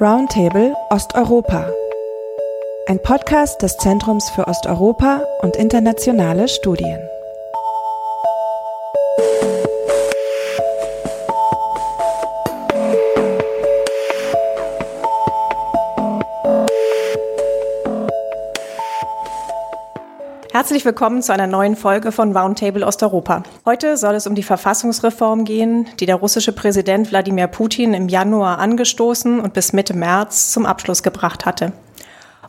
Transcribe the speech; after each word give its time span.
Roundtable 0.00 0.74
Osteuropa. 0.88 1.70
Ein 2.86 3.02
Podcast 3.02 3.60
des 3.60 3.76
Zentrums 3.76 4.30
für 4.30 4.48
Osteuropa 4.48 5.22
und 5.42 5.56
internationale 5.56 6.48
Studien. 6.48 6.98
Herzlich 20.60 20.84
willkommen 20.84 21.22
zu 21.22 21.32
einer 21.32 21.46
neuen 21.46 21.74
Folge 21.74 22.12
von 22.12 22.36
Roundtable 22.36 22.86
Osteuropa. 22.86 23.44
Heute 23.64 23.96
soll 23.96 24.14
es 24.14 24.26
um 24.26 24.34
die 24.34 24.42
Verfassungsreform 24.42 25.46
gehen, 25.46 25.88
die 26.00 26.04
der 26.04 26.16
russische 26.16 26.52
Präsident 26.52 27.10
Wladimir 27.10 27.46
Putin 27.46 27.94
im 27.94 28.10
Januar 28.10 28.58
angestoßen 28.58 29.40
und 29.40 29.54
bis 29.54 29.72
Mitte 29.72 29.94
März 29.94 30.52
zum 30.52 30.66
Abschluss 30.66 31.02
gebracht 31.02 31.46
hatte. 31.46 31.72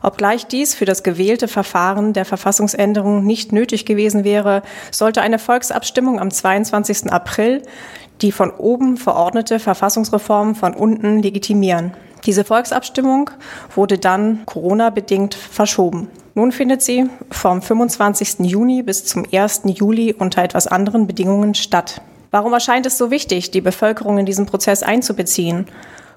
Obgleich 0.02 0.46
dies 0.46 0.74
für 0.74 0.84
das 0.84 1.04
gewählte 1.04 1.48
Verfahren 1.48 2.12
der 2.12 2.26
Verfassungsänderung 2.26 3.24
nicht 3.24 3.50
nötig 3.50 3.86
gewesen 3.86 4.24
wäre, 4.24 4.60
sollte 4.90 5.22
eine 5.22 5.38
Volksabstimmung 5.38 6.20
am 6.20 6.30
22. 6.30 7.10
April 7.10 7.62
die 8.20 8.30
von 8.30 8.50
oben 8.50 8.98
verordnete 8.98 9.58
Verfassungsreform 9.58 10.54
von 10.54 10.74
unten 10.74 11.22
legitimieren. 11.22 11.94
Diese 12.26 12.44
Volksabstimmung 12.44 13.30
wurde 13.74 13.96
dann 13.96 14.44
Corona-bedingt 14.44 15.34
verschoben. 15.34 16.10
Nun 16.34 16.50
findet 16.50 16.80
sie 16.80 17.10
vom 17.30 17.60
25. 17.60 18.40
Juni 18.40 18.82
bis 18.82 19.04
zum 19.04 19.26
1. 19.30 19.62
Juli 19.66 20.14
unter 20.18 20.42
etwas 20.42 20.66
anderen 20.66 21.06
Bedingungen 21.06 21.54
statt. 21.54 22.00
Warum 22.30 22.54
erscheint 22.54 22.86
es 22.86 22.96
so 22.96 23.10
wichtig, 23.10 23.50
die 23.50 23.60
Bevölkerung 23.60 24.16
in 24.16 24.24
diesen 24.24 24.46
Prozess 24.46 24.82
einzubeziehen? 24.82 25.66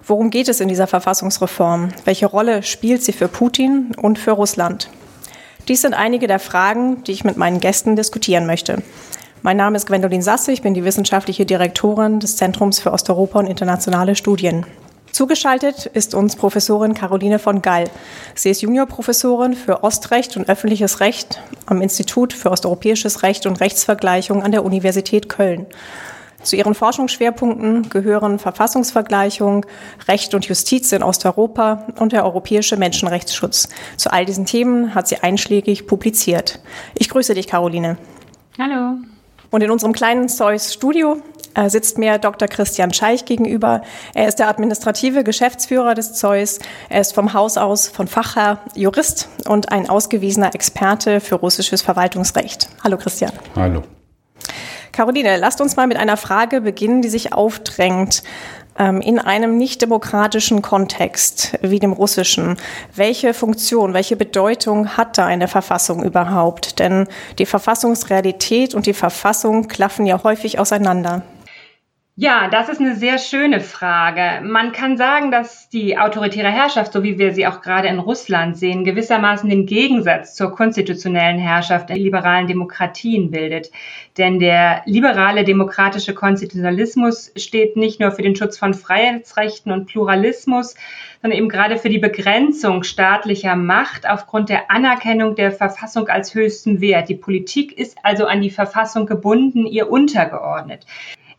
Worum 0.07 0.29
geht 0.29 0.47
es 0.47 0.61
in 0.61 0.69
dieser 0.69 0.87
Verfassungsreform? 0.87 1.89
Welche 2.05 2.27
Rolle 2.27 2.63
spielt 2.63 3.03
sie 3.03 3.11
für 3.11 3.27
Putin 3.27 3.91
und 4.01 4.17
für 4.17 4.31
Russland? 4.31 4.89
Dies 5.67 5.81
sind 5.81 5.93
einige 5.93 6.27
der 6.27 6.39
Fragen, 6.39 7.03
die 7.03 7.11
ich 7.11 7.25
mit 7.25 7.35
meinen 7.35 7.59
Gästen 7.59 7.97
diskutieren 7.97 8.45
möchte. 8.45 8.81
Mein 9.41 9.57
Name 9.57 9.75
ist 9.75 9.87
Gwendolin 9.87 10.21
Sasse, 10.21 10.53
ich 10.53 10.61
bin 10.61 10.73
die 10.73 10.85
wissenschaftliche 10.85 11.45
Direktorin 11.45 12.21
des 12.21 12.37
Zentrums 12.37 12.79
für 12.79 12.93
Osteuropa 12.93 13.39
und 13.39 13.47
internationale 13.47 14.15
Studien. 14.15 14.65
Zugeschaltet 15.15 15.85
ist 15.85 16.13
uns 16.13 16.35
Professorin 16.35 16.93
Caroline 16.93 17.39
von 17.39 17.61
Gall. 17.61 17.85
Sie 18.33 18.49
ist 18.49 18.61
Juniorprofessorin 18.61 19.53
für 19.53 19.81
Ostrecht 19.81 20.35
und 20.35 20.49
öffentliches 20.49 20.99
Recht 20.99 21.41
am 21.67 21.81
Institut 21.81 22.33
für 22.33 22.51
osteuropäisches 22.51 23.23
Recht 23.23 23.45
und 23.45 23.61
Rechtsvergleichung 23.61 24.43
an 24.43 24.51
der 24.51 24.65
Universität 24.65 25.29
Köln. 25.29 25.67
Zu 26.43 26.57
ihren 26.57 26.75
Forschungsschwerpunkten 26.75 27.87
gehören 27.87 28.39
Verfassungsvergleichung, 28.39 29.65
Recht 30.09 30.33
und 30.33 30.47
Justiz 30.47 30.91
in 30.91 31.01
Osteuropa 31.01 31.87
und 31.97 32.11
der 32.11 32.25
europäische 32.25 32.75
Menschenrechtsschutz. 32.75 33.69
Zu 33.95 34.11
all 34.11 34.25
diesen 34.25 34.45
Themen 34.45 34.95
hat 34.95 35.07
sie 35.07 35.19
einschlägig 35.19 35.87
publiziert. 35.87 36.59
Ich 36.93 37.07
grüße 37.07 37.35
dich, 37.35 37.47
Caroline. 37.47 37.95
Hallo. 38.59 38.97
Und 39.49 39.61
in 39.61 39.71
unserem 39.71 39.93
kleinen 39.93 40.27
Zeus 40.27 40.73
Studio 40.73 41.21
sitzt 41.67 41.97
mir 41.97 42.17
Dr. 42.17 42.47
Christian 42.47 42.93
Scheich 42.93 43.25
gegenüber. 43.25 43.81
Er 44.13 44.27
ist 44.27 44.39
der 44.39 44.49
administrative 44.49 45.23
Geschäftsführer 45.23 45.95
des 45.95 46.13
Zeus. 46.13 46.59
Er 46.89 47.01
ist 47.01 47.13
vom 47.13 47.33
Haus 47.33 47.57
aus 47.57 47.87
von 47.87 48.07
Fachherr 48.07 48.59
Jurist 48.75 49.29
und 49.47 49.71
ein 49.71 49.89
ausgewiesener 49.89 50.53
Experte 50.53 51.19
für 51.19 51.35
russisches 51.35 51.81
Verwaltungsrecht. 51.81 52.69
Hallo 52.83 52.97
Christian. 52.97 53.31
Hallo. 53.55 53.83
Caroline, 54.91 55.37
lasst 55.37 55.59
uns 55.59 55.75
mal 55.75 55.87
mit 55.87 55.97
einer 55.97 56.15
Frage 56.15 56.61
beginnen, 56.61 57.01
die 57.01 57.09
sich 57.09 57.33
aufdrängt 57.33 58.23
ähm, 58.77 59.01
in 59.01 59.19
einem 59.19 59.57
nicht 59.57 59.81
demokratischen 59.81 60.61
Kontext 60.61 61.57
wie 61.61 61.79
dem 61.79 61.91
russischen. 61.91 62.57
Welche 62.95 63.33
Funktion, 63.33 63.93
welche 63.93 64.15
Bedeutung 64.15 64.95
hat 64.95 65.17
da 65.17 65.25
eine 65.25 65.47
Verfassung 65.47 66.03
überhaupt? 66.03 66.79
Denn 66.79 67.07
die 67.39 67.45
Verfassungsrealität 67.45 68.73
und 68.73 68.85
die 68.85 68.93
Verfassung 68.93 69.67
klaffen 69.67 70.05
ja 70.05 70.23
häufig 70.23 70.59
auseinander. 70.59 71.23
Ja, 72.17 72.47
das 72.47 72.69
ist 72.69 72.79
eine 72.79 72.95
sehr 72.95 73.17
schöne 73.17 73.59
Frage. 73.59 74.41
Man 74.41 74.71
kann 74.71 74.95
sagen, 74.95 75.31
dass 75.31 75.67
die 75.67 75.97
autoritäre 75.97 76.47
Herrschaft, 76.47 76.93
so 76.93 77.03
wie 77.03 77.19
wir 77.19 77.33
sie 77.33 77.45
auch 77.45 77.59
gerade 77.59 77.89
in 77.89 77.99
Russland 77.99 78.55
sehen, 78.55 78.85
gewissermaßen 78.85 79.49
den 79.49 79.65
Gegensatz 79.65 80.33
zur 80.33 80.55
konstitutionellen 80.55 81.37
Herrschaft 81.37 81.89
in 81.89 81.97
liberalen 81.97 82.47
Demokratien 82.47 83.31
bildet. 83.31 83.69
Denn 84.17 84.39
der 84.39 84.83
liberale 84.85 85.43
demokratische 85.43 86.13
Konstitutionalismus 86.13 87.33
steht 87.35 87.75
nicht 87.75 87.99
nur 87.99 88.11
für 88.11 88.21
den 88.21 88.37
Schutz 88.37 88.57
von 88.57 88.73
Freiheitsrechten 88.73 89.73
und 89.73 89.87
Pluralismus, 89.87 90.75
sondern 91.21 91.37
eben 91.37 91.49
gerade 91.49 91.75
für 91.77 91.89
die 91.89 91.99
Begrenzung 91.99 92.83
staatlicher 92.83 93.57
Macht 93.57 94.09
aufgrund 94.09 94.47
der 94.47 94.71
Anerkennung 94.71 95.35
der 95.35 95.51
Verfassung 95.51 96.07
als 96.07 96.33
höchsten 96.33 96.79
Wert. 96.79 97.09
Die 97.09 97.15
Politik 97.15 97.77
ist 97.77 97.97
also 98.03 98.25
an 98.25 98.39
die 98.39 98.51
Verfassung 98.51 99.05
gebunden, 99.05 99.65
ihr 99.65 99.91
untergeordnet. 99.91 100.85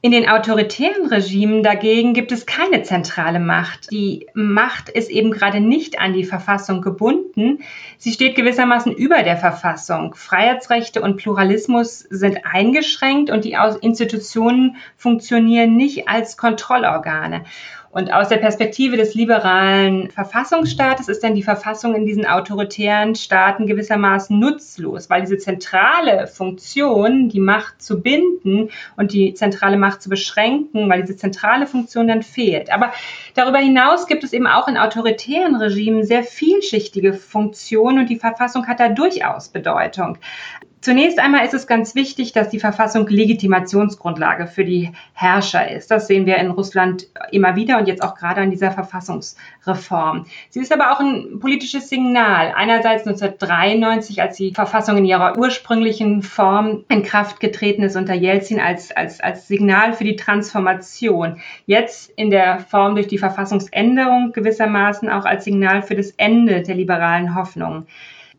In 0.07 0.13
den 0.13 0.29
autoritären 0.29 1.07
Regimen 1.07 1.65
dagegen 1.65 2.15
gibt 2.15 2.31
es 2.31 2.47
keine 2.47 2.85
zentrale 2.85 3.41
Macht. 3.41 3.91
Die 3.91 4.29
Macht 4.35 4.89
ist 4.89 5.11
eben 5.11 5.33
gerade 5.33 5.59
nicht 5.59 5.99
an 5.99 6.13
die 6.13 6.23
Verfassung 6.23 6.81
gebunden. 6.81 7.65
Sie 7.99 8.13
steht 8.13 8.37
gewissermaßen 8.37 8.93
über 8.93 9.25
der 9.25 9.37
Verfassung. 9.37 10.15
Freiheitsrechte 10.15 11.03
und 11.03 11.17
Pluralismus 11.17 11.99
sind 11.99 12.47
eingeschränkt 12.47 13.31
und 13.31 13.45
die 13.45 13.57
Institutionen 13.81 14.77
funktionieren 14.97 15.77
nicht 15.77 16.07
als 16.07 16.37
Kontrollorgane. 16.37 17.43
Und 17.97 18.13
aus 18.13 18.29
der 18.29 18.37
Perspektive 18.37 18.99
des 18.99 19.15
liberalen 19.15 20.11
Verfassungsstaates 20.11 21.09
ist 21.09 21.25
dann 21.25 21.35
die 21.35 21.43
Verfassung 21.43 21.95
in 21.95 22.05
diesen 22.05 22.27
autoritären 22.27 23.15
Staaten 23.15 23.67
gewissermaßen 23.67 24.39
nutzlos, 24.39 25.09
weil 25.09 25.23
diese 25.23 25.39
zentrale 25.39 26.27
Funktion, 26.27 27.31
die 27.31 27.41
Macht 27.41 27.81
zu 27.81 28.03
binden 28.03 28.69
und 28.99 29.15
die 29.15 29.33
zentrale 29.33 29.79
Macht 29.79 30.03
zu 30.03 30.11
beschränken, 30.11 30.91
weil 30.91 31.01
diese 31.01 31.17
zentrale 31.17 31.67
Funktion 31.67 32.07
dann 32.07 32.23
fehlt. 32.23 32.71
Aber 32.71 32.93
darüber 33.37 33.59
hinaus 33.59 34.07
gibt 34.07 34.25
es 34.25 34.33
eben 34.33 34.47
auch 34.47 34.69
in 34.69 34.77
autoritären 34.77 35.57
Regimen 35.57 36.05
sehr 36.05 36.23
vielschichtige 36.23 37.13
Funktionen 37.13 38.01
und 38.01 38.11
die 38.11 38.19
Verfassung 38.19 38.67
hat 38.67 38.81
da 38.81 38.89
durchaus 38.89 39.49
Bedeutung. 39.49 40.19
Zunächst 40.87 41.19
einmal 41.19 41.45
ist 41.45 41.53
es 41.53 41.67
ganz 41.67 41.97
wichtig, 41.97 42.33
dass 42.33 42.49
die 42.49 42.61
Verfassung 42.61 43.09
Legitimationsgrundlage 43.09 44.47
für 44.47 44.65
die 44.65 44.93
Herrscher 45.15 45.69
ist. 45.69 45.91
Das 45.91 46.07
sehen 46.07 46.27
wir 46.27 46.37
in 46.37 46.53
Russland 46.53 47.09
immer 47.33 47.57
wieder 47.57 47.79
und 47.79 47.89
jetzt 47.89 48.05
auch 48.05 48.15
gerade 48.15 48.43
an 48.43 48.53
dieser 48.53 48.71
Verfassungsreform. 48.71 50.27
Sie 50.51 50.61
ist 50.61 50.73
aber 50.73 50.93
auch 50.93 51.01
ein 51.01 51.41
politisches 51.41 51.89
Signal. 51.89 52.53
Einerseits 52.55 53.05
1993, 53.05 54.23
als 54.23 54.37
die 54.37 54.55
Verfassung 54.55 54.99
in 54.99 55.07
ihrer 55.07 55.37
ursprünglichen 55.37 56.23
Form 56.23 56.85
in 56.89 57.03
Kraft 57.03 57.41
getreten 57.41 57.83
ist 57.83 57.97
unter 57.97 58.15
Jelzin 58.15 58.61
als, 58.61 58.97
als, 58.97 59.21
als 59.21 59.49
Signal 59.49 59.93
für 59.93 60.05
die 60.05 60.15
Transformation. 60.15 61.41
Jetzt 61.67 62.11
in 62.11 62.31
der 62.31 62.61
Form 62.61 62.95
durch 62.95 63.09
die 63.09 63.19
Verfassungsänderung 63.29 64.33
gewissermaßen 64.33 65.09
auch 65.09 65.25
als 65.25 65.45
Signal 65.45 65.83
für 65.83 65.95
das 65.95 66.11
Ende 66.13 66.63
der 66.63 66.75
liberalen 66.75 67.35
Hoffnungen. 67.35 67.87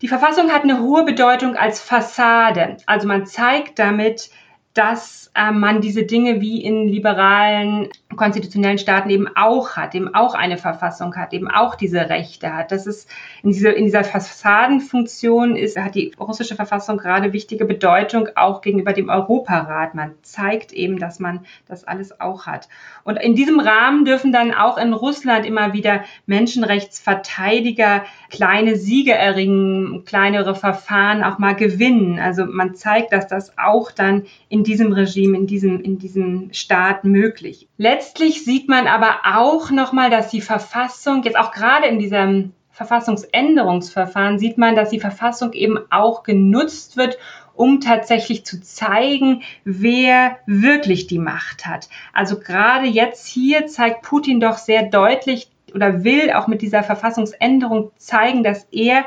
Die 0.02 0.08
Verfassung 0.08 0.52
hat 0.52 0.64
eine 0.64 0.82
hohe 0.82 1.04
Bedeutung 1.04 1.56
als 1.56 1.82
Fassade. 1.82 2.78
Also 2.86 3.08
man 3.08 3.26
zeigt 3.26 3.80
damit, 3.80 4.30
dass 4.74 5.32
äh, 5.34 5.52
man 5.52 5.82
diese 5.82 6.04
Dinge 6.04 6.40
wie 6.40 6.64
in 6.64 6.88
liberalen 6.88 7.90
konstitutionellen 8.18 8.78
Staaten 8.78 9.10
eben 9.10 9.28
auch 9.36 9.78
hat, 9.78 9.96
eben 9.96 10.14
auch 10.14 10.34
eine 10.34 10.58
Verfassung 10.58 11.16
hat, 11.16 11.32
eben 11.34 11.50
auch 11.50 11.76
diese 11.76 12.10
Rechte 12.10 12.54
hat. 12.54 12.72
Das 12.72 12.86
ist 12.86 13.10
in, 13.44 13.52
diese, 13.52 13.70
in 13.70 13.86
dieser 13.86 14.04
Fassadenfunktion 14.04 15.56
ist, 15.56 15.78
hat 15.78 15.96
die 15.96 16.12
russische 16.20 16.56
Verfassung 16.56 16.98
gerade 16.98 17.32
wichtige 17.32 17.64
Bedeutung 17.64 18.28
auch 18.36 18.62
gegenüber 18.62 18.92
dem 18.92 19.10
Europarat. 19.10 19.96
Man 19.96 20.16
zeigt 20.24 20.74
eben, 20.74 21.00
dass 21.00 21.20
man 21.20 21.46
das 21.68 21.86
alles 21.86 22.20
auch 22.20 22.46
hat. 22.46 22.68
Und 23.04 23.18
in 23.18 23.36
diesem 23.36 23.60
Rahmen 23.60 24.04
dürfen 24.04 24.34
dann 24.34 24.54
auch 24.54 24.78
in 24.78 24.92
Russland 24.92 25.46
immer 25.46 25.74
wieder 25.74 26.04
Menschenrechtsverteidiger 26.26 28.04
kleine 28.30 28.76
Siege 28.76 29.14
erringen, 29.14 30.04
kleinere 30.06 30.56
Verfahren 30.56 31.24
auch 31.24 31.38
mal 31.38 31.56
gewinnen. 31.56 32.20
Also 32.20 32.46
man 32.46 32.76
zeigt, 32.76 33.14
dass 33.14 33.28
das 33.28 33.58
auch 33.58 33.92
dann 33.92 34.26
in 34.50 34.64
diesem 34.64 34.92
Regime, 34.92 35.38
in 35.38 35.48
diesem, 35.48 35.82
in 35.82 35.98
diesem 36.00 36.52
Staat 36.52 37.04
möglich. 37.04 37.68
Letztlich 38.08 38.46
sieht 38.46 38.70
man 38.70 38.88
aber 38.88 39.20
auch 39.26 39.70
nochmal, 39.70 40.10
dass 40.10 40.30
die 40.30 40.40
Verfassung, 40.40 41.24
jetzt 41.24 41.38
auch 41.38 41.52
gerade 41.52 41.88
in 41.88 42.00
diesem 42.00 42.54
Verfassungsänderungsverfahren, 42.72 44.40
sieht 44.40 44.58
man, 44.58 44.78
dass 44.78 44.92
die 44.92 45.02
Verfassung 45.02 45.52
eben 45.52 45.78
auch 45.90 46.24
genutzt 46.24 46.96
wird, 46.96 47.18
um 47.54 47.82
tatsächlich 47.82 48.46
zu 48.46 48.62
zeigen, 48.62 49.44
wer 49.66 50.38
wirklich 50.46 51.08
die 51.08 51.20
Macht 51.20 51.66
hat. 51.66 51.90
Also 52.14 52.40
gerade 52.40 52.88
jetzt 52.88 53.28
hier 53.28 53.68
zeigt 53.68 54.04
Putin 54.04 54.40
doch 54.40 54.58
sehr 54.58 54.84
deutlich 54.84 55.50
oder 55.74 56.04
will 56.04 56.32
auch 56.32 56.48
mit 56.48 56.62
dieser 56.62 56.84
Verfassungsänderung 56.84 57.92
zeigen, 57.98 58.44
dass 58.44 58.68
er 58.72 59.06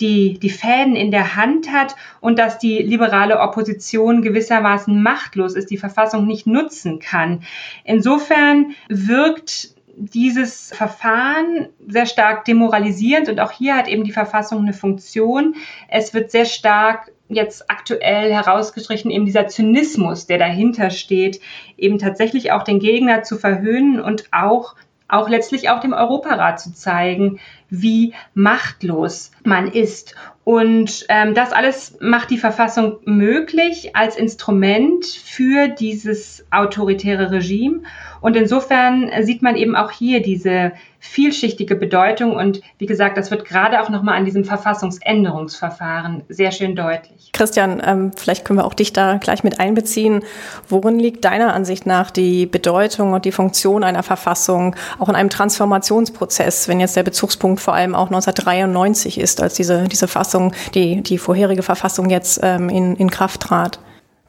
die, 0.00 0.38
die 0.38 0.50
Fäden 0.50 0.96
in 0.96 1.10
der 1.10 1.36
Hand 1.36 1.70
hat 1.72 1.94
und 2.20 2.38
dass 2.38 2.58
die 2.58 2.78
liberale 2.78 3.40
Opposition 3.40 4.22
gewissermaßen 4.22 5.02
machtlos 5.02 5.54
ist, 5.54 5.70
die 5.70 5.76
Verfassung 5.76 6.26
nicht 6.26 6.46
nutzen 6.46 6.98
kann. 6.98 7.42
Insofern 7.84 8.74
wirkt 8.88 9.74
dieses 9.96 10.70
Verfahren 10.74 11.68
sehr 11.86 12.06
stark 12.06 12.46
demoralisierend 12.46 13.28
und 13.28 13.38
auch 13.40 13.52
hier 13.52 13.76
hat 13.76 13.86
eben 13.86 14.04
die 14.04 14.12
Verfassung 14.12 14.60
eine 14.60 14.72
Funktion. 14.72 15.56
Es 15.88 16.14
wird 16.14 16.30
sehr 16.30 16.46
stark 16.46 17.12
jetzt 17.28 17.70
aktuell 17.70 18.32
herausgestrichen, 18.32 19.10
eben 19.10 19.26
dieser 19.26 19.46
Zynismus, 19.46 20.26
der 20.26 20.38
dahinter 20.38 20.90
steht, 20.90 21.40
eben 21.76 21.98
tatsächlich 21.98 22.50
auch 22.52 22.62
den 22.62 22.80
Gegner 22.80 23.22
zu 23.22 23.36
verhöhnen 23.36 24.00
und 24.00 24.24
auch 24.32 24.74
auch 25.10 25.28
letztlich 25.28 25.70
auch 25.70 25.80
dem 25.80 25.92
Europarat 25.92 26.60
zu 26.60 26.72
zeigen, 26.72 27.40
wie 27.70 28.14
machtlos 28.34 29.30
man 29.44 29.70
ist. 29.70 30.14
Und 30.44 31.06
ähm, 31.08 31.34
das 31.34 31.52
alles 31.52 31.96
macht 32.00 32.30
die 32.30 32.38
Verfassung 32.38 32.98
möglich 33.04 33.94
als 33.94 34.16
Instrument 34.16 35.06
für 35.06 35.68
dieses 35.68 36.44
autoritäre 36.50 37.30
Regime. 37.30 37.82
Und 38.20 38.36
insofern 38.36 39.10
sieht 39.22 39.42
man 39.42 39.56
eben 39.56 39.76
auch 39.76 39.90
hier 39.92 40.20
diese 40.22 40.72
vielschichtige 40.98 41.76
Bedeutung. 41.76 42.36
Und 42.36 42.60
wie 42.78 42.86
gesagt, 42.86 43.16
das 43.16 43.30
wird 43.30 43.46
gerade 43.46 43.80
auch 43.80 43.88
nochmal 43.88 44.16
an 44.16 44.26
diesem 44.26 44.44
Verfassungsänderungsverfahren 44.44 46.24
sehr 46.28 46.52
schön 46.52 46.76
deutlich. 46.76 47.30
Christian, 47.32 47.82
ähm, 47.84 48.10
vielleicht 48.14 48.44
können 48.44 48.58
wir 48.58 48.66
auch 48.66 48.74
dich 48.74 48.92
da 48.92 49.16
gleich 49.16 49.42
mit 49.42 49.58
einbeziehen. 49.58 50.22
Worin 50.68 50.98
liegt 50.98 51.24
deiner 51.24 51.54
Ansicht 51.54 51.86
nach 51.86 52.10
die 52.10 52.44
Bedeutung 52.44 53.14
und 53.14 53.24
die 53.24 53.32
Funktion 53.32 53.82
einer 53.82 54.02
Verfassung, 54.02 54.76
auch 54.98 55.08
in 55.08 55.14
einem 55.14 55.30
Transformationsprozess, 55.30 56.68
wenn 56.68 56.80
jetzt 56.80 56.96
der 56.96 57.02
Bezugspunkt 57.02 57.59
vor 57.60 57.74
allem 57.74 57.94
auch 57.94 58.06
1993 58.06 59.18
ist, 59.18 59.42
als 59.42 59.54
diese, 59.54 59.88
diese 59.88 60.08
Fassung, 60.08 60.52
die, 60.74 61.02
die 61.02 61.18
vorherige 61.18 61.62
Verfassung 61.62 62.10
jetzt 62.10 62.40
ähm, 62.42 62.68
in, 62.68 62.96
in 62.96 63.10
Kraft 63.10 63.42
trat? 63.42 63.80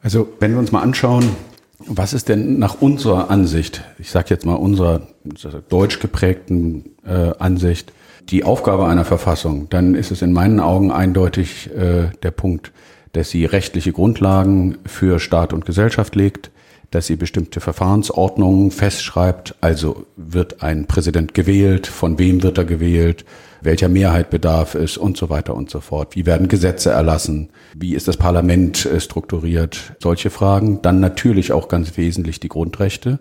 Also 0.02 0.28
wenn 0.40 0.52
wir 0.52 0.58
uns 0.58 0.72
mal 0.72 0.82
anschauen, 0.82 1.36
was 1.86 2.12
ist 2.12 2.28
denn 2.28 2.58
nach 2.58 2.80
unserer 2.80 3.30
Ansicht, 3.30 3.82
ich 3.98 4.10
sage 4.10 4.26
jetzt 4.30 4.46
mal 4.46 4.54
unserer 4.54 5.02
deutsch 5.68 5.98
geprägten 5.98 6.84
äh, 7.04 7.32
Ansicht, 7.38 7.92
die 8.28 8.44
Aufgabe 8.44 8.86
einer 8.86 9.04
Verfassung, 9.04 9.68
dann 9.68 9.94
ist 9.94 10.12
es 10.12 10.22
in 10.22 10.32
meinen 10.32 10.60
Augen 10.60 10.92
eindeutig 10.92 11.70
äh, 11.74 12.10
der 12.22 12.30
Punkt, 12.30 12.72
dass 13.12 13.30
sie 13.30 13.44
rechtliche 13.44 13.92
Grundlagen 13.92 14.78
für 14.86 15.18
Staat 15.18 15.52
und 15.52 15.66
Gesellschaft 15.66 16.14
legt, 16.14 16.51
dass 16.92 17.06
sie 17.06 17.16
bestimmte 17.16 17.60
Verfahrensordnungen 17.60 18.70
festschreibt, 18.70 19.56
also 19.60 20.06
wird 20.16 20.62
ein 20.62 20.86
Präsident 20.86 21.34
gewählt, 21.34 21.86
von 21.86 22.18
wem 22.18 22.42
wird 22.42 22.58
er 22.58 22.66
gewählt, 22.66 23.24
welcher 23.62 23.88
Mehrheit 23.88 24.28
bedarf 24.28 24.74
es 24.74 24.98
und 24.98 25.16
so 25.16 25.30
weiter 25.30 25.54
und 25.54 25.70
so 25.70 25.80
fort. 25.80 26.14
Wie 26.14 26.26
werden 26.26 26.48
Gesetze 26.48 26.90
erlassen? 26.90 27.48
Wie 27.74 27.94
ist 27.94 28.08
das 28.08 28.18
Parlament 28.18 28.84
äh, 28.84 29.00
strukturiert? 29.00 29.94
Solche 30.00 30.28
Fragen. 30.28 30.82
Dann 30.82 31.00
natürlich 31.00 31.52
auch 31.52 31.68
ganz 31.68 31.96
wesentlich 31.96 32.40
die 32.40 32.48
Grundrechte, 32.48 33.20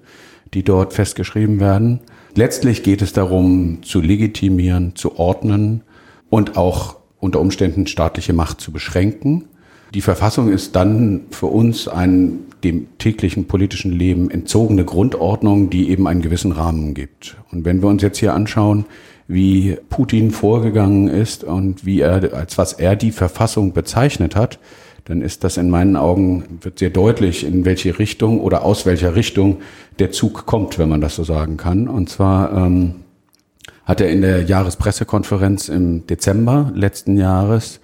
die 0.54 0.64
dort 0.64 0.94
festgeschrieben 0.94 1.62
werden. 1.62 2.02
Letztlich 2.36 2.84
geht 2.84 3.02
es 3.02 3.14
darum, 3.14 3.84
zu 3.84 4.02
legitimieren, 4.02 4.96
zu 4.96 5.18
ordnen 5.18 5.82
und 6.30 6.58
auch 6.58 6.98
unter 7.20 7.40
Umständen 7.40 7.88
staatliche 7.88 8.34
Macht 8.34 8.60
zu 8.60 8.74
beschränken. 8.74 9.46
Die 9.94 10.02
Verfassung 10.02 10.52
ist 10.52 10.76
dann 10.76 11.22
für 11.32 11.48
uns 11.48 11.88
ein 11.88 12.40
dem 12.64 12.88
täglichen 12.98 13.46
politischen 13.46 13.92
Leben 13.92 14.30
entzogene 14.30 14.86
Grundordnung, 14.86 15.70
die 15.70 15.90
eben 15.90 16.08
einen 16.08 16.22
gewissen 16.22 16.52
Rahmen 16.52 16.94
gibt. 16.94 17.38
Und 17.52 17.66
wenn 17.66 17.82
wir 17.82 17.90
uns 17.90 18.02
jetzt 18.02 18.20
hier 18.20 18.34
anschauen, 18.34 18.86
wie 19.28 19.78
Putin 19.90 20.32
vorgegangen 20.32 21.08
ist 21.08 21.44
und 21.44 21.86
wie 21.86 22.02
er, 22.02 22.34
als 22.34 22.58
was 22.58 22.74
er 22.74 22.96
die 22.96 23.12
Verfassung 23.12 23.74
bezeichnet 23.74 24.36
hat, 24.36 24.60
dann 25.06 25.22
ist 25.22 25.44
das 25.44 25.58
in 25.58 25.70
meinen 25.70 25.96
Augen, 25.96 26.60
wird 26.62 26.80
sehr 26.80 26.90
deutlich, 26.90 27.46
in 27.46 27.66
welche 27.66 27.98
Richtung 27.98 28.40
oder 28.40 28.64
aus 28.64 28.86
welcher 28.86 29.16
Richtung 29.16 29.58
der 30.00 30.12
Zug 30.12 30.46
kommt, 30.46 30.78
wenn 30.78 30.90
man 30.90 31.02
das 31.02 31.16
so 31.16 31.24
sagen 31.24 31.58
kann. 31.58 31.88
Und 31.88 32.10
zwar 32.10 32.54
ähm, 32.56 32.96
hat 33.84 34.00
er 34.00 34.10
in 34.10 34.22
der 34.22 34.44
Jahrespressekonferenz 34.44 35.70
im 35.70 36.08
Dezember 36.08 36.72
letzten 36.74 37.18
Jahres, 37.18 37.81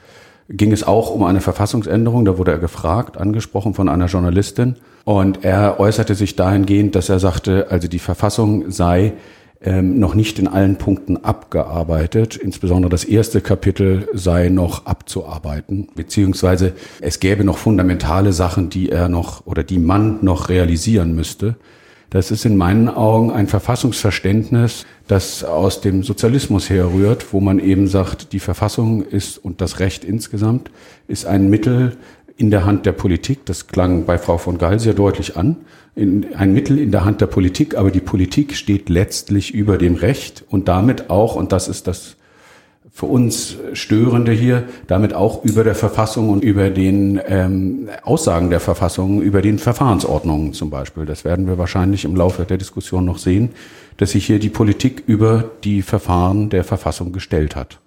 ging 0.50 0.72
es 0.72 0.84
auch 0.84 1.12
um 1.12 1.24
eine 1.24 1.42
Verfassungsänderung, 1.42 2.26
da 2.26 2.38
wurde 2.38 2.52
er 2.52 2.58
gefragt, 2.58 3.18
angesprochen 3.18 3.74
von 3.74 3.90
einer 3.90 4.06
Journalistin. 4.06 4.76
Und 5.04 5.44
er 5.44 5.80
äußerte 5.80 6.16
sich 6.16 6.36
dahingehend, 6.36 6.96
dass 6.96 7.10
er 7.10 7.20
sagte, 7.20 7.68
also 7.70 7.88
die 7.88 8.00
Verfassung 8.00 8.72
sei 8.72 9.14
ähm, 9.62 10.00
noch 10.00 10.14
nicht 10.14 10.38
in 10.38 10.48
allen 10.48 10.78
Punkten 10.78 11.18
abgearbeitet. 11.24 12.36
Insbesondere 12.36 12.90
das 12.90 13.04
erste 13.04 13.42
Kapitel 13.42 14.08
sei 14.14 14.50
noch 14.50 14.86
abzuarbeiten, 14.86 15.90
beziehungsweise 15.96 16.74
es 17.02 17.20
gäbe 17.20 17.44
noch 17.44 17.58
fundamentale 17.58 18.34
Sachen, 18.34 18.70
die 18.70 18.90
er 18.90 19.10
noch 19.10 19.46
oder 19.48 19.64
die 19.64 19.80
man 19.80 20.20
noch 20.24 20.50
realisieren 20.50 21.16
müsste. 21.16 21.56
Das 22.10 22.32
ist 22.32 22.46
in 22.46 22.56
meinen 22.56 22.88
Augen 22.88 23.32
ein 23.32 23.48
Verfassungsverständnis, 23.48 24.86
das 25.08 25.44
aus 25.44 25.82
dem 25.82 26.04
Sozialismus 26.04 26.70
herrührt, 26.70 27.34
wo 27.34 27.42
man 27.42 27.60
eben 27.60 27.88
sagt, 27.88 28.32
die 28.32 28.40
Verfassung 28.40 29.04
ist 29.04 29.38
und 29.38 29.60
das 29.60 29.80
Recht 29.80 30.06
insgesamt 30.06 30.72
ist 31.08 31.26
ein 31.26 31.50
Mittel 31.50 31.98
in 32.38 32.50
der 32.50 32.66
Hand 32.66 32.86
der 32.86 32.94
Politik. 32.94 33.46
Das 33.46 33.68
klang 33.68 34.06
bei 34.06 34.18
Frau 34.18 34.38
von 34.38 34.58
Gaal 34.58 34.80
sehr 34.80 34.94
deutlich 34.94 35.36
an 35.36 35.58
in, 35.96 36.34
ein 36.36 36.54
Mittel 36.54 36.80
in 36.80 36.92
der 36.92 37.04
Hand 37.04 37.20
der 37.20 37.26
Politik, 37.26 37.76
aber 37.76 37.92
die 37.92 38.00
Politik 38.00 38.56
steht 38.56 38.88
letztlich 38.88 39.54
über 39.54 39.78
dem 39.78 39.96
Recht 39.96 40.46
und 40.48 40.68
damit 40.68 41.10
auch, 41.10 41.36
und 41.36 41.52
das 41.52 41.68
ist 41.68 41.88
das 41.88 42.16
für 42.98 43.06
uns 43.06 43.58
Störende 43.74 44.32
hier, 44.32 44.64
damit 44.88 45.14
auch 45.14 45.44
über 45.44 45.64
der 45.64 45.76
Verfassung 45.76 46.30
und 46.30 46.44
über 46.44 46.72
den 46.72 47.22
ähm, 47.28 47.90
Aussagen 48.02 48.50
der 48.50 48.60
Verfassung, 48.60 49.22
über 49.22 49.44
den 49.44 49.60
Verfahrensordnungen 49.60 50.54
zum 50.54 50.72
Beispiel. 50.72 51.06
Das 51.06 51.24
werden 51.24 51.46
wir 51.46 51.60
wahrscheinlich 51.60 52.06
im 52.06 52.16
Laufe 52.16 52.44
der 52.46 52.58
Diskussion 52.58 53.06
noch 53.06 53.20
sehen, 53.20 53.50
dass 53.98 54.14
sich 54.14 54.26
hier 54.26 54.40
die 54.40 54.50
Politik 54.50 55.04
über 55.06 55.52
die 55.64 55.84
Verfahren 55.84 56.50
der 56.50 56.64
Verfassung 56.64 57.12
gestellt 57.12 57.56
hat. 57.56 57.78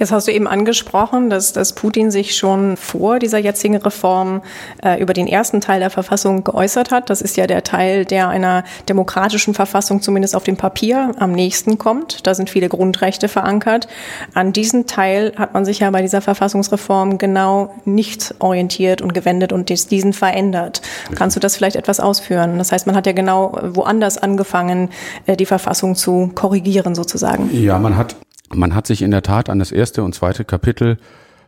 Jetzt 0.00 0.12
hast 0.12 0.26
du 0.28 0.32
eben 0.32 0.48
angesprochen, 0.48 1.28
dass, 1.28 1.52
dass 1.52 1.74
Putin 1.74 2.10
sich 2.10 2.34
schon 2.34 2.78
vor 2.78 3.18
dieser 3.18 3.36
jetzigen 3.36 3.76
Reform 3.76 4.40
äh, 4.82 4.98
über 4.98 5.12
den 5.12 5.26
ersten 5.26 5.60
Teil 5.60 5.80
der 5.80 5.90
Verfassung 5.90 6.42
geäußert 6.42 6.90
hat. 6.90 7.10
Das 7.10 7.20
ist 7.20 7.36
ja 7.36 7.46
der 7.46 7.64
Teil, 7.64 8.06
der 8.06 8.30
einer 8.30 8.64
demokratischen 8.88 9.52
Verfassung 9.52 10.00
zumindest 10.00 10.34
auf 10.34 10.42
dem 10.42 10.56
Papier 10.56 11.12
am 11.18 11.32
nächsten 11.32 11.76
kommt. 11.76 12.26
Da 12.26 12.34
sind 12.34 12.48
viele 12.48 12.70
Grundrechte 12.70 13.28
verankert. 13.28 13.88
An 14.32 14.54
diesen 14.54 14.86
Teil 14.86 15.34
hat 15.36 15.52
man 15.52 15.66
sich 15.66 15.80
ja 15.80 15.90
bei 15.90 16.00
dieser 16.00 16.22
Verfassungsreform 16.22 17.18
genau 17.18 17.74
nicht 17.84 18.34
orientiert 18.38 19.02
und 19.02 19.12
gewendet 19.12 19.52
und 19.52 19.68
diesen 19.68 20.14
verändert. 20.14 20.80
Kannst 21.14 21.36
du 21.36 21.40
das 21.40 21.56
vielleicht 21.56 21.76
etwas 21.76 22.00
ausführen? 22.00 22.56
Das 22.56 22.72
heißt, 22.72 22.86
man 22.86 22.96
hat 22.96 23.04
ja 23.04 23.12
genau 23.12 23.58
woanders 23.62 24.16
angefangen, 24.16 24.88
äh, 25.26 25.36
die 25.36 25.44
Verfassung 25.44 25.94
zu 25.94 26.30
korrigieren 26.34 26.94
sozusagen. 26.94 27.50
Ja, 27.52 27.78
man 27.78 27.98
hat 27.98 28.16
man 28.54 28.74
hat 28.74 28.86
sich 28.86 29.02
in 29.02 29.10
der 29.10 29.22
Tat 29.22 29.48
an 29.48 29.58
das 29.58 29.72
erste 29.72 30.02
und 30.02 30.14
zweite 30.14 30.44
Kapitel, 30.44 30.98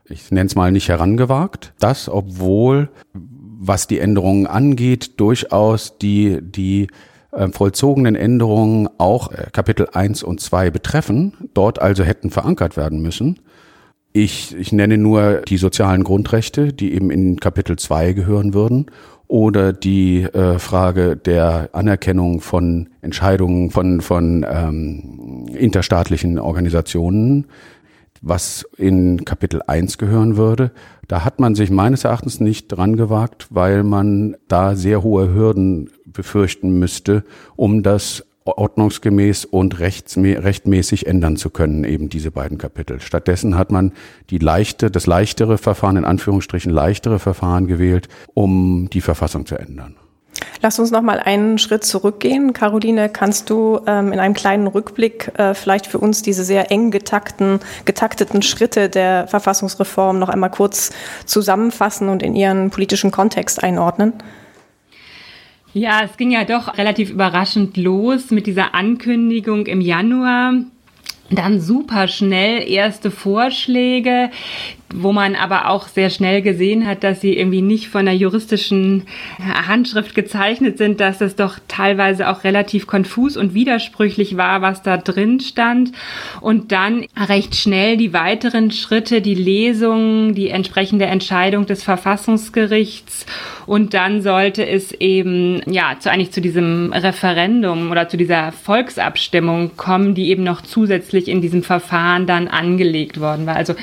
ich 0.05 0.31
nenne 0.31 0.47
es 0.47 0.55
mal 0.55 0.73
nicht 0.73 0.89
herangewagt. 0.89 1.73
Das, 1.79 2.09
obwohl, 2.09 2.89
was 3.13 3.87
die 3.87 3.99
Änderungen 3.99 4.47
angeht, 4.47 5.21
durchaus 5.21 5.99
die, 5.99 6.39
die 6.43 6.89
äh, 7.33 7.49
vollzogenen 7.49 8.17
Änderungen 8.17 8.89
auch 8.99 9.33
äh, 9.33 9.47
Kapitel 9.53 9.89
1 9.93 10.23
und 10.23 10.41
2 10.41 10.71
betreffen, 10.71 11.35
dort 11.55 11.81
also 11.81 12.05
hätten 12.05 12.31
verankert 12.31 12.77
werden 12.77 13.01
müssen. 13.01 13.41
Ich, 14.13 14.55
ich 14.55 14.73
nenne 14.73 14.99
nur 14.99 15.41
die 15.49 15.57
sozialen 15.57 16.05
Grundrechte, 16.05 16.73
die 16.73 16.93
eben 16.93 17.11
in 17.11 17.41
Kapitel 17.41 17.79
2 17.79 18.13
gehören 18.13 18.53
würden 18.53 18.87
oder 19.33 19.73
die 19.73 20.25
äh, 20.25 20.59
Frage 20.59 21.17
der 21.17 21.71
Anerkennung 21.73 22.43
von 22.43 22.91
Entscheidungen 23.01 23.71
von, 23.71 24.03
von 24.03 24.45
ähm, 24.47 25.47
interstaatlichen 25.57 26.39
Organisationen, 26.39 27.47
was 28.21 28.69
in 28.77 29.25
Kapitel 29.25 29.63
1 29.67 29.97
gehören 29.97 30.37
würde. 30.37 30.71
Da 31.09 31.25
hat 31.25 31.41
man 31.41 31.55
sich 31.55 31.71
meines 31.71 32.05
Erachtens 32.05 32.41
nicht 32.41 32.69
dran 32.69 32.97
gewagt, 32.97 33.47
weil 33.49 33.85
man 33.85 34.37
da 34.49 34.77
sehr 34.77 35.03
hohe 35.03 35.33
Hürden 35.33 35.89
befürchten 36.05 36.79
müsste, 36.79 37.25
um 37.57 37.83
das 37.83 38.27
ordnungsgemäß 38.45 39.45
und 39.45 39.79
rechtmäßig 39.81 41.07
ändern 41.07 41.37
zu 41.37 41.51
können, 41.51 41.85
eben 41.85 42.09
diese 42.09 42.31
beiden 42.31 42.59
Kapitel. 42.59 43.01
Stattdessen 43.01 43.57
hat 43.57 43.71
man 43.71 43.93
die 44.31 44.39
leichte, 44.39 44.91
das 44.91 45.07
leichtere 45.07 45.59
Verfahren, 45.59 45.97
in 45.97 46.05
Anführungsstrichen 46.05 46.73
leichtere 46.73 47.19
Verfahren 47.19 47.67
gewählt, 47.67 48.09
um 48.35 48.89
die 48.91 49.01
Verfassung 49.01 49.47
zu 49.47 49.57
ändern. 49.57 49.97
Lass 50.61 50.79
uns 50.79 50.91
noch 50.91 51.03
mal 51.03 51.19
einen 51.19 51.59
Schritt 51.59 51.85
zurückgehen. 51.85 52.53
Caroline, 52.53 53.09
kannst 53.09 53.51
du 53.51 53.81
ähm, 53.87 54.13
in 54.13 54.21
einem 54.21 54.35
kleinen 54.35 54.67
Rückblick 54.67 55.33
äh, 55.39 55.55
vielleicht 55.55 55.87
für 55.87 55.99
uns 55.99 56.23
diese 56.23 56.45
sehr 56.45 56.71
eng 56.71 56.91
getakten, 56.91 57.61
getakteten 57.85 58.43
Schritte 58.43 58.89
der 58.89 59.27
Verfassungsreform 59.29 60.19
noch 60.19 60.29
einmal 60.29 60.51
kurz 60.51 60.93
zusammenfassen 61.27 62.09
und 62.09 62.23
in 62.23 62.35
ihren 62.35 62.71
politischen 62.71 63.11
Kontext 63.11 63.63
einordnen? 63.63 64.15
Ja, 65.75 66.03
es 66.05 66.17
ging 66.19 66.31
ja 66.31 66.45
doch 66.45 66.77
relativ 66.77 67.11
überraschend 67.11 67.77
los 67.77 68.31
mit 68.31 68.47
dieser 68.47 68.75
Ankündigung 68.75 69.67
im 69.67 69.81
Januar. 69.81 70.55
Dann 71.31 71.61
super 71.61 72.09
schnell 72.09 72.69
erste 72.69 73.11
Vorschläge, 73.11 74.31
wo 74.95 75.13
man 75.13 75.35
aber 75.35 75.69
auch 75.69 75.89
sehr 75.89 76.11
schnell 76.11 76.43
gesehen 76.43 76.87
hat, 76.87 77.05
dass 77.05 77.21
sie 77.21 77.37
irgendwie 77.37 77.63
nicht 77.63 77.89
von 77.89 78.05
der 78.05 78.15
juristischen 78.17 79.05
Handschrift 79.41 80.15
gezeichnet 80.15 80.79
sind, 80.79 81.01
dass 81.01 81.21
es 81.21 81.37
doch 81.37 81.59
teilweise 81.69 82.29
auch 82.29 82.45
relativ 82.45 82.87
konfus 82.87 83.37
und 83.37 83.55
widersprüchlich 83.55 84.37
war, 84.37 84.63
was 84.63 84.83
da 84.83 84.97
drin 84.97 85.41
stand. 85.41 85.93
Und 86.41 86.73
dann 86.73 87.07
recht 87.17 87.55
schnell 87.55 87.97
die 87.97 88.13
weiteren 88.13 88.71
Schritte, 88.71 89.21
die 89.21 89.35
Lesung, 89.35 90.35
die 90.35 90.49
entsprechende 90.49 91.07
Entscheidung 91.07 91.67
des 91.67 91.83
Verfassungsgerichts 91.83 93.27
und 93.67 93.95
dann 93.95 94.23
sollte 94.23 94.67
es 94.67 94.93
eben 94.93 95.63
ja 95.67 95.97
zu 95.99 96.11
eigentlich 96.11 96.33
zu 96.33 96.41
diesem 96.41 96.93
Referendum 96.93 97.91
oder 97.91 98.09
zu 98.09 98.17
dieser 98.17 98.53
Volksabstimmung 98.53 99.77
kommen, 99.77 100.15
die 100.15 100.31
eben 100.31 100.43
noch 100.43 100.63
zusätzlich 100.63 101.29
in 101.29 101.41
diesem 101.41 101.63
Verfahren 101.63 102.27
dann 102.27 102.49
angelegt 102.49 103.21
worden 103.21 103.47
war. 103.47 103.57
Also 103.57 103.75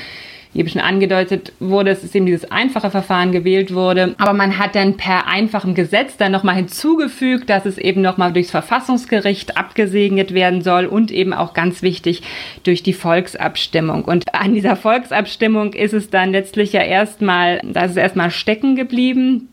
eben 0.54 0.68
schon 0.68 0.80
angedeutet 0.80 1.52
wurde, 1.60 1.90
es 1.90 2.02
ist 2.02 2.14
eben 2.14 2.26
dieses 2.26 2.50
einfache 2.50 2.90
Verfahren 2.90 3.30
gewählt 3.32 3.72
wurde. 3.72 4.14
Aber 4.18 4.32
man 4.32 4.58
hat 4.58 4.74
dann 4.74 4.96
per 4.96 5.28
einfachem 5.28 5.74
Gesetz 5.74 6.16
dann 6.16 6.32
nochmal 6.32 6.56
hinzugefügt, 6.56 7.48
dass 7.48 7.66
es 7.66 7.78
eben 7.78 8.02
nochmal 8.02 8.32
durchs 8.32 8.50
Verfassungsgericht 8.50 9.56
abgesegnet 9.56 10.34
werden 10.34 10.62
soll 10.62 10.86
und 10.86 11.12
eben 11.12 11.32
auch 11.32 11.54
ganz 11.54 11.82
wichtig 11.82 12.22
durch 12.64 12.82
die 12.82 12.92
Volksabstimmung. 12.92 14.04
Und 14.04 14.34
an 14.34 14.54
dieser 14.54 14.76
Volksabstimmung 14.76 15.72
ist 15.72 15.94
es 15.94 16.10
dann 16.10 16.32
letztlich 16.32 16.72
ja 16.72 16.82
erstmal, 16.82 17.60
da 17.62 17.84
ist 17.84 17.92
es 17.92 17.96
erstmal 17.96 18.30
stecken 18.30 18.74
geblieben. 18.74 19.48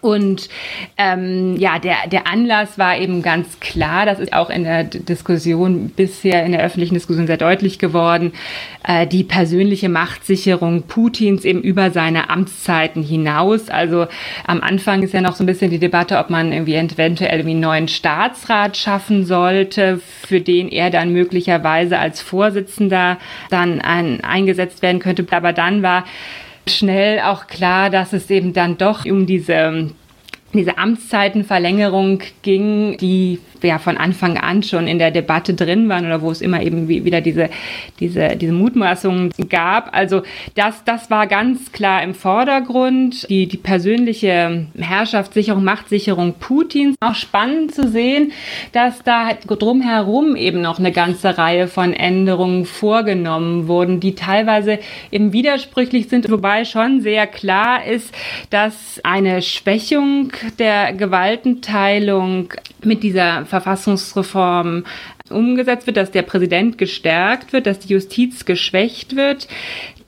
Und 0.00 0.48
ähm, 0.96 1.56
ja, 1.56 1.78
der, 1.78 2.08
der 2.10 2.26
Anlass 2.26 2.78
war 2.78 2.96
eben 2.96 3.22
ganz 3.22 3.60
klar, 3.60 4.06
das 4.06 4.18
ist 4.18 4.32
auch 4.32 4.48
in 4.48 4.64
der 4.64 4.84
Diskussion 4.84 5.90
bisher, 5.90 6.44
in 6.44 6.52
der 6.52 6.62
öffentlichen 6.62 6.94
Diskussion 6.94 7.26
sehr 7.26 7.36
deutlich 7.36 7.78
geworden, 7.78 8.32
äh, 8.82 9.06
die 9.06 9.24
persönliche 9.24 9.88
Machtsicherung 9.88 10.82
Putins 10.82 11.44
eben 11.44 11.60
über 11.60 11.90
seine 11.90 12.30
Amtszeiten 12.30 13.02
hinaus. 13.02 13.68
Also 13.68 14.06
am 14.46 14.62
Anfang 14.62 15.02
ist 15.02 15.12
ja 15.12 15.20
noch 15.20 15.36
so 15.36 15.44
ein 15.44 15.46
bisschen 15.46 15.70
die 15.70 15.78
Debatte, 15.78 16.18
ob 16.18 16.30
man 16.30 16.52
irgendwie 16.52 16.74
eventuell 16.74 17.32
irgendwie 17.32 17.50
einen 17.50 17.60
neuen 17.60 17.88
Staatsrat 17.88 18.76
schaffen 18.76 19.26
sollte, 19.26 20.00
für 20.22 20.40
den 20.40 20.68
er 20.68 20.90
dann 20.90 21.12
möglicherweise 21.12 21.98
als 21.98 22.22
Vorsitzender 22.22 23.18
dann 23.50 23.80
ein, 23.80 24.22
eingesetzt 24.24 24.80
werden 24.80 25.00
könnte. 25.00 25.26
Aber 25.30 25.52
dann 25.52 25.82
war 25.82 26.04
schnell 26.66 27.20
auch 27.20 27.46
klar, 27.46 27.90
dass 27.90 28.12
es 28.12 28.30
eben 28.30 28.52
dann 28.52 28.78
doch 28.78 29.04
um 29.04 29.26
diese 29.26 29.90
diese 30.52 30.78
Amtszeitenverlängerung 30.78 32.20
ging, 32.42 32.96
die 32.98 33.38
ja 33.62 33.78
von 33.78 33.96
Anfang 33.96 34.38
an 34.38 34.62
schon 34.62 34.86
in 34.86 34.98
der 34.98 35.10
Debatte 35.10 35.54
drin 35.54 35.88
waren 35.88 36.06
oder 36.06 36.22
wo 36.22 36.30
es 36.30 36.40
immer 36.40 36.62
eben 36.62 36.88
wieder 36.88 37.20
diese, 37.20 37.50
diese, 38.00 38.36
diese 38.36 38.52
Mutmaßungen 38.52 39.30
gab. 39.48 39.94
Also 39.94 40.22
das, 40.54 40.82
das 40.84 41.10
war 41.10 41.26
ganz 41.26 41.72
klar 41.72 42.02
im 42.02 42.14
Vordergrund. 42.14 43.28
Die, 43.28 43.46
die 43.46 43.56
persönliche 43.56 44.66
Herrschaftssicherung, 44.78 45.62
Machtsicherung 45.62 46.34
Putins. 46.34 46.96
Auch 47.00 47.14
spannend 47.14 47.74
zu 47.74 47.88
sehen, 47.88 48.32
dass 48.72 49.02
da 49.02 49.26
halt 49.26 49.38
drumherum 49.46 50.36
eben 50.36 50.60
noch 50.60 50.78
eine 50.78 50.92
ganze 50.92 51.38
Reihe 51.38 51.68
von 51.68 51.92
Änderungen 51.92 52.64
vorgenommen 52.64 53.68
wurden, 53.68 54.00
die 54.00 54.14
teilweise 54.14 54.78
eben 55.10 55.32
widersprüchlich 55.32 56.08
sind, 56.08 56.30
wobei 56.30 56.64
schon 56.64 57.00
sehr 57.00 57.26
klar 57.26 57.84
ist, 57.84 58.14
dass 58.50 59.00
eine 59.04 59.42
Schwächung 59.42 60.32
der 60.58 60.92
Gewaltenteilung 60.92 62.52
mit 62.82 63.02
dieser 63.02 63.46
Verfassungsreform 63.46 64.84
umgesetzt 65.30 65.86
wird, 65.86 65.96
dass 65.96 66.10
der 66.10 66.22
Präsident 66.22 66.78
gestärkt 66.78 67.52
wird, 67.52 67.66
dass 67.66 67.78
die 67.78 67.92
Justiz 67.92 68.44
geschwächt 68.44 69.16
wird, 69.16 69.48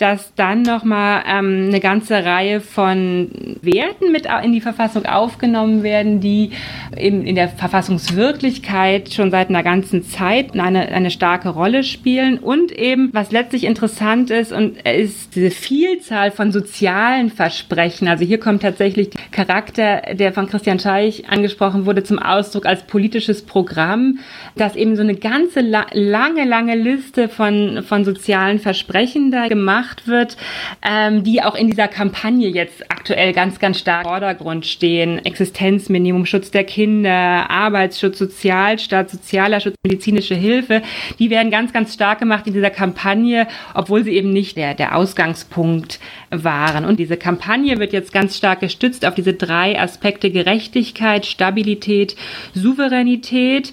dass 0.03 0.35
dann 0.35 0.63
nochmal 0.63 1.23
ähm, 1.29 1.67
eine 1.69 1.79
ganze 1.79 2.25
Reihe 2.25 2.61
von 2.61 3.31
Werten 3.63 4.11
mit 4.11 4.27
in 4.43 4.53
die 4.53 4.61
Verfassung 4.61 5.07
aufgenommen 5.07 5.85
werden, 5.85 6.19
die 6.19 6.51
eben 6.97 7.25
in 7.25 7.37
der 7.37 7.49
Verfassungswirklichkeit 7.49 9.15
schon 9.15 9.31
seit 9.31 9.49
einer 9.49 9.63
ganzen 9.63 10.03
Zeit 10.03 10.59
eine, 10.59 10.89
eine 10.89 11.13
starke 11.13 11.51
Rolle 11.51 11.85
spielen 11.85 12.39
und 12.39 12.73
eben, 12.73 13.11
was 13.13 13.31
letztlich 13.31 13.63
interessant 13.63 14.31
ist, 14.31 14.53
und 14.53 14.77
ist 14.83 15.37
diese 15.37 15.53
Vielzahl 15.53 16.33
von 16.33 16.51
sozialen 16.51 17.31
Versprechen. 17.31 18.09
Also 18.09 18.25
hier 18.25 18.41
kommt 18.41 18.63
tatsächlich 18.63 19.11
der 19.11 19.21
Charakter, 19.31 20.15
der 20.15 20.33
von 20.33 20.49
Christian 20.49 20.81
Scheich 20.81 21.29
angesprochen 21.29 21.87
wurde, 21.87 22.03
zum 22.03 22.19
Ausdruck 22.19 22.67
als 22.67 22.83
politisches 22.89 23.43
Programm, 23.43 24.19
das 24.57 24.75
eben 24.75 24.97
so 24.97 25.03
eine 25.03 25.15
ganze 25.15 25.61
lange, 25.61 26.45
lange 26.45 26.75
Liste 26.75 27.29
von, 27.29 27.85
von 27.87 28.05
sozialen 28.05 28.59
Versprechen 28.59 29.31
da 29.31 29.47
gemacht 29.47 29.92
gemacht 29.93 30.07
wird, 30.07 30.37
ähm, 30.83 31.25
die 31.25 31.43
auch 31.43 31.55
in 31.55 31.69
dieser 31.71 31.89
Kampagne 31.89 32.49
jetzt 32.49 32.91
aktuell 32.91 33.33
ganz, 33.33 33.59
ganz 33.59 33.79
stark 33.79 34.05
im 34.05 34.11
Vordergrund 34.11 34.67
stehen. 34.67 35.25
Existenzminimum, 35.25 36.27
Schutz 36.27 36.51
der 36.51 36.65
Kinder, 36.65 37.51
Arbeitsschutz, 37.51 38.19
Sozialstaat, 38.19 39.11
sozialer 39.11 39.61
Schutz, 39.61 39.75
medizinische 39.85 40.35
Hilfe, 40.35 40.83
die 41.19 41.31
werden 41.31 41.51
ganz, 41.51 41.73
ganz 41.73 41.95
stark 41.95 42.19
gemacht 42.21 42.47
in 42.47 42.55
dieser 42.55 42.71
Kampagne, 42.71 43.47
obwohl 43.75 44.05
sie 44.05 44.13
eben 44.13 44.33
nicht 44.33 44.57
der, 44.57 44.75
der 44.75 44.97
Ausgangspunkt 44.97 46.01
waren. 46.31 46.85
Und 46.85 46.99
diese 46.99 47.17
Kampagne 47.17 47.79
wird 47.79 47.93
jetzt 47.93 48.13
ganz 48.13 48.37
stark 48.37 48.61
gestützt 48.61 49.05
auf 49.07 49.15
diese 49.15 49.35
drei 49.35 49.79
Aspekte 49.79 50.31
Gerechtigkeit, 50.31 51.27
Stabilität, 51.27 52.17
Souveränität. 52.55 53.73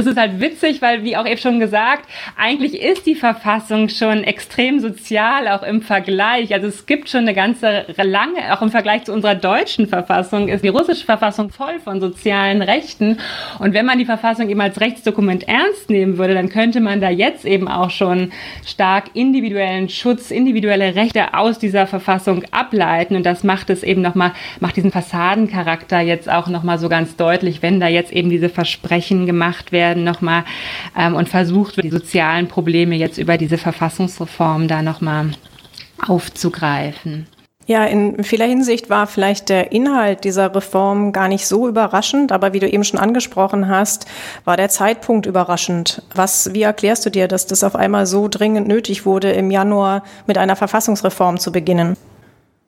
Es 0.00 0.06
ist 0.06 0.16
halt 0.16 0.40
witzig, 0.40 0.80
weil, 0.80 1.02
wie 1.02 1.16
auch 1.16 1.26
eben 1.26 1.38
schon 1.38 1.58
gesagt, 1.58 2.08
eigentlich 2.36 2.80
ist 2.80 3.04
die 3.04 3.16
Verfassung 3.16 3.88
schon 3.88 4.22
extrem 4.22 4.78
sozial, 4.78 5.48
auch 5.48 5.64
im 5.64 5.82
Vergleich. 5.82 6.54
Also 6.54 6.68
es 6.68 6.86
gibt 6.86 7.08
schon 7.08 7.22
eine 7.22 7.34
ganze 7.34 7.84
lange, 7.96 8.56
auch 8.56 8.62
im 8.62 8.70
Vergleich 8.70 9.02
zu 9.02 9.12
unserer 9.12 9.34
deutschen 9.34 9.88
Verfassung, 9.88 10.46
ist 10.46 10.62
die 10.62 10.68
russische 10.68 11.04
Verfassung 11.04 11.50
voll 11.50 11.80
von 11.80 12.00
sozialen 12.00 12.62
Rechten. 12.62 13.18
Und 13.58 13.74
wenn 13.74 13.86
man 13.86 13.98
die 13.98 14.04
Verfassung 14.04 14.48
eben 14.48 14.60
als 14.60 14.80
Rechtsdokument 14.80 15.48
ernst 15.48 15.90
nehmen 15.90 16.16
würde, 16.16 16.34
dann 16.34 16.48
könnte 16.48 16.78
man 16.78 17.00
da 17.00 17.10
jetzt 17.10 17.44
eben 17.44 17.66
auch 17.66 17.90
schon 17.90 18.30
stark 18.64 19.06
individuellen 19.14 19.88
Schutz, 19.88 20.30
individuelle 20.30 20.94
Rechte 20.94 21.34
aus 21.34 21.58
dieser 21.58 21.88
Verfassung 21.88 22.44
ableiten. 22.52 23.16
Und 23.16 23.26
das 23.26 23.42
macht 23.42 23.68
es 23.68 23.82
eben 23.82 24.02
nochmal, 24.02 24.30
macht 24.60 24.76
diesen 24.76 24.92
Fassadencharakter 24.92 25.98
jetzt 25.98 26.30
auch 26.30 26.46
nochmal 26.46 26.78
so 26.78 26.88
ganz 26.88 27.16
deutlich, 27.16 27.62
wenn 27.62 27.80
da 27.80 27.88
jetzt 27.88 28.12
eben 28.12 28.30
diese 28.30 28.48
Versprechen 28.48 29.26
gemacht 29.26 29.72
werden 29.72 29.87
werden 29.88 30.04
nochmal 30.04 30.44
ähm, 30.96 31.14
und 31.14 31.28
versucht 31.28 31.76
wird, 31.76 31.86
die 31.86 31.90
sozialen 31.90 32.48
Probleme 32.48 32.96
jetzt 32.96 33.18
über 33.18 33.38
diese 33.38 33.58
Verfassungsreform 33.58 34.68
da 34.68 34.82
nochmal 34.82 35.30
aufzugreifen. 36.06 37.26
Ja, 37.66 37.84
in 37.84 38.24
vieler 38.24 38.46
Hinsicht 38.46 38.88
war 38.88 39.06
vielleicht 39.06 39.50
der 39.50 39.72
Inhalt 39.72 40.24
dieser 40.24 40.54
Reform 40.54 41.12
gar 41.12 41.28
nicht 41.28 41.46
so 41.46 41.68
überraschend, 41.68 42.32
aber 42.32 42.54
wie 42.54 42.60
du 42.60 42.68
eben 42.68 42.82
schon 42.82 42.98
angesprochen 42.98 43.68
hast, 43.68 44.06
war 44.46 44.56
der 44.56 44.70
Zeitpunkt 44.70 45.26
überraschend. 45.26 46.02
Was, 46.14 46.54
wie 46.54 46.62
erklärst 46.62 47.04
du 47.04 47.10
dir, 47.10 47.28
dass 47.28 47.46
das 47.46 47.64
auf 47.64 47.76
einmal 47.76 48.06
so 48.06 48.26
dringend 48.28 48.68
nötig 48.68 49.04
wurde, 49.04 49.32
im 49.32 49.50
Januar 49.50 50.02
mit 50.26 50.38
einer 50.38 50.56
Verfassungsreform 50.56 51.38
zu 51.38 51.52
beginnen? 51.52 51.98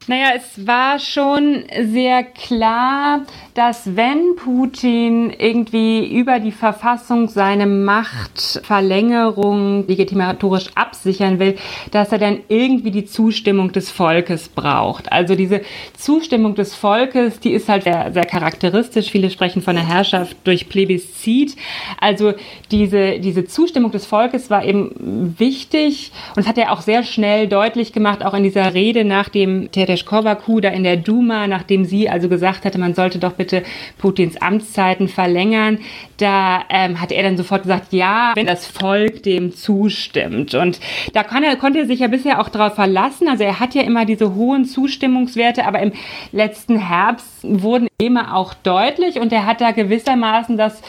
Naja, 0.06 0.28
es 0.34 0.66
war 0.66 0.98
schon 0.98 1.64
sehr 1.82 2.24
klar, 2.24 3.26
dass 3.52 3.96
wenn 3.96 4.34
Putin 4.36 5.30
irgendwie 5.38 6.18
über 6.18 6.40
die 6.40 6.52
Verfassung 6.52 7.28
seine 7.28 7.66
Machtverlängerung 7.66 9.86
legitimatorisch 9.86 10.70
absichern 10.74 11.38
will, 11.38 11.56
dass 11.90 12.12
er 12.12 12.18
dann 12.18 12.38
irgendwie 12.48 12.90
die 12.90 13.04
Zustimmung 13.04 13.72
des 13.72 13.90
Volkes 13.90 14.48
braucht. 14.48 15.12
Also 15.12 15.34
diese 15.34 15.60
Zustimmung 15.98 16.54
des 16.54 16.74
Volkes, 16.74 17.38
die 17.38 17.50
ist 17.50 17.68
halt 17.68 17.82
sehr, 17.82 18.10
sehr 18.14 18.24
charakteristisch. 18.24 19.10
Viele 19.10 19.28
sprechen 19.28 19.60
von 19.60 19.76
der 19.76 19.86
Herrschaft 19.86 20.34
durch 20.44 20.70
Plebiszit. 20.70 21.56
Also 22.00 22.32
diese, 22.70 23.18
diese 23.18 23.44
Zustimmung 23.44 23.90
des 23.90 24.06
Volkes 24.06 24.48
war 24.48 24.64
eben 24.64 25.34
wichtig 25.38 26.10
und 26.36 26.48
hat 26.48 26.56
er 26.56 26.72
auch 26.72 26.80
sehr 26.80 27.02
schnell 27.02 27.48
deutlich 27.48 27.92
gemacht, 27.92 28.24
auch 28.24 28.32
in 28.32 28.44
dieser 28.44 28.72
Rede 28.72 29.04
nach 29.04 29.28
dem 29.28 29.70
Tereshkova-Coup 29.90 30.60
da 30.60 30.68
in 30.68 30.84
der 30.84 30.96
Duma, 30.96 31.46
nachdem 31.46 31.84
sie 31.84 32.08
also 32.08 32.28
gesagt 32.28 32.64
hatte, 32.64 32.78
man 32.78 32.94
sollte 32.94 33.18
doch 33.18 33.32
bitte 33.32 33.62
Putins 33.98 34.40
Amtszeiten 34.40 35.08
verlängern. 35.08 35.78
Da 36.16 36.62
ähm, 36.68 37.00
hat 37.00 37.12
er 37.12 37.22
dann 37.22 37.36
sofort 37.36 37.62
gesagt, 37.62 37.92
ja, 37.92 38.32
wenn 38.34 38.46
das 38.46 38.66
Volk 38.66 39.22
dem 39.22 39.52
zustimmt. 39.52 40.54
Und 40.54 40.80
da 41.12 41.22
er, 41.22 41.56
konnte 41.56 41.80
er 41.80 41.86
sich 41.86 42.00
ja 42.00 42.08
bisher 42.08 42.40
auch 42.40 42.48
darauf 42.48 42.74
verlassen. 42.74 43.28
Also 43.28 43.44
er 43.44 43.60
hat 43.60 43.74
ja 43.74 43.82
immer 43.82 44.04
diese 44.04 44.34
hohen 44.34 44.64
Zustimmungswerte, 44.64 45.66
aber 45.66 45.80
im 45.80 45.92
letzten 46.32 46.78
Herbst 46.78 47.26
wurden 47.42 47.88
immer 47.98 48.36
auch 48.36 48.54
deutlich 48.54 49.18
und 49.18 49.32
er 49.32 49.46
hat 49.46 49.60
da 49.60 49.72
gewissermaßen 49.72 50.56
das 50.56 50.82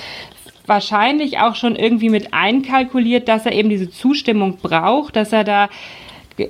wahrscheinlich 0.65 1.39
auch 1.39 1.55
schon 1.55 1.75
irgendwie 1.75 2.10
mit 2.10 2.34
einkalkuliert, 2.34 3.27
dass 3.27 3.46
er 3.46 3.53
eben 3.53 3.70
diese 3.70 3.89
Zustimmung 3.89 4.58
braucht, 4.58 5.15
dass 5.15 5.34
er 5.34 5.43
da 5.43 5.70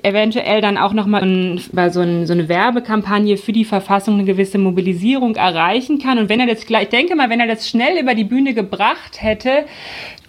eventuell 0.04 0.62
dann 0.62 0.78
auch 0.78 0.94
nochmal 0.94 1.60
bei 1.72 1.90
so, 1.90 2.02
ein, 2.02 2.26
so 2.26 2.34
eine 2.34 2.50
Werbekampagne 2.50 3.38
für 3.38 3.52
die 3.52 3.66
Verfassung 3.66 4.16
eine 4.16 4.26
gewisse 4.26 4.58
Mobilisierung 4.58 5.36
erreichen 5.36 6.00
kann. 6.00 6.18
Und 6.18 6.30
wenn 6.30 6.40
er 6.40 6.48
das, 6.48 6.64
ich 6.64 6.90
denke 6.90 7.16
mal, 7.16 7.30
wenn 7.30 7.40
er 7.40 7.48
das 7.48 7.68
schnell 7.68 8.00
über 8.00 8.16
die 8.16 8.24
Bühne 8.24 8.54
gebracht 8.54 9.22
hätte, 9.22 9.66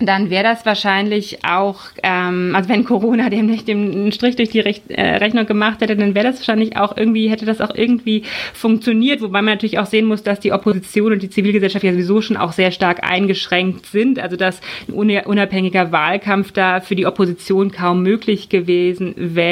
dann 0.07 0.31
wäre 0.31 0.45
das 0.45 0.67
wahrscheinlich 0.67 1.45
auch, 1.45 1.81
ähm, 2.03 2.55
also 2.55 2.69
wenn 2.69 2.85
Corona 2.85 3.31
dem 3.31 3.47
nicht 3.47 3.69
den 3.69 4.11
Strich 4.13 4.37
durch 4.37 4.51
die 4.51 4.61
Rech 4.61 4.83
äh, 4.89 5.17
Rechnung 5.17 5.47
gemacht 5.47 5.81
hätte, 5.81 5.97
dann 5.97 6.15
wäre 6.15 6.27
das 6.27 6.39
wahrscheinlich 6.39 6.77
auch 6.77 6.97
irgendwie, 6.97 7.29
hätte 7.29 7.47
das 7.47 7.61
auch 7.61 7.75
irgendwie 7.75 8.23
funktioniert, 8.53 9.21
wobei 9.21 9.43
man 9.43 9.55
natürlich 9.55 9.79
auch 9.79 9.87
sehen 9.87 10.07
muss, 10.07 10.23
dass 10.23 10.41
die 10.41 10.53
Opposition 10.53 11.13
und 11.13 11.23
die 11.23 11.31
Zivilgesellschaft 11.31 11.85
ja 11.85 11.93
sowieso 11.93 12.21
schon 12.21 12.37
auch 12.37 12.53
sehr 12.53 12.71
stark 12.71 13.09
eingeschränkt 13.09 13.87
sind, 13.87 14.19
also 14.19 14.37
dass 14.37 14.61
ein 14.89 14.95
unabhängiger 14.95 15.93
Wahlkampf 15.93 16.53
da 16.53 16.81
für 16.81 16.97
die 16.97 17.07
Opposition 17.07 17.71
kaum 17.71 18.03
möglich 18.03 18.49
gewesen 18.49 19.15
wäre. 19.17 19.52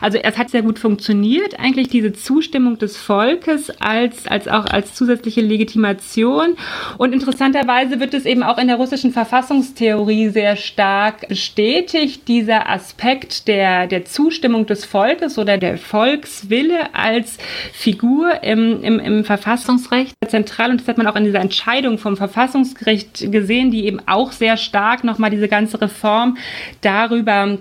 Also 0.00 0.18
es 0.18 0.38
hat 0.38 0.50
sehr 0.50 0.62
gut 0.62 0.78
funktioniert, 0.78 1.58
eigentlich 1.58 1.88
diese 1.88 2.12
Zustimmung 2.12 2.78
des 2.78 2.96
Volkes 2.96 3.70
als, 3.80 4.26
als 4.26 4.48
auch 4.48 4.66
als 4.66 4.94
zusätzliche 4.94 5.40
Legitimation 5.40 6.56
und 6.98 7.12
interessanterweise 7.12 8.00
wird 8.00 8.14
es 8.14 8.24
eben 8.24 8.42
auch 8.42 8.58
in 8.58 8.68
der 8.68 8.76
russischen 8.76 9.12
Verfassungs 9.12 9.64
Verschwörungstheorie 9.64 10.28
sehr 10.28 10.56
stark 10.56 11.28
bestätigt, 11.28 12.28
dieser 12.28 12.68
Aspekt 12.68 13.48
der, 13.48 13.86
der 13.86 14.04
Zustimmung 14.04 14.66
des 14.66 14.84
Volkes 14.84 15.38
oder 15.38 15.58
der 15.58 15.78
Volkswille 15.78 16.94
als 16.94 17.38
Figur 17.72 18.42
im, 18.42 18.82
im, 18.82 18.98
im 18.98 19.24
Verfassungsrecht 19.24 20.14
zentral. 20.28 20.70
Und 20.70 20.80
das 20.80 20.88
hat 20.88 20.98
man 20.98 21.06
auch 21.06 21.16
in 21.16 21.24
dieser 21.24 21.40
Entscheidung 21.40 21.98
vom 21.98 22.16
Verfassungsgericht 22.16 23.30
gesehen, 23.32 23.70
die 23.70 23.86
eben 23.86 24.00
auch 24.06 24.32
sehr 24.32 24.56
stark 24.56 25.04
nochmal 25.04 25.30
diese 25.30 25.48
ganze 25.48 25.80
Reform 25.80 26.36
darüber 26.80 27.58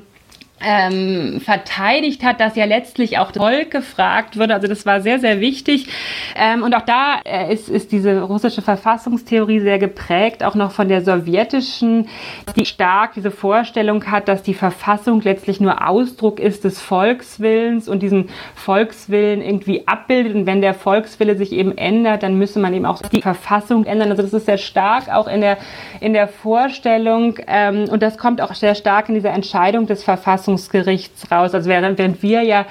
ähm, 0.64 1.42
verteidigt 1.42 2.24
hat, 2.24 2.40
dass 2.40 2.56
ja 2.56 2.66
letztlich 2.66 3.18
auch 3.18 3.32
Volk 3.32 3.72
gefragt 3.72 4.38
wurde. 4.38 4.54
Also 4.54 4.68
das 4.68 4.86
war 4.86 5.02
sehr, 5.02 5.20
sehr 5.20 5.40
wichtig. 5.40 5.88
Ähm, 6.36 6.64
und 6.64 6.74
auch 6.76 6.82
da 6.82 7.20
äh, 7.26 7.54
ist, 7.54 7.70
ist 7.70 7.92
diese 7.92 8.22
russische 8.22 8.62
Verfassungstheorie 8.62 9.60
sehr 9.60 9.80
geprägt, 9.80 10.44
auch 10.44 10.56
noch 10.56 10.72
von 10.72 10.88
der 10.88 11.02
sowjetischen, 11.02 12.08
die 12.56 12.66
stark 12.66 13.14
diese 13.14 13.32
Vorstellung 13.32 14.06
hat, 14.10 14.28
dass 14.28 14.44
die 14.44 14.54
Verfassung 14.54 15.22
letztlich 15.22 15.60
nur 15.60 15.88
Ausdruck 15.88 16.40
ist 16.40 16.64
des 16.64 16.82
Volkswillens 16.82 17.90
und 17.90 18.02
diesen 18.02 18.30
Volkswillen 18.56 19.42
irgendwie 19.42 19.88
abbildet. 19.88 20.36
Und 20.36 20.46
wenn 20.46 20.62
der 20.62 20.74
Volkswille 20.74 21.36
sich 21.36 21.52
eben 21.52 21.78
ändert, 21.78 22.24
dann 22.24 22.38
müsse 22.38 22.60
man 22.60 22.74
eben 22.74 22.86
auch 22.86 23.02
die 23.02 23.22
Verfassung 23.22 23.86
ändern. 23.86 24.12
Also 24.12 24.24
das 24.24 24.34
ist 24.34 24.46
sehr 24.46 24.58
stark 24.58 25.10
auch 25.10 25.28
in 25.28 25.42
der, 25.42 25.58
in 26.00 26.14
der 26.14 26.28
Vorstellung. 26.28 27.38
Ähm, 27.48 27.90
und 27.90 28.02
das 28.02 28.18
kommt 28.18 28.42
auch 28.42 28.54
sehr 28.54 28.76
stark 28.76 29.10
in 29.10 29.16
dieser 29.16 29.32
Entscheidung 29.32 29.88
des 29.88 30.04
Verfassungs 30.04 30.53
Verfassungsgerichts 30.54 31.32
raus. 31.32 31.54
Also 31.54 31.70
während, 31.70 31.98
während 31.98 32.22
wir 32.22 32.42
ja 32.44 32.66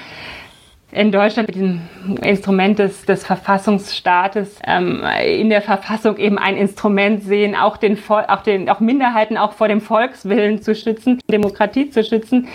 in 0.92 1.10
Deutschland 1.10 1.48
mit 1.48 1.54
diesem 1.54 1.80
Instrument 2.22 2.78
des, 2.78 3.06
des 3.06 3.24
Verfassungsstaates 3.24 4.58
ähm, 4.66 5.02
in 5.24 5.48
der 5.48 5.62
Verfassung 5.62 6.18
eben 6.18 6.36
ein 6.36 6.58
Instrument 6.58 7.22
sehen, 7.22 7.56
auch 7.56 7.78
den, 7.78 7.98
auch 8.08 8.42
den 8.42 8.68
auch 8.68 8.80
Minderheiten 8.80 9.38
auch 9.38 9.52
vor 9.52 9.68
dem 9.68 9.80
Volkswillen 9.80 10.60
zu 10.60 10.74
schützen, 10.74 11.18
Demokratie 11.30 11.88
zu 11.88 12.04
schützen, 12.04 12.48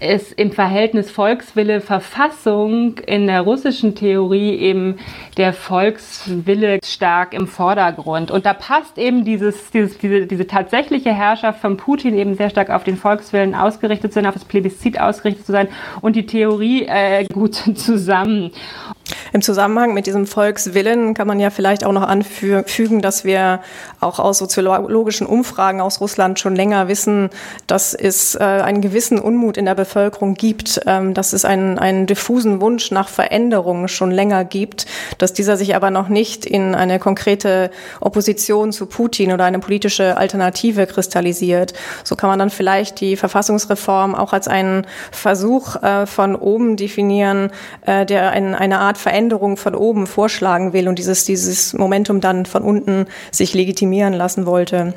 ist 0.00 0.32
im 0.32 0.52
Verhältnis 0.52 1.10
Volkswille 1.10 1.80
Verfassung 1.80 2.98
in 3.06 3.26
der 3.26 3.40
russischen 3.40 3.94
Theorie 3.94 4.56
eben 4.56 4.98
der 5.38 5.54
Volkswille 5.54 6.80
stark 6.84 7.32
im 7.32 7.46
Vordergrund. 7.46 8.30
Und 8.30 8.44
da 8.44 8.52
passt 8.52 8.98
eben 8.98 9.24
dieses, 9.24 9.70
dieses, 9.70 9.96
diese, 9.96 10.26
diese 10.26 10.46
tatsächliche 10.46 11.14
Herrschaft 11.14 11.60
von 11.60 11.78
Putin 11.78 12.18
eben 12.18 12.34
sehr 12.34 12.50
stark 12.50 12.68
auf 12.68 12.84
den 12.84 12.98
Volkswillen 12.98 13.54
ausgerichtet 13.54 14.12
zu 14.12 14.16
sein, 14.16 14.26
auf 14.26 14.34
das 14.34 14.44
Plebiszit 14.44 15.00
ausgerichtet 15.00 15.46
zu 15.46 15.52
sein 15.52 15.68
und 16.02 16.16
die 16.16 16.26
Theorie 16.26 16.84
äh, 16.86 17.24
gut 17.32 17.77
zusammen. 17.78 18.52
Im 19.32 19.42
Zusammenhang 19.42 19.94
mit 19.94 20.06
diesem 20.06 20.26
Volkswillen 20.26 21.14
kann 21.14 21.26
man 21.26 21.40
ja 21.40 21.50
vielleicht 21.50 21.84
auch 21.84 21.92
noch 21.92 22.02
anfügen, 22.02 23.02
dass 23.02 23.24
wir 23.24 23.60
auch 24.00 24.18
aus 24.18 24.38
soziologischen 24.38 25.26
Umfragen 25.26 25.80
aus 25.80 26.00
Russland 26.00 26.38
schon 26.38 26.54
länger 26.54 26.88
wissen, 26.88 27.30
dass 27.66 27.94
es 27.94 28.34
äh, 28.34 28.38
einen 28.38 28.80
gewissen 28.80 29.18
Unmut 29.18 29.56
in 29.56 29.64
der 29.64 29.74
Bevölkerung 29.74 30.34
gibt, 30.34 30.80
ähm, 30.86 31.14
dass 31.14 31.32
es 31.32 31.44
einen, 31.44 31.78
einen 31.78 32.06
diffusen 32.06 32.60
Wunsch 32.60 32.90
nach 32.90 33.08
Veränderung 33.08 33.88
schon 33.88 34.10
länger 34.10 34.44
gibt, 34.44 34.86
dass 35.18 35.32
dieser 35.32 35.56
sich 35.56 35.74
aber 35.74 35.90
noch 35.90 36.08
nicht 36.08 36.44
in 36.44 36.74
eine 36.74 36.98
konkrete 36.98 37.70
Opposition 38.00 38.72
zu 38.72 38.86
Putin 38.86 39.32
oder 39.32 39.44
eine 39.44 39.58
politische 39.58 40.16
Alternative 40.16 40.86
kristallisiert. 40.86 41.72
So 42.04 42.16
kann 42.16 42.30
man 42.30 42.38
dann 42.38 42.50
vielleicht 42.50 43.00
die 43.00 43.16
Verfassungsreform 43.16 44.14
auch 44.14 44.32
als 44.32 44.48
einen 44.48 44.86
Versuch 45.10 45.76
äh, 45.82 46.06
von 46.06 46.36
oben 46.36 46.76
definieren, 46.76 47.50
äh, 47.86 48.04
der 48.06 48.30
ein, 48.30 48.54
eine 48.54 48.80
Art 48.80 48.97
Veränderung 48.98 49.56
von 49.56 49.74
oben 49.74 50.06
vorschlagen 50.06 50.72
will 50.72 50.88
und 50.88 50.98
dieses, 50.98 51.24
dieses 51.24 51.72
Momentum 51.72 52.20
dann 52.20 52.44
von 52.44 52.62
unten 52.62 53.06
sich 53.30 53.54
legitimieren 53.54 54.12
lassen 54.12 54.44
wollte. 54.44 54.94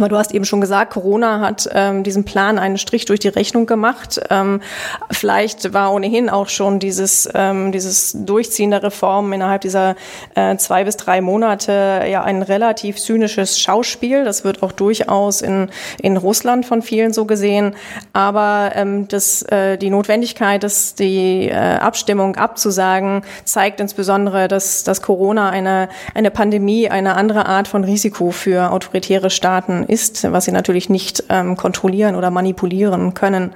Aber 0.00 0.08
du 0.08 0.16
hast 0.16 0.32
eben 0.32 0.46
schon 0.46 0.60
gesagt, 0.60 0.92
Corona 0.94 1.40
hat 1.40 1.68
ähm, 1.72 2.02
diesem 2.02 2.24
Plan 2.24 2.58
einen 2.58 2.78
Strich 2.78 3.04
durch 3.04 3.20
die 3.20 3.28
Rechnung 3.28 3.66
gemacht. 3.66 4.20
Ähm, 4.30 4.62
vielleicht 5.10 5.74
war 5.74 5.92
ohnehin 5.92 6.30
auch 6.30 6.48
schon 6.48 6.78
dieses, 6.78 7.28
ähm, 7.34 7.70
dieses 7.70 8.16
Durchziehen 8.18 8.70
der 8.70 8.82
Reformen 8.82 9.32
innerhalb 9.34 9.60
dieser 9.60 9.96
äh, 10.34 10.56
zwei 10.56 10.84
bis 10.84 10.96
drei 10.96 11.20
Monate 11.20 12.04
ja 12.10 12.22
ein 12.22 12.42
relativ 12.42 12.96
zynisches 12.96 13.60
Schauspiel. 13.60 14.24
Das 14.24 14.42
wird 14.42 14.62
auch 14.62 14.72
durchaus 14.72 15.42
in, 15.42 15.68
in 16.00 16.16
Russland 16.16 16.64
von 16.64 16.80
vielen 16.80 17.12
so 17.12 17.26
gesehen. 17.26 17.74
Aber 18.14 18.72
ähm, 18.74 19.06
das, 19.08 19.42
äh, 19.42 19.76
die 19.76 19.90
Notwendigkeit, 19.90 20.62
dass 20.62 20.94
die 20.94 21.48
äh, 21.48 21.54
Abstimmung 21.54 22.36
abzusagen, 22.36 23.22
zeigt 23.44 23.80
insbesondere, 23.80 24.48
dass, 24.48 24.82
dass 24.82 25.02
Corona 25.02 25.50
eine, 25.50 25.90
eine 26.14 26.30
Pandemie, 26.30 26.88
eine 26.88 27.16
andere 27.16 27.44
Art 27.46 27.68
von 27.68 27.84
Risiko 27.84 28.30
für 28.30 28.70
autoritäre 28.72 29.28
Staaten 29.28 29.84
ist, 29.90 30.30
was 30.32 30.44
sie 30.44 30.52
natürlich 30.52 30.88
nicht 30.88 31.24
ähm, 31.28 31.56
kontrollieren 31.56 32.14
oder 32.14 32.30
manipulieren 32.30 33.14
können. 33.14 33.52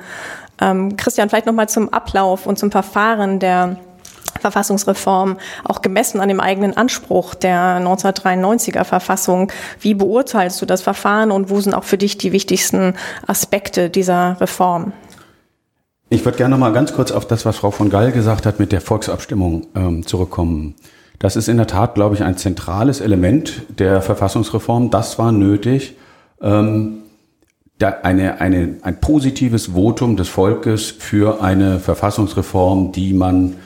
Ähm, 0.61 0.97
Christian, 0.97 1.29
vielleicht 1.29 1.47
nochmal 1.47 1.69
zum 1.69 1.89
Ablauf 1.93 2.47
und 2.47 2.59
zum 2.59 2.71
Verfahren 2.71 3.39
der 3.39 3.77
Verfassungsreform, 4.41 5.39
auch 5.65 5.81
gemessen 5.81 6.21
an 6.21 6.29
dem 6.29 6.41
eigenen 6.41 6.77
Anspruch 6.77 7.35
der 7.35 7.81
1993er 7.81 8.85
Verfassung. 8.85 9.51
Wie 9.81 9.95
beurteilst 9.95 10.61
du 10.61 10.67
das 10.67 10.83
Verfahren 10.83 11.31
und 11.31 11.51
wo 11.51 11.61
sind 11.61 11.75
auch 11.75 11.85
für 11.85 11.99
dich 11.99 12.19
die 12.19 12.33
wichtigsten 12.33 12.95
Aspekte 13.27 13.91
dieser 13.91 14.41
Reform? 14.41 14.93
Ich 16.11 16.25
würde 16.25 16.37
gerne 16.37 16.53
noch 16.53 16.59
mal 16.59 16.73
ganz 16.73 16.93
kurz 16.93 17.11
auf 17.11 17.27
das, 17.27 17.47
was 17.47 17.57
Frau 17.57 17.71
von 17.71 17.91
Gall 17.91 18.13
gesagt 18.13 18.45
hat, 18.47 18.61
mit 18.61 18.73
der 18.73 18.81
Volksabstimmung 18.81 19.67
ähm, 19.75 20.07
zurückkommen. 20.07 20.75
Das 21.19 21.37
ist 21.37 21.49
in 21.49 21.57
der 21.57 21.67
Tat, 21.67 21.95
glaube 21.95 22.15
ich, 22.15 22.23
ein 22.23 22.37
zentrales 22.37 23.01
Element 23.01 23.63
der 23.79 24.03
Verfassungsreform. 24.03 24.91
Das 24.91 25.19
war 25.19 25.33
nötig, 25.33 25.97
ähm, 26.41 27.05
da 27.79 27.89
eine, 28.03 28.41
eine, 28.41 28.77
ein 28.83 29.01
positives 29.01 29.75
Votum 29.75 30.17
des 30.17 30.29
Volkes 30.29 30.91
für 30.91 31.43
eine 31.43 31.81
Verfassungsreform, 31.81 32.93
die 32.93 33.13
man 33.13 33.57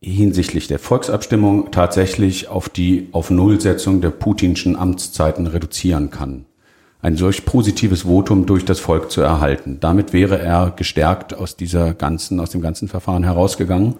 hinsichtlich 0.00 0.68
der 0.68 0.78
Volksabstimmung 0.78 1.70
tatsächlich 1.70 2.48
auf 2.48 2.68
die 2.68 3.08
auf 3.12 3.30
Nullsetzung 3.30 4.00
der 4.00 4.10
putinschen 4.10 4.76
Amtszeiten 4.76 5.46
reduzieren 5.46 6.10
kann. 6.10 6.44
Ein 7.00 7.16
solch 7.16 7.44
positives 7.44 8.02
Votum 8.02 8.46
durch 8.46 8.64
das 8.64 8.80
Volk 8.80 9.10
zu 9.10 9.20
erhalten. 9.20 9.78
Damit 9.80 10.12
wäre 10.12 10.38
er 10.38 10.72
gestärkt 10.74 11.34
aus 11.34 11.56
dieser 11.56 11.92
ganzen, 11.92 12.40
aus 12.40 12.50
dem 12.50 12.62
ganzen 12.62 12.88
Verfahren 12.88 13.24
herausgegangen. 13.24 13.94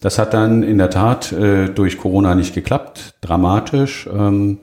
Das 0.00 0.18
hat 0.18 0.34
dann 0.34 0.62
in 0.62 0.78
der 0.78 0.90
Tat 0.90 1.32
äh, 1.32 1.68
durch 1.68 1.98
Corona 1.98 2.34
nicht 2.34 2.54
geklappt, 2.54 3.14
dramatisch. 3.20 4.08
Ähm, 4.12 4.58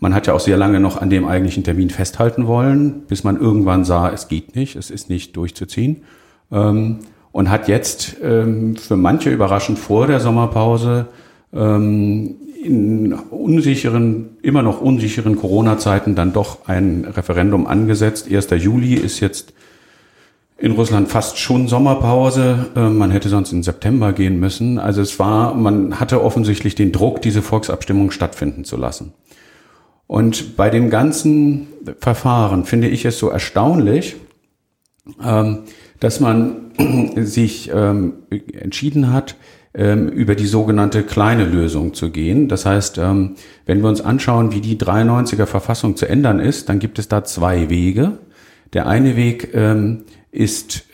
man 0.00 0.14
hat 0.14 0.26
ja 0.26 0.34
auch 0.34 0.40
sehr 0.40 0.56
lange 0.56 0.80
noch 0.80 1.00
an 1.00 1.10
dem 1.10 1.26
eigentlichen 1.26 1.64
Termin 1.64 1.90
festhalten 1.90 2.46
wollen, 2.46 3.02
bis 3.08 3.24
man 3.24 3.40
irgendwann 3.40 3.84
sah, 3.84 4.10
es 4.10 4.28
geht 4.28 4.54
nicht, 4.54 4.76
es 4.76 4.90
ist 4.90 5.08
nicht 5.08 5.36
durchzuziehen. 5.36 6.02
Ähm, 6.52 6.98
und 7.32 7.50
hat 7.50 7.66
jetzt 7.66 8.16
ähm, 8.22 8.76
für 8.76 8.96
manche 8.96 9.30
überraschend 9.30 9.78
vor 9.78 10.06
der 10.06 10.20
Sommerpause 10.20 11.06
ähm, 11.52 12.36
in 12.62 13.12
unsicheren, 13.12 14.36
immer 14.40 14.62
noch 14.62 14.80
unsicheren 14.80 15.36
Corona-Zeiten 15.36 16.14
dann 16.14 16.32
doch 16.32 16.68
ein 16.68 17.04
Referendum 17.04 17.66
angesetzt. 17.66 18.28
1. 18.30 18.48
Juli 18.62 18.94
ist 18.94 19.20
jetzt 19.20 19.52
in 20.56 20.72
Russland 20.72 21.08
fast 21.08 21.38
schon 21.38 21.68
Sommerpause. 21.68 22.66
Man 22.74 23.10
hätte 23.10 23.28
sonst 23.28 23.52
in 23.52 23.62
September 23.62 24.12
gehen 24.12 24.40
müssen. 24.40 24.78
Also 24.78 25.02
es 25.02 25.18
war, 25.18 25.54
man 25.54 26.00
hatte 26.00 26.22
offensichtlich 26.22 26.74
den 26.74 26.92
Druck, 26.92 27.20
diese 27.20 27.42
Volksabstimmung 27.42 28.10
stattfinden 28.10 28.64
zu 28.64 28.76
lassen. 28.76 29.12
Und 30.06 30.56
bei 30.56 30.70
dem 30.70 30.90
ganzen 30.90 31.68
Verfahren 31.98 32.64
finde 32.64 32.88
ich 32.88 33.04
es 33.04 33.18
so 33.18 33.28
erstaunlich, 33.28 34.16
ähm, 35.22 35.60
dass 36.00 36.20
man 36.20 36.72
sich 37.16 37.70
ähm, 37.72 38.14
entschieden 38.52 39.12
hat, 39.12 39.36
ähm, 39.74 40.08
über 40.08 40.34
die 40.34 40.46
sogenannte 40.46 41.02
kleine 41.02 41.44
Lösung 41.44 41.94
zu 41.94 42.10
gehen. 42.10 42.48
Das 42.48 42.64
heißt, 42.66 42.98
wenn 42.98 43.82
wir 43.82 43.88
uns 43.88 44.00
anschauen, 44.00 44.52
wie 44.52 44.60
die 44.60 44.76
93er 44.76 45.46
Verfassung 45.46 45.96
zu 45.96 46.06
ändern 46.06 46.38
ist, 46.38 46.68
dann 46.68 46.78
gibt 46.78 46.98
es 46.98 47.08
da 47.08 47.24
zwei 47.24 47.70
Wege. 47.70 48.18
Der 48.72 48.86
eine 48.86 49.16
Weg 49.16 49.52
ist 50.32 50.84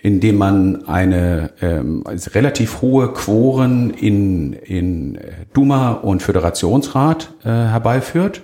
indem 0.00 0.36
man 0.36 0.86
eine 0.86 1.50
ähm, 1.60 2.04
relativ 2.34 2.82
hohe 2.82 3.12
Quoren 3.12 3.90
in, 3.90 4.52
in 4.52 5.18
Duma 5.52 5.92
und 5.92 6.22
Föderationsrat 6.22 7.32
äh, 7.42 7.48
herbeiführt 7.48 8.42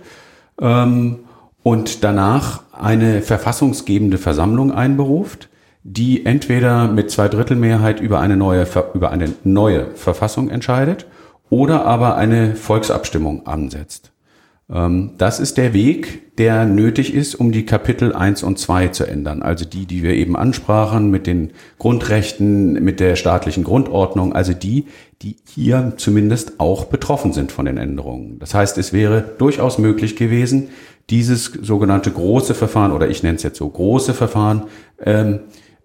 ähm, 0.61 1.21
und 1.63 2.05
danach 2.05 2.63
eine 2.73 3.23
verfassungsgebende 3.23 4.19
Versammlung 4.19 4.73
einberuft, 4.73 5.49
die 5.85 6.25
entweder 6.25 6.89
mit 6.89 7.11
Zweidrittelmehrheit 7.11 8.01
über 8.01 8.21
eine 8.21 8.37
neue, 8.37 8.67
über 8.95 9.11
eine 9.11 9.33
neue 9.45 9.87
Verfassung 9.95 10.49
entscheidet 10.49 11.07
oder 11.51 11.85
aber 11.85 12.17
eine 12.17 12.55
Volksabstimmung 12.57 13.47
ansetzt. 13.47 14.12
Ähm, 14.73 15.11
das 15.19 15.41
ist 15.41 15.59
der 15.59 15.75
Weg, 15.75 16.37
der 16.39 16.65
nötig 16.65 17.15
ist, 17.15 17.35
um 17.35 17.53
die 17.53 17.67
Kapitel 17.67 18.15
1 18.15 18.43
und 18.43 18.59
2 18.59 18.89
zu 18.89 19.05
ändern. 19.05 19.43
Also 19.43 19.65
die, 19.65 19.87
die 19.87 20.03
wir 20.03 20.15
eben 20.15 20.37
ansprachen 20.37 21.11
mit 21.11 21.27
den 21.27 21.53
Grundrechten, 21.79 22.73
mit 22.83 23.01
der 23.01 23.17
staatlichen 23.17 23.65
Grundordnung, 23.65 24.33
also 24.33 24.55
die, 24.55 24.87
die 25.21 25.37
hier 25.47 25.93
zumindest 25.97 26.59
auch 26.59 26.87
betroffen 26.87 27.33
sind 27.33 27.53
von 27.53 27.67
den 27.67 27.77
Änderungen. 27.77 28.39
Das 28.39 28.55
heißt, 28.55 28.79
es 28.79 28.93
wäre 28.93 29.23
durchaus 29.39 29.79
möglich 29.79 30.17
gewesen, 30.17 30.69
dieses 31.11 31.45
sogenannte 31.45 32.11
große 32.11 32.55
Verfahren, 32.55 32.93
oder 32.93 33.09
ich 33.09 33.23
nenne 33.23 33.37
es 33.37 33.43
jetzt 33.43 33.59
so 33.59 33.69
große 33.69 34.15
Verfahren, 34.15 34.65
ähm, 35.05 35.41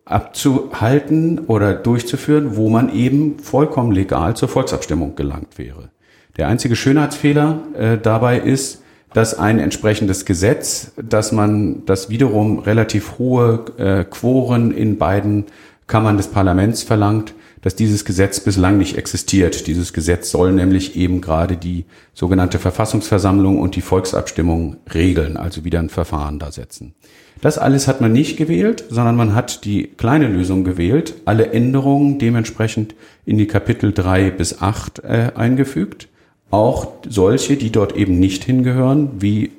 abzuhalten 0.05 1.39
oder 1.47 1.73
durchzuführen, 1.73 2.55
wo 2.55 2.69
man 2.69 2.93
eben 2.93 3.39
vollkommen 3.39 3.91
legal 3.91 4.37
zur 4.37 4.47
Volksabstimmung 4.47 5.15
gelangt 5.15 5.57
wäre. 5.57 5.89
Der 6.37 6.47
einzige 6.47 6.75
Schönheitsfehler 6.75 7.59
äh, 7.77 7.97
dabei 7.97 8.39
ist, 8.39 8.83
dass 9.13 9.37
ein 9.37 9.57
entsprechendes 9.59 10.25
Gesetz, 10.25 10.91
dass 11.01 11.31
man 11.31 11.85
das 11.85 12.09
wiederum 12.09 12.59
relativ 12.59 13.17
hohe 13.17 13.65
äh, 13.77 14.03
Quoren 14.03 14.71
in 14.71 14.97
beiden 14.97 15.45
Kammern 15.87 16.17
des 16.17 16.27
Parlaments 16.27 16.83
verlangt, 16.83 17.33
dass 17.61 17.75
dieses 17.75 18.05
Gesetz 18.05 18.39
bislang 18.39 18.77
nicht 18.77 18.97
existiert. 18.97 19.65
Dieses 19.65 19.93
Gesetz 19.93 20.29
soll 20.29 20.51
nämlich 20.51 20.95
eben 20.95 21.21
gerade 21.21 21.57
die 21.57 21.85
sogenannte 22.13 22.59
Verfassungsversammlung 22.59 23.59
und 23.59 23.75
die 23.75 23.81
Volksabstimmung 23.81 24.77
regeln, 24.93 25.37
also 25.37 25.65
wieder 25.65 25.79
ein 25.79 25.89
Verfahren 25.89 26.37
da 26.37 26.51
setzen. 26.51 26.93
Das 27.41 27.57
alles 27.57 27.87
hat 27.87 28.01
man 28.01 28.11
nicht 28.11 28.37
gewählt, 28.37 28.83
sondern 28.89 29.15
man 29.15 29.33
hat 29.33 29.63
die 29.65 29.87
kleine 29.87 30.27
Lösung 30.27 30.63
gewählt, 30.63 31.15
alle 31.25 31.51
Änderungen 31.51 32.19
dementsprechend 32.19 32.93
in 33.25 33.37
die 33.37 33.47
Kapitel 33.47 33.93
drei 33.93 34.29
bis 34.29 34.61
acht 34.61 34.99
äh, 34.99 35.31
eingefügt 35.35 36.09
auch 36.49 36.87
solche, 37.07 37.57
die 37.57 37.71
dort 37.71 37.95
eben 37.95 38.19
nicht 38.19 38.43
hingehören, 38.43 39.09
wie 39.19 39.51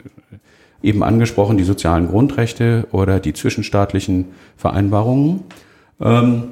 eben 0.82 1.02
angesprochen 1.02 1.58
die 1.58 1.64
sozialen 1.64 2.08
Grundrechte 2.08 2.86
oder 2.92 3.20
die 3.20 3.32
zwischenstaatlichen 3.32 4.26
Vereinbarungen. 4.56 5.40
Ähm, 6.00 6.44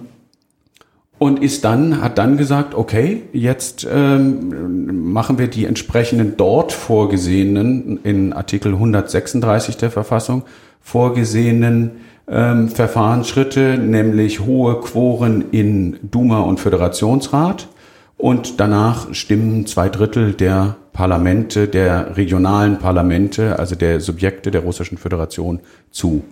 und 1.18 1.42
ist 1.42 1.64
dann, 1.64 2.03
hat 2.03 2.18
dann 2.18 2.37
gesagt, 2.37 2.75
okay, 2.75 3.22
jetzt 3.33 3.88
ähm, 3.90 5.12
machen 5.12 5.38
wir 5.38 5.49
die 5.49 5.64
entsprechenden 5.64 6.37
dort 6.37 6.72
vorgesehenen, 6.72 8.01
in 8.03 8.35
Artikel 8.35 8.75
136 8.75 9.79
der 9.79 9.90
Verfassung, 9.90 10.42
vorgesehenen 10.83 11.92
ähm, 12.29 12.68
Verfahrensschritte, 12.68 13.79
nämlich 13.79 14.40
hohe 14.40 14.79
Quoren 14.81 15.46
in 15.53 15.96
Duma 16.03 16.40
und 16.40 16.61
Föderationsrat 16.61 17.68
und 18.17 18.61
danach 18.61 19.13
stimmen 19.15 19.67
zwei 19.67 19.89
Drittel 19.89 20.33
der 20.33 20.77
Parlamente, 20.93 21.69
der 21.69 22.17
regionalen 22.17 22.79
Parlamente, 22.79 23.59
also 23.59 23.75
der 23.75 24.01
Subjekte 24.01 24.51
der 24.51 24.63
Russischen 24.63 24.97
Föderation 24.97 25.61
zu. 25.91 26.25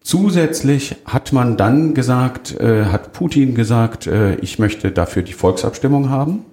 Zusätzlich 0.00 0.96
hat 1.04 1.32
man 1.32 1.56
dann 1.56 1.94
gesagt, 1.94 2.58
äh, 2.60 2.86
hat 2.86 3.12
Putin 3.12 3.54
gesagt, 3.54 4.06
äh, 4.06 4.36
ich 4.36 4.58
möchte 4.58 4.92
dafür 4.92 5.22
die 5.22 5.32
Volksabstimmung 5.32 6.10
haben, 6.10 6.44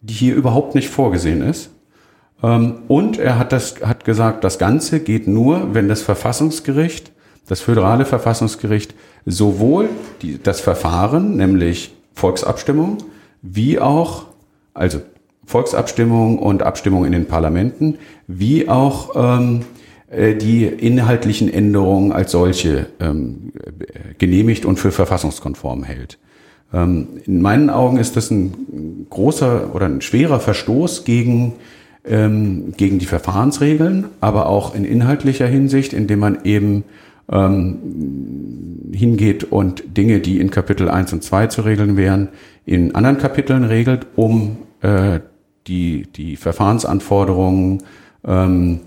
die 0.00 0.14
hier 0.14 0.34
überhaupt 0.34 0.74
nicht 0.74 0.88
vorgesehen 0.88 1.42
ist. 1.42 1.70
Ähm, 2.42 2.76
und 2.88 3.18
er 3.18 3.38
hat 3.38 3.52
das, 3.52 3.76
hat 3.82 4.04
gesagt, 4.04 4.44
das 4.44 4.58
Ganze 4.58 5.00
geht 5.00 5.26
nur, 5.26 5.74
wenn 5.74 5.88
das 5.88 6.02
Verfassungsgericht, 6.02 7.12
das 7.46 7.60
föderale 7.60 8.04
Verfassungsgericht, 8.04 8.94
sowohl 9.26 9.88
die, 10.22 10.42
das 10.42 10.60
Verfahren, 10.60 11.36
nämlich 11.36 11.94
Volksabstimmung, 12.14 12.98
wie 13.44 13.78
auch, 13.78 14.24
also 14.72 15.00
Volksabstimmung 15.44 16.38
und 16.38 16.62
Abstimmung 16.62 17.04
in 17.04 17.12
den 17.12 17.26
Parlamenten, 17.26 17.98
wie 18.26 18.68
auch 18.68 19.10
ähm, 19.14 19.60
äh, 20.08 20.34
die 20.34 20.64
inhaltlichen 20.64 21.52
Änderungen 21.52 22.10
als 22.12 22.32
solche 22.32 22.86
ähm, 22.98 23.52
genehmigt 24.18 24.64
und 24.64 24.78
für 24.78 24.90
verfassungskonform 24.90 25.84
hält. 25.84 26.18
Ähm, 26.72 27.08
in 27.26 27.42
meinen 27.42 27.68
Augen 27.68 27.98
ist 27.98 28.16
das 28.16 28.30
ein 28.30 29.06
großer 29.10 29.74
oder 29.74 29.86
ein 29.86 30.00
schwerer 30.00 30.40
Verstoß 30.40 31.04
gegen, 31.04 31.52
ähm, 32.06 32.72
gegen 32.78 32.98
die 32.98 33.06
Verfahrensregeln, 33.06 34.06
aber 34.22 34.46
auch 34.46 34.74
in 34.74 34.86
inhaltlicher 34.86 35.46
Hinsicht, 35.46 35.92
indem 35.92 36.20
man 36.20 36.38
eben 36.44 36.84
ähm, 37.30 37.78
hingeht 38.92 39.44
und 39.44 39.96
Dinge, 39.96 40.20
die 40.20 40.40
in 40.40 40.50
Kapitel 40.50 40.88
1 40.88 41.12
und 41.12 41.22
2 41.22 41.48
zu 41.48 41.62
regeln 41.62 41.96
wären, 41.96 42.28
in 42.66 42.94
anderen 42.94 43.18
Kapiteln 43.18 43.64
regelt, 43.64 44.06
um 44.16 44.58
äh, 44.80 45.20
die, 45.66 46.06
die 46.14 46.36
Verfahrensanforderungen 46.36 47.82
ähm, 48.26 48.80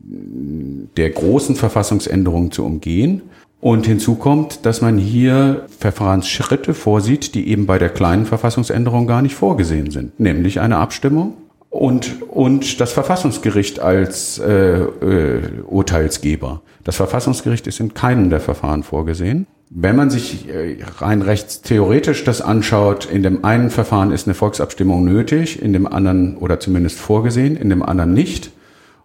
der 0.00 1.10
großen 1.10 1.56
Verfassungsänderungen 1.56 2.50
zu 2.50 2.64
umgehen. 2.64 3.22
Und 3.60 3.86
hinzu 3.86 4.16
kommt, 4.16 4.66
dass 4.66 4.82
man 4.82 4.98
hier 4.98 5.64
Verfahrensschritte 5.78 6.74
vorsieht, 6.74 7.34
die 7.34 7.48
eben 7.48 7.64
bei 7.64 7.78
der 7.78 7.88
kleinen 7.88 8.26
Verfassungsänderung 8.26 9.06
gar 9.06 9.22
nicht 9.22 9.34
vorgesehen 9.34 9.90
sind, 9.90 10.20
nämlich 10.20 10.60
eine 10.60 10.76
Abstimmung 10.76 11.32
und, 11.70 12.22
und 12.28 12.80
das 12.80 12.92
Verfassungsgericht 12.92 13.80
als 13.80 14.38
äh, 14.38 14.80
äh, 14.80 15.62
Urteilsgeber. 15.66 16.60
Das 16.84 16.96
Verfassungsgericht 16.96 17.66
ist 17.66 17.80
in 17.80 17.94
keinem 17.94 18.28
der 18.28 18.40
Verfahren 18.40 18.82
vorgesehen. 18.82 19.46
Wenn 19.70 19.96
man 19.96 20.10
sich 20.10 20.48
äh, 20.48 20.76
rein 20.98 21.22
rechtstheoretisch 21.22 22.24
das 22.24 22.40
anschaut, 22.40 23.06
in 23.06 23.22
dem 23.22 23.44
einen 23.44 23.70
Verfahren 23.70 24.12
ist 24.12 24.26
eine 24.26 24.34
Volksabstimmung 24.34 25.04
nötig, 25.04 25.60
in 25.60 25.72
dem 25.72 25.86
anderen 25.86 26.36
oder 26.36 26.60
zumindest 26.60 26.98
vorgesehen, 26.98 27.56
in 27.56 27.70
dem 27.70 27.82
anderen 27.82 28.12
nicht. 28.12 28.50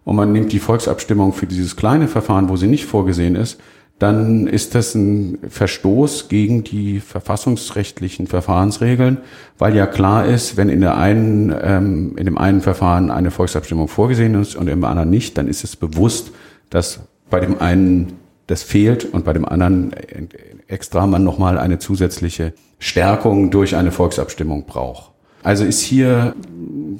Und 0.04 0.16
man 0.16 0.32
nimmt 0.32 0.52
die 0.52 0.58
Volksabstimmung 0.58 1.32
für 1.32 1.46
dieses 1.46 1.76
kleine 1.76 2.08
Verfahren, 2.08 2.48
wo 2.48 2.56
sie 2.56 2.66
nicht 2.66 2.86
vorgesehen 2.86 3.36
ist, 3.36 3.58
dann 4.00 4.46
ist 4.46 4.74
das 4.74 4.94
ein 4.94 5.38
Verstoß 5.46 6.28
gegen 6.28 6.64
die 6.64 7.00
verfassungsrechtlichen 7.00 8.26
Verfahrensregeln, 8.26 9.18
weil 9.58 9.76
ja 9.76 9.86
klar 9.86 10.24
ist, 10.24 10.56
wenn 10.56 10.70
in 10.70 10.80
der 10.80 10.96
einen, 10.96 11.54
ähm, 11.62 12.16
in 12.16 12.24
dem 12.24 12.38
einen 12.38 12.62
Verfahren 12.62 13.10
eine 13.10 13.30
Volksabstimmung 13.30 13.88
vorgesehen 13.88 14.34
ist 14.40 14.56
und 14.56 14.68
im 14.68 14.84
anderen 14.84 15.10
nicht, 15.10 15.36
dann 15.36 15.48
ist 15.48 15.64
es 15.64 15.76
bewusst, 15.76 16.32
dass 16.70 17.00
bei 17.28 17.40
dem 17.40 17.60
einen 17.60 18.14
das 18.50 18.62
fehlt 18.62 19.04
und 19.04 19.24
bei 19.24 19.32
dem 19.32 19.44
anderen 19.44 19.94
extra 20.66 21.06
man 21.06 21.24
nochmal 21.24 21.58
eine 21.58 21.78
zusätzliche 21.78 22.52
Stärkung 22.78 23.50
durch 23.50 23.76
eine 23.76 23.92
Volksabstimmung 23.92 24.64
braucht. 24.64 25.10
Also 25.42 25.64
ist 25.64 25.80
hier 25.80 26.34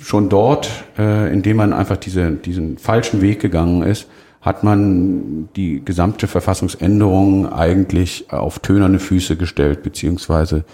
schon 0.01 0.29
dort, 0.29 0.71
äh, 0.99 1.33
indem 1.33 1.59
man 1.59 1.73
einfach 1.73 1.97
diese, 1.97 2.31
diesen 2.31 2.79
falschen 2.79 3.21
Weg 3.21 3.41
gegangen 3.41 3.83
ist, 3.83 4.07
hat 4.41 4.65
man 4.65 5.49
die 5.57 5.85
gesamte 5.85 6.27
Verfassungsänderung 6.27 7.53
eigentlich 7.53 8.33
auf 8.33 8.61
tönerne 8.61 8.99
Füße 8.99 9.37
gestellt, 9.37 9.83
beziehungsweise 9.83 10.65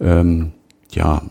ähm, 0.00 0.52
ja, 0.92 1.22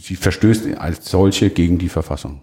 sie 0.00 0.14
verstößt 0.14 0.78
als 0.78 1.10
solche 1.10 1.50
gegen 1.50 1.78
die 1.78 1.88
Verfassung. 1.88 2.40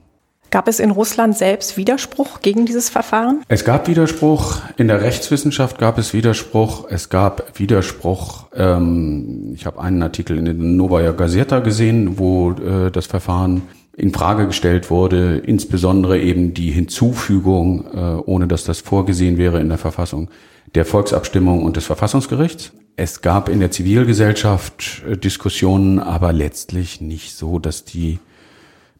Gab 0.53 0.67
es 0.67 0.79
in 0.79 0.91
Russland 0.91 1.35
selbst 1.35 1.77
Widerspruch 1.77 2.41
gegen 2.41 2.67
dieses 2.67 2.87
Verfahren? 2.87 3.41
Es 3.47 3.65
gab 3.65 3.87
Widerspruch. 3.87 4.61
In 4.77 4.87
der 4.87 5.01
Rechtswissenschaft 5.01 5.79
gab 5.79 5.97
es 5.97 6.13
Widerspruch. 6.13 6.85
Es 6.91 7.09
gab 7.09 7.57
Widerspruch. 7.57 8.45
Ähm, 8.55 9.53
ich 9.55 9.65
habe 9.65 9.81
einen 9.81 10.03
Artikel 10.03 10.37
in 10.37 10.45
der 10.45 10.53
Novaya 10.53 11.13
Gazeta 11.13 11.57
gesehen, 11.57 12.19
wo 12.19 12.51
äh, 12.51 12.91
das 12.91 13.07
Verfahren 13.07 13.63
in 13.97 14.13
Frage 14.13 14.45
gestellt 14.45 14.91
wurde, 14.91 15.39
insbesondere 15.39 16.19
eben 16.19 16.53
die 16.53 16.69
Hinzufügung, 16.69 17.87
äh, 17.91 17.99
ohne 18.23 18.45
dass 18.47 18.63
das 18.63 18.79
vorgesehen 18.79 19.39
wäre 19.39 19.59
in 19.59 19.69
der 19.69 19.79
Verfassung, 19.79 20.29
der 20.75 20.85
Volksabstimmung 20.85 21.63
und 21.63 21.77
des 21.77 21.87
Verfassungsgerichts. 21.87 22.73
Es 22.95 23.21
gab 23.21 23.49
in 23.49 23.59
der 23.59 23.71
Zivilgesellschaft 23.71 25.01
äh, 25.09 25.17
Diskussionen, 25.17 25.97
aber 25.97 26.31
letztlich 26.31 27.01
nicht 27.01 27.35
so, 27.35 27.57
dass 27.57 27.85
die 27.85 28.19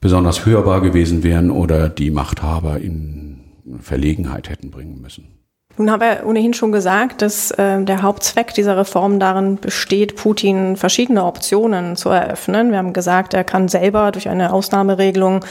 besonders 0.04 0.46
hörbar 0.46 0.82
gewesen 0.82 1.24
wären 1.24 1.50
oder 1.50 1.88
die 1.88 2.12
Machthaber 2.12 2.78
in 2.78 3.40
Verlegenheit 3.80 4.50
hätten 4.50 4.70
bringen 4.70 5.00
müssen. 5.00 5.43
Nun 5.76 5.90
haben 5.90 6.02
wir 6.02 6.28
ohnehin 6.28 6.54
schon 6.54 6.72
gesagt, 6.72 7.24
dass 7.24 7.50
äh, 7.50 7.82
der 7.82 8.04
Hauptzweck 8.04 8.54
dieser 8.54 8.78
Reform 8.78 9.20
darin 9.20 9.56
besteht, 9.56 10.16
Putin 10.16 10.78
verschiedene 10.78 11.26
Optionen 11.26 11.96
zu 11.96 12.10
eröffnen. 12.10 12.70
Wir 12.70 12.78
haben 12.78 12.94
gesagt, 12.94 13.34
er 13.34 13.44
kann 13.44 13.68
selber 13.68 14.12
durch 14.12 14.30
eine 14.30 14.54
Ausnahmeregelung 14.54 15.44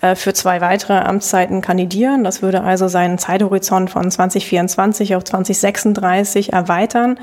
äh, 0.00 0.14
für 0.14 0.32
zwei 0.32 0.60
weitere 0.60 0.92
Amtszeiten 0.92 1.60
kandidieren. 1.60 2.22
Das 2.22 2.40
würde 2.40 2.62
also 2.62 2.86
seinen 2.86 3.18
Zeithorizont 3.18 3.90
von 3.90 4.08
2024 4.08 5.16
auf 5.16 5.24
2036 5.24 6.52
erweitern. 6.52 7.18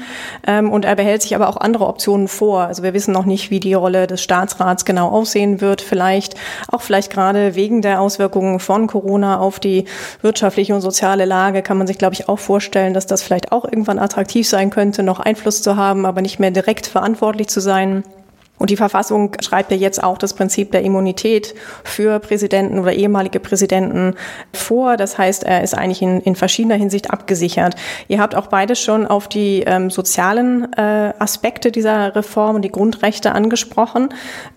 Ähm, 0.45 0.73
und 0.73 0.83
er 0.83 0.97
behält 0.97 1.21
sich 1.21 1.35
aber 1.35 1.47
auch 1.47 1.55
andere 1.55 1.87
Optionen 1.87 2.27
vor. 2.27 2.63
Also 2.63 2.83
wir 2.83 2.93
wissen 2.93 3.13
noch 3.13 3.25
nicht, 3.25 3.49
wie 3.49 3.61
die 3.61 3.75
Rolle 3.75 4.07
des 4.07 4.21
Staatsrats 4.21 4.83
genau 4.83 5.07
aussehen 5.07 5.61
wird. 5.61 5.81
Vielleicht 5.81 6.35
auch 6.69 6.81
vielleicht 6.81 7.13
gerade 7.13 7.55
wegen 7.55 7.81
der 7.81 8.01
Auswirkungen 8.01 8.59
von 8.59 8.87
Corona 8.87 9.39
auf 9.39 9.61
die 9.61 9.85
wirtschaftliche 10.21 10.75
und 10.75 10.81
soziale 10.81 11.23
Lage 11.23 11.61
kann 11.61 11.77
man 11.77 11.87
sich, 11.87 11.97
glaube 11.97 12.15
ich, 12.15 12.27
auch 12.27 12.40
vorstellen, 12.41 12.93
dass 12.93 13.05
das 13.05 13.23
vielleicht 13.23 13.51
auch 13.51 13.63
irgendwann 13.63 13.99
attraktiv 13.99 14.47
sein 14.47 14.69
könnte, 14.69 15.03
noch 15.03 15.19
Einfluss 15.19 15.61
zu 15.61 15.75
haben, 15.77 16.05
aber 16.05 16.21
nicht 16.21 16.39
mehr 16.39 16.51
direkt 16.51 16.87
verantwortlich 16.87 17.47
zu 17.47 17.61
sein. 17.61 18.03
Und 18.61 18.69
die 18.69 18.77
Verfassung 18.77 19.35
schreibt 19.41 19.71
ja 19.71 19.77
jetzt 19.77 20.03
auch 20.03 20.19
das 20.19 20.35
Prinzip 20.35 20.71
der 20.71 20.83
Immunität 20.83 21.55
für 21.83 22.19
Präsidenten 22.19 22.77
oder 22.77 22.93
ehemalige 22.93 23.39
Präsidenten 23.39 24.13
vor. 24.53 24.97
Das 24.97 25.17
heißt, 25.17 25.43
er 25.45 25.63
ist 25.63 25.73
eigentlich 25.73 26.03
in, 26.03 26.21
in 26.21 26.35
verschiedener 26.35 26.75
Hinsicht 26.75 27.09
abgesichert. 27.09 27.75
Ihr 28.07 28.19
habt 28.19 28.35
auch 28.35 28.45
beide 28.45 28.75
schon 28.75 29.07
auf 29.07 29.27
die 29.27 29.63
ähm, 29.65 29.89
sozialen 29.89 30.71
äh, 30.73 31.11
Aspekte 31.17 31.71
dieser 31.71 32.15
Reform 32.15 32.57
und 32.57 32.61
die 32.61 32.71
Grundrechte 32.71 33.31
angesprochen. 33.31 34.09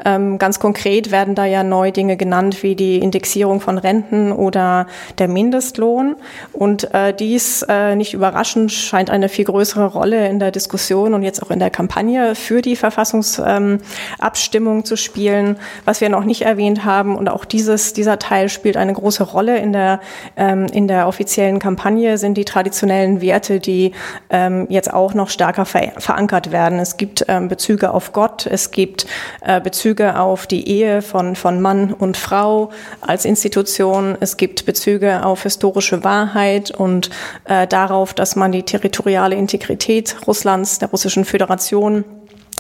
Ähm, 0.05 0.37
ganz 0.37 0.61
konkret 0.61 1.11
werden 1.11 1.35
da 1.35 1.47
ja 1.47 1.64
neu 1.64 1.90
Dinge 1.90 2.19
genannt 2.19 2.62
wie 2.62 2.77
die 2.77 2.99
Indexierung 2.99 3.62
von 3.62 3.79
Renten 3.79 4.33
oder 4.33 4.87
der 5.17 5.29
Mindestlohn. 5.29 6.17
Und 6.53 6.93
äh, 6.93 7.14
dies 7.14 7.64
äh, 7.71 7.97
nicht 7.97 8.12
überraschend 8.12 8.71
scheint 8.71 9.09
eine 9.09 9.31
viel 9.31 9.47
größere 9.47 9.87
Rolle 9.87 10.29
in 10.29 10.40
der 10.40 10.51
Diskussion 10.51 11.14
und 11.14 11.23
jetzt 11.23 11.43
auch 11.43 11.51
in 11.51 11.59
der 11.59 11.71
Kampagne 11.71 12.35
für 12.35 12.61
die 12.61 12.77
Verfassungs 12.77 13.40
ähm, 13.43 13.79
Abstimmung 14.18 14.85
zu 14.85 14.96
spielen, 14.96 15.57
was 15.85 16.00
wir 16.00 16.09
noch 16.09 16.24
nicht 16.24 16.42
erwähnt 16.42 16.85
haben. 16.85 17.16
Und 17.16 17.28
auch 17.28 17.44
dieses, 17.44 17.92
dieser 17.92 18.18
Teil 18.18 18.48
spielt 18.48 18.76
eine 18.76 18.92
große 18.92 19.22
Rolle 19.22 19.59
in 19.59 19.72
der, 19.72 20.00
ähm, 20.37 20.66
in 20.72 20.88
der 20.88 21.09
offiziellen 21.09 21.59
Kampagne, 21.59 22.18
sind 22.18 22.35
die 22.35 22.44
traditionellen 22.44 23.20
Werte, 23.20 23.61
die 23.61 23.92
ähm, 24.30 24.66
jetzt 24.68 24.92
auch 24.92 25.14
noch 25.14 25.30
stärker 25.30 25.64
ver 25.64 25.92
verankert 25.98 26.50
werden. 26.52 26.78
Es 26.78 26.96
gibt 26.96 27.24
ähm, 27.28 27.48
Bezüge 27.48 27.92
auf 27.92 28.12
Gott, 28.12 28.46
es 28.46 28.70
gibt 28.70 29.07
äh, 29.42 29.61
Bezüge 29.61 30.18
auf 30.18 30.46
die 30.46 30.68
Ehe 30.68 31.02
von, 31.02 31.37
von 31.37 31.61
Mann 31.61 31.92
und 31.92 32.16
Frau 32.16 32.70
als 33.00 33.24
Institution, 33.24 34.16
es 34.20 34.37
gibt 34.37 34.66
Bezüge 34.66 35.24
auf 35.24 35.42
historische 35.42 36.04
Wahrheit 36.04 36.70
und 36.70 37.11
äh, 37.44 37.66
darauf, 37.66 38.14
dass 38.14 38.37
man 38.37 38.52
die 38.52 38.62
territoriale 38.62 39.35
Integrität 39.35 40.16
Russlands, 40.26 40.78
der 40.78 40.88
Russischen 40.88 41.24
Föderation, 41.24 42.04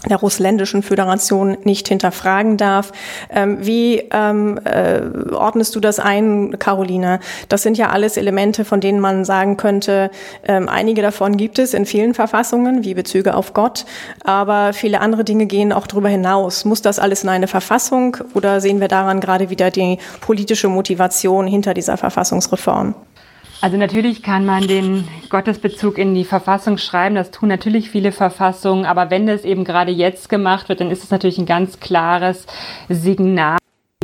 der 0.08 0.18
russländischen 0.18 0.82
Föderation 0.82 1.56
nicht 1.64 1.88
hinterfragen 1.88 2.56
darf. 2.56 2.92
Ähm, 3.30 3.58
wie 3.60 4.02
ähm, 4.10 4.58
äh, 4.64 5.00
ordnest 5.32 5.74
du 5.74 5.80
das 5.80 5.98
ein, 5.98 6.58
Caroline? 6.58 7.20
Das 7.48 7.62
sind 7.62 7.78
ja 7.78 7.90
alles 7.90 8.16
Elemente, 8.16 8.64
von 8.64 8.80
denen 8.80 9.00
man 9.00 9.24
sagen 9.24 9.56
könnte, 9.56 10.10
ähm, 10.46 10.68
einige 10.68 11.02
davon 11.02 11.36
gibt 11.36 11.58
es 11.58 11.74
in 11.74 11.86
vielen 11.86 12.14
Verfassungen, 12.14 12.84
wie 12.84 12.94
Bezüge 12.94 13.34
auf 13.34 13.54
Gott, 13.54 13.84
aber 14.24 14.72
viele 14.72 15.00
andere 15.00 15.24
Dinge 15.24 15.46
gehen 15.46 15.72
auch 15.72 15.86
darüber 15.86 16.08
hinaus. 16.08 16.64
Muss 16.64 16.82
das 16.82 16.98
alles 16.98 17.22
in 17.22 17.28
eine 17.28 17.48
Verfassung 17.48 18.16
oder 18.34 18.60
sehen 18.60 18.80
wir 18.80 18.88
daran 18.88 19.20
gerade 19.20 19.50
wieder 19.50 19.70
die 19.70 19.98
politische 20.20 20.68
Motivation 20.68 21.46
hinter 21.46 21.74
dieser 21.74 21.96
Verfassungsreform? 21.96 22.94
Also 23.60 23.76
natürlich 23.76 24.22
kann 24.22 24.44
man 24.44 24.66
den 24.66 25.08
Gottesbezug 25.30 25.98
in 25.98 26.14
die 26.14 26.24
Verfassung 26.24 26.76
schreiben, 26.76 27.14
das 27.14 27.30
tun 27.30 27.48
natürlich 27.48 27.90
viele 27.90 28.12
Verfassungen, 28.12 28.84
aber 28.84 29.10
wenn 29.10 29.26
das 29.26 29.44
eben 29.44 29.64
gerade 29.64 29.90
jetzt 29.90 30.28
gemacht 30.28 30.68
wird, 30.68 30.80
dann 30.80 30.90
ist 30.90 31.02
es 31.02 31.10
natürlich 31.10 31.38
ein 31.38 31.46
ganz 31.46 31.80
klares 31.80 32.46
Signal 32.88 33.58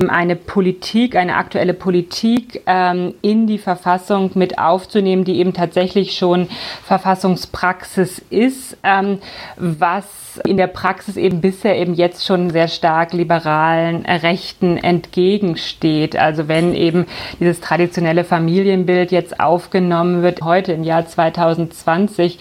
eine 0.08 0.36
Politik, 0.36 1.16
eine 1.16 1.36
aktuelle 1.36 1.74
Politik 1.74 2.62
ähm, 2.66 3.14
in 3.20 3.46
die 3.46 3.58
Verfassung 3.58 4.30
mit 4.34 4.58
aufzunehmen, 4.58 5.24
die 5.24 5.38
eben 5.38 5.52
tatsächlich 5.52 6.16
schon 6.16 6.48
Verfassungspraxis 6.84 8.22
ist, 8.30 8.78
ähm, 8.84 9.18
was 9.56 10.06
in 10.46 10.56
der 10.56 10.68
Praxis 10.68 11.16
eben 11.16 11.40
bisher 11.40 11.76
eben 11.76 11.94
jetzt 11.94 12.24
schon 12.24 12.50
sehr 12.50 12.68
stark 12.68 13.12
liberalen 13.12 14.06
Rechten 14.06 14.76
entgegensteht. 14.76 16.16
Also 16.16 16.48
wenn 16.48 16.74
eben 16.74 17.06
dieses 17.40 17.60
traditionelle 17.60 18.24
Familienbild 18.24 19.10
jetzt 19.10 19.40
aufgenommen 19.40 20.22
wird, 20.22 20.42
heute 20.42 20.72
im 20.72 20.84
Jahr 20.84 21.06
2020, 21.06 22.38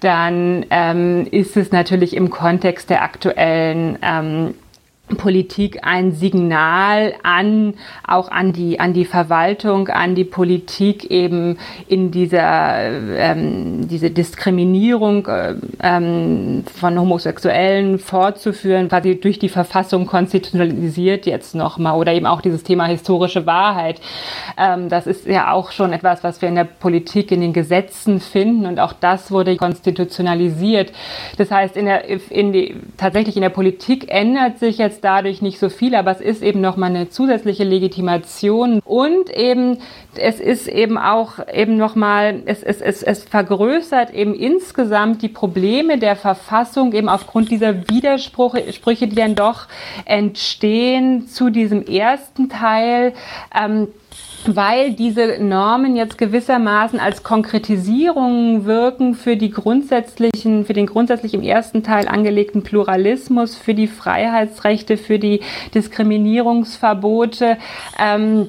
dann 0.00 0.66
ähm, 0.70 1.26
ist 1.30 1.56
es 1.56 1.72
natürlich 1.72 2.16
im 2.16 2.30
Kontext 2.30 2.90
der 2.90 3.02
aktuellen 3.02 3.98
ähm, 4.02 4.54
Politik 5.14 5.78
ein 5.82 6.10
Signal 6.10 7.14
an, 7.22 7.74
auch 8.06 8.28
an 8.28 8.52
die, 8.52 8.80
an 8.80 8.92
die 8.92 9.04
Verwaltung, 9.04 9.86
an 9.88 10.16
die 10.16 10.24
Politik 10.24 11.10
eben 11.12 11.58
in 11.86 12.10
dieser, 12.10 12.88
ähm, 13.16 13.86
diese 13.86 14.10
Diskriminierung 14.10 15.26
äh, 15.26 15.54
ähm, 15.80 16.64
von 16.74 16.98
Homosexuellen 16.98 18.00
fortzuführen, 18.00 18.88
quasi 18.88 19.20
durch 19.20 19.38
die 19.38 19.48
Verfassung 19.48 20.06
konstitutionalisiert 20.06 21.24
jetzt 21.24 21.54
nochmal 21.54 21.96
oder 21.96 22.12
eben 22.12 22.26
auch 22.26 22.40
dieses 22.40 22.64
Thema 22.64 22.86
historische 22.86 23.46
Wahrheit. 23.46 24.00
Ähm, 24.58 24.88
das 24.88 25.06
ist 25.06 25.26
ja 25.26 25.52
auch 25.52 25.70
schon 25.70 25.92
etwas, 25.92 26.24
was 26.24 26.42
wir 26.42 26.48
in 26.48 26.56
der 26.56 26.64
Politik, 26.64 27.30
in 27.30 27.42
den 27.42 27.52
Gesetzen 27.52 28.18
finden 28.18 28.66
und 28.66 28.80
auch 28.80 28.92
das 28.92 29.30
wurde 29.30 29.56
konstitutionalisiert. 29.56 30.92
Das 31.38 31.52
heißt, 31.52 31.76
in 31.76 31.84
der, 31.84 32.08
in 32.32 32.52
die, 32.52 32.74
tatsächlich 32.96 33.36
in 33.36 33.42
der 33.42 33.50
Politik 33.50 34.06
ändert 34.08 34.58
sich 34.58 34.78
jetzt 34.78 34.95
jetzt 34.96 35.04
dadurch 35.04 35.42
nicht 35.42 35.58
so 35.58 35.68
viel, 35.68 35.94
aber 35.94 36.10
es 36.10 36.20
ist 36.20 36.42
eben 36.42 36.60
nochmal 36.60 36.90
eine 36.90 37.08
zusätzliche 37.08 37.64
Legitimation 37.64 38.80
und 38.84 39.30
eben 39.30 39.78
es 40.16 40.40
ist 40.40 40.68
eben 40.68 40.96
auch 40.96 41.34
eben 41.52 41.76
nochmal, 41.76 42.42
es, 42.46 42.62
es, 42.62 42.80
es, 42.80 43.02
es 43.02 43.24
vergrößert 43.24 44.14
eben 44.14 44.34
insgesamt 44.34 45.22
die 45.22 45.28
Probleme 45.28 45.98
der 45.98 46.16
Verfassung 46.16 46.92
eben 46.94 47.08
aufgrund 47.08 47.50
dieser 47.50 47.88
Widersprüche, 47.88 49.06
die 49.06 49.14
dann 49.14 49.34
doch 49.34 49.66
entstehen 50.06 51.28
zu 51.28 51.50
diesem 51.50 51.84
ersten 51.84 52.48
Teil. 52.48 53.12
Ähm, 53.54 53.88
weil 54.54 54.92
diese 54.92 55.38
Normen 55.42 55.96
jetzt 55.96 56.18
gewissermaßen 56.18 57.00
als 57.00 57.22
Konkretisierungen 57.22 58.64
wirken 58.66 59.14
für 59.14 59.36
die 59.36 59.50
grundsätzlichen, 59.50 60.64
für 60.64 60.72
den 60.72 60.86
grundsätzlich 60.86 61.34
im 61.34 61.42
ersten 61.42 61.82
Teil 61.82 62.08
angelegten 62.08 62.62
Pluralismus, 62.62 63.56
für 63.56 63.74
die 63.74 63.88
Freiheitsrechte, 63.88 64.96
für 64.96 65.18
die 65.18 65.40
Diskriminierungsverbote. 65.74 67.58
Ähm, 67.98 68.48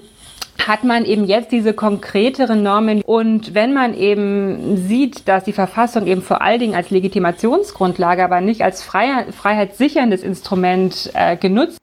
hat 0.68 0.84
man 0.84 1.06
eben 1.06 1.26
jetzt 1.26 1.52
diese 1.52 1.74
konkreteren 1.74 2.64
Normen. 2.64 3.02
Und 3.04 3.54
wenn 3.54 3.74
man 3.74 3.94
eben 3.94 4.76
sieht, 4.76 5.28
dass 5.28 5.44
die 5.44 5.54
Verfassung 5.54 6.08
eben 6.08 6.22
vor 6.22 6.42
allen 6.42 6.60
Dingen 6.60 6.76
als 6.76 6.90
Legitimationsgrundlage, 6.90 8.24
aber 8.24 8.42
nicht 8.42 8.64
als 8.64 8.84
freiheitssicherndes 8.84 10.24
Instrument 10.24 11.12
äh, 11.14 11.38
genutzt 11.38 11.78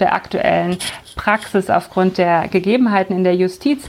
der 0.00 0.12
aktuellen 0.12 0.78
Praxis 1.14 1.70
aufgrund 1.70 2.18
der 2.18 2.48
Gegebenheiten 2.48 3.14
in 3.14 3.22
der 3.22 3.36
Justiz, 3.36 3.84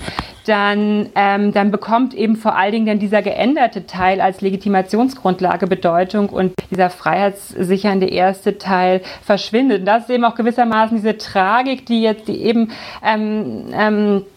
dann, 0.45 1.09
ähm, 1.15 1.51
dann 1.51 1.71
bekommt 1.71 2.13
eben 2.13 2.35
vor 2.35 2.55
allen 2.55 2.73
Dingen 2.73 2.85
dann 2.85 2.99
dieser 2.99 3.23
geänderte 3.23 3.87
Teil 3.87 4.21
als 4.21 4.41
Legitimationsgrundlage 4.41 5.65
Bedeutung 5.65 6.29
und 6.29 6.53
dieser 6.69 6.91
freiheitssichernde 6.91 8.07
erste 8.07 8.59
Teil 8.59 9.01
verschwindet. 9.23 9.79
Und 9.79 9.85
das 9.85 10.03
ist 10.03 10.11
eben 10.11 10.25
auch 10.25 10.35
gewissermaßen 10.35 10.97
diese 10.97 11.17
Tragik, 11.17 11.87
die 11.87 12.03
jetzt 12.03 12.27
die 12.27 12.39
eben 12.39 12.71
ähm, 13.03 13.73
ähm, 13.73 14.17
äh, 14.17 14.34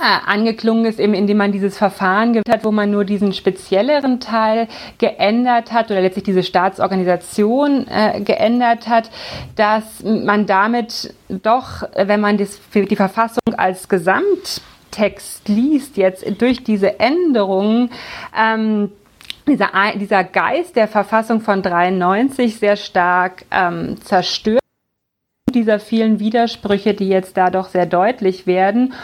angeklungen 0.00 0.84
ist, 0.84 1.00
eben 1.00 1.14
indem 1.14 1.38
man 1.38 1.52
dieses 1.52 1.78
Verfahren 1.78 2.32
gewählt 2.32 2.48
hat, 2.48 2.64
wo 2.64 2.70
man 2.70 2.90
nur 2.90 3.04
diesen 3.04 3.32
spezielleren 3.32 4.20
Teil 4.20 4.68
geändert 4.98 5.72
hat 5.72 5.90
oder 5.90 6.00
letztlich 6.00 6.24
diese 6.24 6.42
Staatsorganisation 6.42 7.86
äh, 7.88 8.20
geändert 8.20 8.88
hat, 8.88 9.10
dass 9.56 10.02
man 10.02 10.46
damit 10.46 11.14
doch, 11.28 11.82
wenn 11.96 12.20
man 12.20 12.38
das, 12.38 12.60
die 12.74 12.96
Verfassung 12.96 13.54
als 13.56 13.88
Gesamttext 13.88 15.48
liest, 15.48 15.96
jetzt 15.96 16.24
durch 16.40 16.64
diese 16.64 17.00
Änderungen, 17.00 17.90
ähm, 18.36 18.90
dieser, 19.46 19.70
dieser 19.96 20.24
Geist 20.24 20.76
der 20.76 20.88
Verfassung 20.88 21.40
von 21.40 21.62
93 21.62 22.56
sehr 22.58 22.76
stark 22.76 23.44
ähm, 23.50 24.00
zerstört. 24.00 24.60
Dieser 25.54 25.78
vielen 25.78 26.18
Widersprüche, 26.18 26.94
die 26.94 27.08
jetzt 27.08 27.36
da 27.36 27.50
doch 27.50 27.68
sehr 27.68 27.86
deutlich 27.86 28.46
werden 28.46 28.94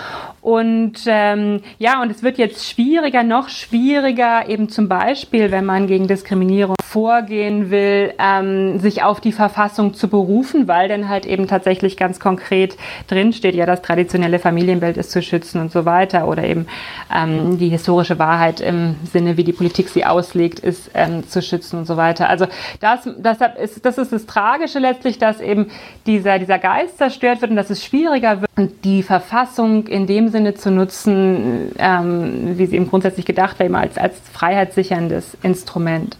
Und 0.42 1.00
ähm, 1.06 1.60
ja, 1.78 2.00
und 2.00 2.10
es 2.10 2.22
wird 2.22 2.38
jetzt 2.38 2.66
schwieriger, 2.66 3.22
noch 3.22 3.50
schwieriger, 3.50 4.48
eben 4.48 4.70
zum 4.70 4.88
Beispiel, 4.88 5.50
wenn 5.50 5.66
man 5.66 5.86
gegen 5.86 6.08
Diskriminierung 6.08 6.76
vorgehen 6.82 7.70
will, 7.70 8.14
ähm, 8.18 8.78
sich 8.80 9.02
auf 9.02 9.20
die 9.20 9.32
Verfassung 9.32 9.94
zu 9.94 10.08
berufen, 10.08 10.66
weil 10.66 10.88
dann 10.88 11.08
halt 11.08 11.26
eben 11.26 11.46
tatsächlich 11.46 11.96
ganz 11.96 12.18
konkret 12.20 12.76
drinsteht, 13.06 13.54
ja, 13.54 13.66
das 13.66 13.82
traditionelle 13.82 14.38
Familienbild 14.38 14.96
ist 14.96 15.10
zu 15.10 15.22
schützen 15.22 15.60
und 15.60 15.70
so 15.70 15.84
weiter. 15.84 16.26
Oder 16.26 16.44
eben 16.44 16.66
ähm, 17.14 17.58
die 17.58 17.68
historische 17.68 18.18
Wahrheit 18.18 18.60
im 18.60 18.96
Sinne, 19.04 19.36
wie 19.36 19.44
die 19.44 19.52
Politik 19.52 19.90
sie 19.90 20.06
auslegt, 20.06 20.58
ist 20.58 20.90
ähm, 20.94 21.28
zu 21.28 21.42
schützen 21.42 21.78
und 21.80 21.86
so 21.86 21.98
weiter. 21.98 22.30
Also 22.30 22.46
das, 22.80 23.08
deshalb 23.18 23.58
ist, 23.58 23.84
das 23.84 23.98
ist 23.98 24.12
das 24.12 24.24
Tragische 24.24 24.78
letztlich, 24.78 25.18
dass 25.18 25.40
eben 25.40 25.70
dieser, 26.06 26.38
dieser 26.38 26.58
Geist 26.58 26.96
zerstört 26.96 27.42
wird 27.42 27.50
und 27.50 27.56
dass 27.56 27.68
es 27.68 27.84
schwieriger 27.84 28.40
wird, 28.40 28.50
die 28.84 29.02
Verfassung 29.02 29.86
in 29.86 30.06
dem 30.06 30.29
Sinne 30.30 30.54
zu 30.54 30.70
nutzen, 30.70 31.72
ähm, 31.78 32.58
wie 32.58 32.66
sie 32.66 32.76
eben 32.76 32.88
grundsätzlich 32.88 33.26
gedacht 33.26 33.58
war, 33.58 33.80
als, 33.80 33.96
als 33.96 34.16
freiheitssicherndes 34.32 35.36
Instrument. 35.42 36.16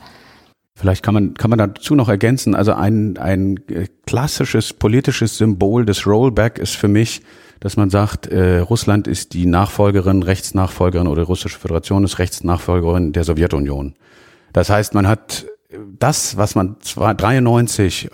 Vielleicht 0.75 1.03
kann 1.03 1.15
man, 1.15 1.35
kann 1.35 1.51
man 1.51 1.59
dazu 1.59 1.95
noch 1.95 2.09
ergänzen, 2.09 2.55
also 2.55 2.73
ein, 2.73 3.19
ein 3.19 3.61
klassisches 4.07 4.73
politisches 4.73 5.37
Symbol 5.37 5.85
des 5.85 6.07
Rollback 6.07 6.59
ist 6.59 6.75
für 6.75 6.89
mich, 6.89 7.21
dass 7.61 7.77
man 7.77 7.91
sagt, 7.91 8.27
äh, 8.29 8.61
Russland 8.61 9.07
ist 9.07 9.35
die 9.35 9.45
Nachfolgerin, 9.45 10.23
Rechtsnachfolgerin 10.23 11.07
oder 11.07 11.25
Russische 11.25 11.59
Föderation 11.59 12.05
ist 12.05 12.19
Rechtsnachfolgerin 12.19 13.13
der 13.13 13.25
Sowjetunion. 13.25 13.95
Das 14.55 14.71
heißt, 14.71 14.95
man 14.95 15.07
hat 15.07 15.47
das, 15.99 16.37
was 16.37 16.55
man 16.55 16.77
zwar 16.81 17.15
93 17.15 18.11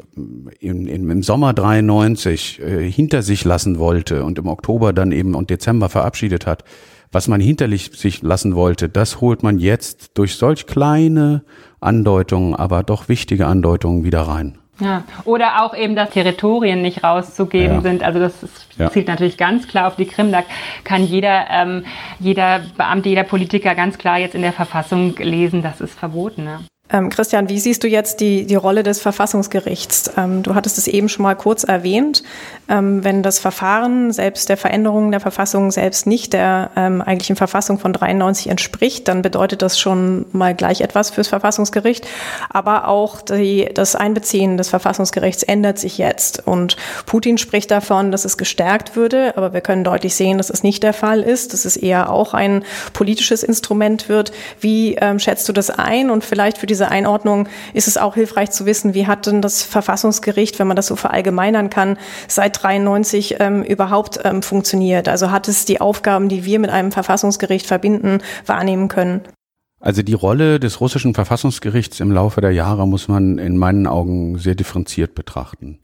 im, 0.60 0.86
im 0.86 1.22
Sommer 1.22 1.52
93 1.54 2.60
äh, 2.60 2.90
hinter 2.90 3.22
sich 3.22 3.44
lassen 3.44 3.78
wollte 3.78 4.24
und 4.24 4.38
im 4.38 4.46
Oktober 4.46 4.92
dann 4.92 5.12
eben 5.12 5.34
und 5.34 5.50
Dezember 5.50 5.88
verabschiedet 5.88 6.46
hat, 6.46 6.64
was 7.12 7.28
man 7.28 7.40
hinter 7.40 7.68
sich 7.68 8.22
lassen 8.22 8.54
wollte, 8.54 8.88
das 8.88 9.20
holt 9.20 9.42
man 9.42 9.58
jetzt 9.58 10.18
durch 10.18 10.36
solch 10.36 10.66
kleine 10.66 11.44
Andeutungen, 11.80 12.54
aber 12.54 12.82
doch 12.82 13.08
wichtige 13.08 13.46
Andeutungen 13.46 14.04
wieder 14.04 14.22
rein. 14.22 14.58
Ja, 14.78 15.04
oder 15.24 15.62
auch 15.62 15.74
eben, 15.74 15.96
dass 15.96 16.10
Territorien 16.10 16.82
nicht 16.82 17.02
rauszugeben 17.02 17.76
ja. 17.76 17.80
sind. 17.80 18.02
Also 18.02 18.18
das 18.18 18.42
ist, 18.42 18.66
ja. 18.76 18.90
zielt 18.90 19.08
natürlich 19.08 19.38
ganz 19.38 19.66
klar 19.66 19.86
auf 19.86 19.96
die 19.96 20.04
Krim. 20.04 20.30
Da 20.32 20.42
kann 20.84 21.02
jeder, 21.02 21.46
ähm, 21.50 21.86
jeder 22.18 22.60
Beamte, 22.76 23.08
jeder 23.08 23.24
Politiker 23.24 23.74
ganz 23.74 23.96
klar 23.96 24.18
jetzt 24.18 24.34
in 24.34 24.42
der 24.42 24.52
Verfassung 24.52 25.16
lesen, 25.16 25.62
das 25.62 25.80
ist 25.80 25.98
verboten. 25.98 26.44
Ne? 26.44 26.58
Ähm, 26.88 27.10
Christian, 27.10 27.48
wie 27.48 27.58
siehst 27.58 27.82
du 27.82 27.88
jetzt 27.88 28.20
die, 28.20 28.46
die 28.46 28.54
Rolle 28.54 28.84
des 28.84 29.00
Verfassungsgerichts? 29.00 30.12
Ähm, 30.16 30.44
du 30.44 30.54
hattest 30.54 30.78
es 30.78 30.86
eben 30.86 31.08
schon 31.08 31.24
mal 31.24 31.34
kurz 31.34 31.64
erwähnt. 31.64 32.22
Ähm, 32.68 33.02
wenn 33.02 33.24
das 33.24 33.40
Verfahren 33.40 34.12
selbst 34.12 34.48
der 34.48 34.56
Veränderung 34.56 35.10
der 35.10 35.18
Verfassung 35.18 35.72
selbst 35.72 36.06
nicht 36.06 36.32
der 36.32 36.70
ähm, 36.76 37.02
eigentlichen 37.02 37.34
Verfassung 37.34 37.80
von 37.80 37.92
93 37.92 38.48
entspricht, 38.48 39.08
dann 39.08 39.22
bedeutet 39.22 39.62
das 39.62 39.80
schon 39.80 40.26
mal 40.30 40.54
gleich 40.54 40.80
etwas 40.80 41.10
fürs 41.10 41.26
Verfassungsgericht. 41.26 42.06
Aber 42.50 42.86
auch 42.86 43.20
die, 43.20 43.68
das 43.74 43.96
Einbeziehen 43.96 44.56
des 44.56 44.68
Verfassungsgerichts 44.68 45.42
ändert 45.42 45.80
sich 45.80 45.98
jetzt. 45.98 46.46
Und 46.46 46.76
Putin 47.04 47.36
spricht 47.36 47.72
davon, 47.72 48.12
dass 48.12 48.24
es 48.24 48.38
gestärkt 48.38 48.94
würde. 48.94 49.36
Aber 49.36 49.52
wir 49.52 49.60
können 49.60 49.82
deutlich 49.82 50.14
sehen, 50.14 50.38
dass 50.38 50.50
es 50.50 50.62
nicht 50.62 50.84
der 50.84 50.92
Fall 50.92 51.22
ist, 51.22 51.52
dass 51.52 51.64
es 51.64 51.76
eher 51.76 52.12
auch 52.12 52.32
ein 52.32 52.64
politisches 52.92 53.42
Instrument 53.42 54.08
wird. 54.08 54.30
Wie 54.60 54.94
ähm, 54.94 55.18
schätzt 55.18 55.48
du 55.48 55.52
das 55.52 55.70
ein? 55.70 56.10
Und 56.10 56.24
vielleicht 56.24 56.58
für 56.58 56.66
die 56.66 56.75
diese 56.76 56.90
Einordnung 56.90 57.48
ist 57.72 57.88
es 57.88 57.96
auch 57.96 58.16
hilfreich 58.16 58.50
zu 58.50 58.66
wissen, 58.66 58.92
wie 58.92 59.06
hat 59.06 59.26
denn 59.26 59.40
das 59.40 59.62
Verfassungsgericht, 59.62 60.58
wenn 60.58 60.66
man 60.66 60.76
das 60.76 60.88
so 60.88 60.94
verallgemeinern 60.94 61.70
kann, 61.70 61.96
seit 62.28 62.62
93 62.62 63.36
ähm, 63.40 63.62
überhaupt 63.62 64.20
ähm, 64.24 64.42
funktioniert? 64.42 65.08
Also 65.08 65.30
hat 65.30 65.48
es 65.48 65.64
die 65.64 65.80
Aufgaben, 65.80 66.28
die 66.28 66.44
wir 66.44 66.58
mit 66.58 66.68
einem 66.68 66.92
Verfassungsgericht 66.92 67.66
verbinden, 67.66 68.18
wahrnehmen 68.44 68.88
können? 68.88 69.22
Also 69.80 70.02
die 70.02 70.12
Rolle 70.12 70.60
des 70.60 70.82
russischen 70.82 71.14
Verfassungsgerichts 71.14 72.00
im 72.00 72.12
Laufe 72.12 72.42
der 72.42 72.50
Jahre 72.50 72.86
muss 72.86 73.08
man 73.08 73.38
in 73.38 73.56
meinen 73.56 73.86
Augen 73.86 74.38
sehr 74.38 74.54
differenziert 74.54 75.14
betrachten. 75.14 75.78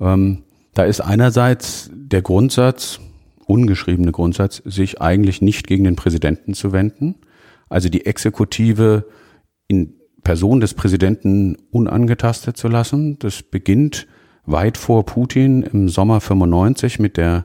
Ähm, 0.00 0.44
da 0.72 0.84
ist 0.84 1.02
einerseits 1.02 1.90
der 1.92 2.22
Grundsatz, 2.22 3.00
ungeschriebene 3.44 4.12
Grundsatz, 4.12 4.62
sich 4.64 5.02
eigentlich 5.02 5.42
nicht 5.42 5.66
gegen 5.66 5.84
den 5.84 5.96
Präsidenten 5.96 6.54
zu 6.54 6.72
wenden, 6.72 7.16
also 7.68 7.90
die 7.90 8.06
Exekutive 8.06 9.04
in 9.68 9.94
Person 10.24 10.60
des 10.60 10.74
Präsidenten 10.74 11.56
unangetastet 11.70 12.56
zu 12.56 12.68
lassen. 12.68 13.18
Das 13.18 13.42
beginnt 13.42 14.06
weit 14.46 14.76
vor 14.76 15.04
Putin 15.06 15.62
im 15.62 15.88
Sommer 15.88 16.20
95 16.20 16.98
mit 16.98 17.16
der 17.16 17.44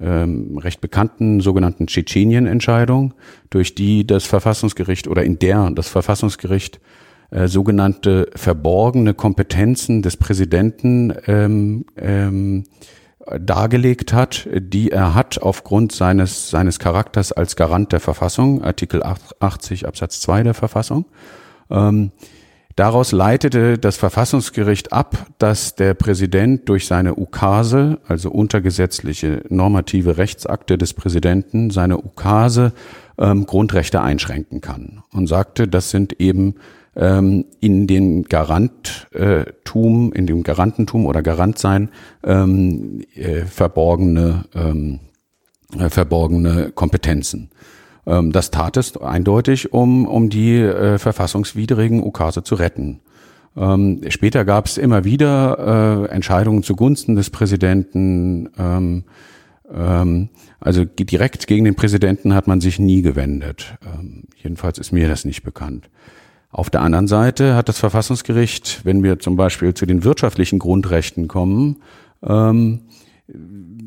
ähm, 0.00 0.58
recht 0.58 0.80
bekannten 0.80 1.40
sogenannten 1.40 1.86
Tschetschenien-Entscheidung, 1.86 3.14
durch 3.50 3.74
die 3.74 4.06
das 4.06 4.24
Verfassungsgericht 4.24 5.08
oder 5.08 5.24
in 5.24 5.38
der 5.38 5.70
das 5.70 5.88
Verfassungsgericht 5.88 6.80
äh, 7.30 7.48
sogenannte 7.48 8.30
verborgene 8.34 9.14
Kompetenzen 9.14 10.02
des 10.02 10.16
Präsidenten 10.16 11.12
ähm, 11.26 11.84
ähm, 11.96 12.64
dargelegt 13.38 14.12
hat, 14.12 14.48
die 14.54 14.90
er 14.90 15.14
hat 15.14 15.42
aufgrund 15.42 15.92
seines, 15.92 16.48
seines 16.48 16.78
Charakters 16.78 17.32
als 17.32 17.56
Garant 17.56 17.92
der 17.92 18.00
Verfassung, 18.00 18.62
Artikel 18.62 19.02
80 19.02 19.86
Absatz 19.86 20.20
2 20.20 20.44
der 20.44 20.54
Verfassung. 20.54 21.04
Ähm, 21.70 22.12
daraus 22.76 23.12
leitete 23.12 23.78
das 23.78 23.96
Verfassungsgericht 23.96 24.92
ab, 24.92 25.26
dass 25.38 25.74
der 25.74 25.94
Präsident 25.94 26.68
durch 26.68 26.86
seine 26.86 27.16
Ukase, 27.16 27.98
also 28.06 28.30
untergesetzliche 28.30 29.42
normative 29.48 30.18
Rechtsakte 30.18 30.78
des 30.78 30.94
Präsidenten, 30.94 31.70
seine 31.70 31.98
Ukase 31.98 32.72
ähm, 33.18 33.46
Grundrechte 33.46 34.00
einschränken 34.00 34.60
kann 34.60 35.02
und 35.12 35.26
sagte, 35.26 35.68
das 35.68 35.90
sind 35.90 36.20
eben 36.20 36.54
ähm, 36.98 37.44
in 37.60 37.86
den 37.86 38.24
Garanttum, 38.24 40.12
in 40.12 40.26
dem 40.26 40.42
Garantentum 40.42 41.06
oder 41.06 41.22
Garantsein 41.22 41.90
ähm, 42.24 43.02
äh, 43.14 43.44
verborgene, 43.44 44.44
ähm, 44.54 45.00
äh, 45.78 45.88
verborgene 45.88 46.72
Kompetenzen. 46.74 47.50
Ähm, 48.08 48.32
das 48.32 48.50
tat 48.50 48.76
es 48.76 48.96
eindeutig, 48.96 49.72
um, 49.72 50.06
um 50.06 50.30
die 50.30 50.56
äh, 50.56 50.98
verfassungswidrigen 50.98 52.02
Ukase 52.02 52.42
zu 52.42 52.54
retten. 52.54 53.00
Ähm, 53.56 54.00
später 54.08 54.44
gab 54.44 54.66
es 54.66 54.78
immer 54.78 55.04
wieder 55.04 56.06
äh, 56.08 56.14
Entscheidungen 56.14 56.62
zugunsten 56.62 57.16
des 57.16 57.30
Präsidenten. 57.30 58.48
Ähm, 58.58 59.04
ähm, 59.70 60.30
also 60.58 60.84
direkt 60.84 61.46
gegen 61.46 61.64
den 61.64 61.74
Präsidenten 61.74 62.34
hat 62.34 62.46
man 62.46 62.60
sich 62.60 62.78
nie 62.78 63.02
gewendet. 63.02 63.74
Ähm, 63.84 64.24
jedenfalls 64.36 64.78
ist 64.78 64.92
mir 64.92 65.08
das 65.08 65.24
nicht 65.24 65.42
bekannt. 65.42 65.90
Auf 66.50 66.70
der 66.70 66.80
anderen 66.80 67.08
Seite 67.08 67.54
hat 67.54 67.68
das 67.68 67.78
Verfassungsgericht, 67.78 68.80
wenn 68.84 69.02
wir 69.02 69.18
zum 69.18 69.36
Beispiel 69.36 69.74
zu 69.74 69.84
den 69.84 70.02
wirtschaftlichen 70.02 70.58
Grundrechten 70.58 71.28
kommen, 71.28 71.82
ähm, 72.22 72.80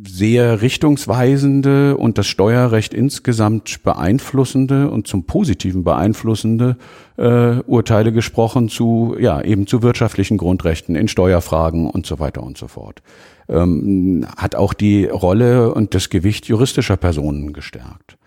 sehr 0.07 0.61
richtungsweisende 0.61 1.97
und 1.97 2.17
das 2.17 2.27
Steuerrecht 2.27 2.93
insgesamt 2.93 3.83
beeinflussende 3.83 4.89
und 4.89 5.07
zum 5.07 5.25
Positiven 5.25 5.83
beeinflussende 5.83 6.77
äh, 7.17 7.57
Urteile 7.67 8.11
gesprochen 8.11 8.69
zu, 8.69 9.15
ja, 9.19 9.41
eben 9.41 9.67
zu 9.67 9.83
wirtschaftlichen 9.83 10.37
Grundrechten 10.37 10.95
in 10.95 11.07
Steuerfragen 11.07 11.89
und 11.89 12.05
so 12.05 12.19
weiter 12.19 12.43
und 12.43 12.57
so 12.57 12.67
fort. 12.67 13.01
Ähm, 13.49 14.25
hat 14.37 14.55
auch 14.55 14.73
die 14.73 15.05
Rolle 15.05 15.73
und 15.73 15.93
das 15.93 16.09
Gewicht 16.09 16.47
juristischer 16.47 16.97
Personen 16.97 17.53
gestärkt. 17.53 18.17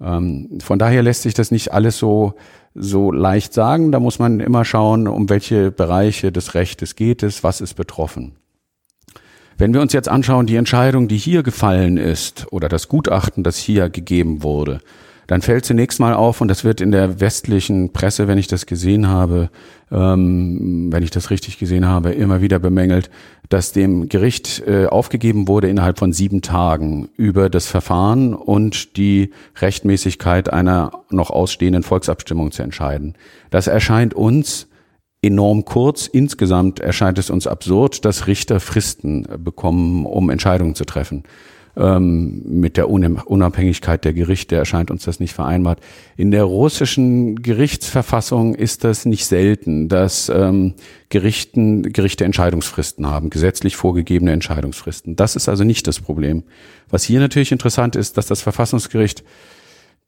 Ähm, 0.00 0.58
von 0.60 0.78
daher 0.78 1.02
lässt 1.02 1.22
sich 1.22 1.34
das 1.34 1.50
nicht 1.50 1.72
alles 1.72 1.98
so, 1.98 2.34
so 2.74 3.12
leicht 3.12 3.54
sagen. 3.54 3.92
Da 3.92 4.00
muss 4.00 4.18
man 4.18 4.40
immer 4.40 4.64
schauen, 4.64 5.06
um 5.06 5.28
welche 5.30 5.70
Bereiche 5.70 6.32
des 6.32 6.54
Rechtes 6.54 6.96
geht 6.96 7.22
es, 7.22 7.44
was 7.44 7.60
ist 7.60 7.74
betroffen. 7.74 8.32
Wenn 9.58 9.74
wir 9.74 9.80
uns 9.80 9.92
jetzt 9.92 10.08
anschauen, 10.08 10.46
die 10.46 10.56
Entscheidung, 10.56 11.08
die 11.08 11.16
hier 11.16 11.42
gefallen 11.42 11.96
ist, 11.96 12.46
oder 12.50 12.68
das 12.68 12.88
Gutachten, 12.88 13.42
das 13.42 13.56
hier 13.56 13.90
gegeben 13.90 14.42
wurde, 14.42 14.80
dann 15.26 15.40
fällt 15.40 15.64
zunächst 15.64 16.00
mal 16.00 16.14
auf, 16.14 16.40
und 16.40 16.48
das 16.48 16.64
wird 16.64 16.80
in 16.80 16.90
der 16.90 17.20
westlichen 17.20 17.92
Presse, 17.92 18.28
wenn 18.28 18.38
ich 18.38 18.48
das 18.48 18.66
gesehen 18.66 19.08
habe, 19.08 19.50
ähm, 19.90 20.88
wenn 20.92 21.02
ich 21.02 21.10
das 21.10 21.30
richtig 21.30 21.58
gesehen 21.58 21.86
habe, 21.86 22.10
immer 22.10 22.40
wieder 22.40 22.58
bemängelt, 22.58 23.08
dass 23.48 23.72
dem 23.72 24.08
Gericht 24.08 24.62
äh, 24.66 24.86
aufgegeben 24.86 25.46
wurde, 25.48 25.68
innerhalb 25.68 25.98
von 25.98 26.12
sieben 26.12 26.42
Tagen 26.42 27.08
über 27.16 27.50
das 27.50 27.66
Verfahren 27.66 28.34
und 28.34 28.96
die 28.96 29.30
Rechtmäßigkeit 29.60 30.52
einer 30.52 30.90
noch 31.10 31.30
ausstehenden 31.30 31.82
Volksabstimmung 31.82 32.50
zu 32.50 32.62
entscheiden. 32.62 33.14
Das 33.50 33.68
erscheint 33.68 34.14
uns 34.14 34.68
enorm 35.22 35.64
kurz. 35.64 36.08
Insgesamt 36.08 36.80
erscheint 36.80 37.18
es 37.18 37.30
uns 37.30 37.46
absurd, 37.46 38.04
dass 38.04 38.26
Richter 38.26 38.60
Fristen 38.60 39.26
bekommen, 39.38 40.04
um 40.04 40.30
Entscheidungen 40.30 40.74
zu 40.74 40.84
treffen. 40.84 41.22
ähm, 41.76 42.42
mit 42.44 42.76
der 42.76 42.90
Unabhängigkeit 42.90 44.04
der 44.04 44.12
Gerichte 44.12 44.56
erscheint 44.56 44.90
uns 44.90 45.04
das 45.04 45.20
nicht 45.20 45.32
vereinbart. 45.32 45.80
In 46.16 46.30
der 46.30 46.44
russischen 46.44 47.42
Gerichtsverfassung 47.42 48.54
ist 48.54 48.84
das 48.84 49.06
nicht 49.06 49.26
selten, 49.26 49.88
dass 49.88 50.28
ähm, 50.28 50.74
Gerichten, 51.08 51.92
Gerichte 51.92 52.24
Entscheidungsfristen 52.24 53.06
haben, 53.06 53.30
gesetzlich 53.30 53.76
vorgegebene 53.76 54.32
Entscheidungsfristen. 54.32 55.16
Das 55.16 55.36
ist 55.36 55.48
also 55.48 55.64
nicht 55.64 55.86
das 55.86 56.00
Problem. 56.00 56.42
Was 56.90 57.04
hier 57.04 57.20
natürlich 57.20 57.52
interessant 57.52 57.96
ist, 57.96 58.18
dass 58.18 58.26
das 58.26 58.42
Verfassungsgericht 58.42 59.24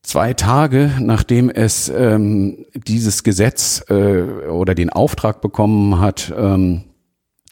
zwei 0.05 0.35
Tage, 0.35 0.93
nachdem 1.01 1.51
es 1.51 1.89
ähm, 1.89 2.67
dieses 2.75 3.25
Gesetz 3.25 3.85
äh, 3.89 4.23
oder 4.49 4.75
den 4.75 4.91
Auftrag 4.91 5.41
bekommen 5.41 5.99
hat, 5.99 6.33
ähm, 6.37 6.85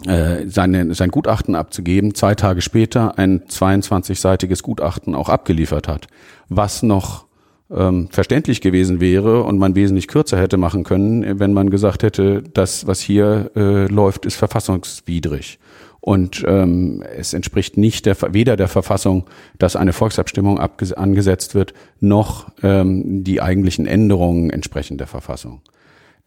äh, 0.07 0.47
seine, 0.47 0.95
sein 0.95 1.11
Gutachten 1.11 1.55
abzugeben, 1.55 2.15
zwei 2.15 2.35
Tage 2.35 2.61
später 2.61 3.19
ein 3.19 3.43
22-seitiges 3.43 4.63
Gutachten 4.63 5.15
auch 5.15 5.29
abgeliefert 5.29 5.89
hat, 5.89 6.07
was 6.49 6.83
noch 6.83 7.27
ähm, 7.71 8.09
verständlich 8.11 8.61
gewesen 8.61 9.01
wäre 9.01 9.45
und 9.45 9.59
man 9.59 9.75
wesentlich 9.75 10.09
kürzer 10.09 10.39
hätte 10.39 10.57
machen 10.57 10.85
können, 10.85 11.41
wenn 11.41 11.53
man 11.53 11.71
gesagt 11.71 12.03
hätte, 12.03 12.43
das, 12.43 12.87
was 12.87 13.01
hier 13.01 13.51
äh, 13.57 13.87
läuft, 13.87 14.27
ist 14.27 14.37
verfassungswidrig. 14.37 15.59
Und 16.05 16.45
ähm, 16.49 17.05
es 17.17 17.33
entspricht 17.33 17.77
nicht 17.77 18.07
der, 18.07 18.17
weder 18.35 18.57
der 18.57 18.67
Verfassung, 18.67 19.27
dass 19.59 19.77
eine 19.77 19.93
Volksabstimmung 19.93 20.59
angesetzt 20.59 21.55
wird, 21.55 21.75
noch 22.01 22.51
ähm, 22.65 23.23
die 23.23 23.41
eigentlichen 23.41 23.87
Änderungen 23.87 24.51
entsprechen 24.51 24.99
der 24.99 25.07
Verfassung. 25.07 25.63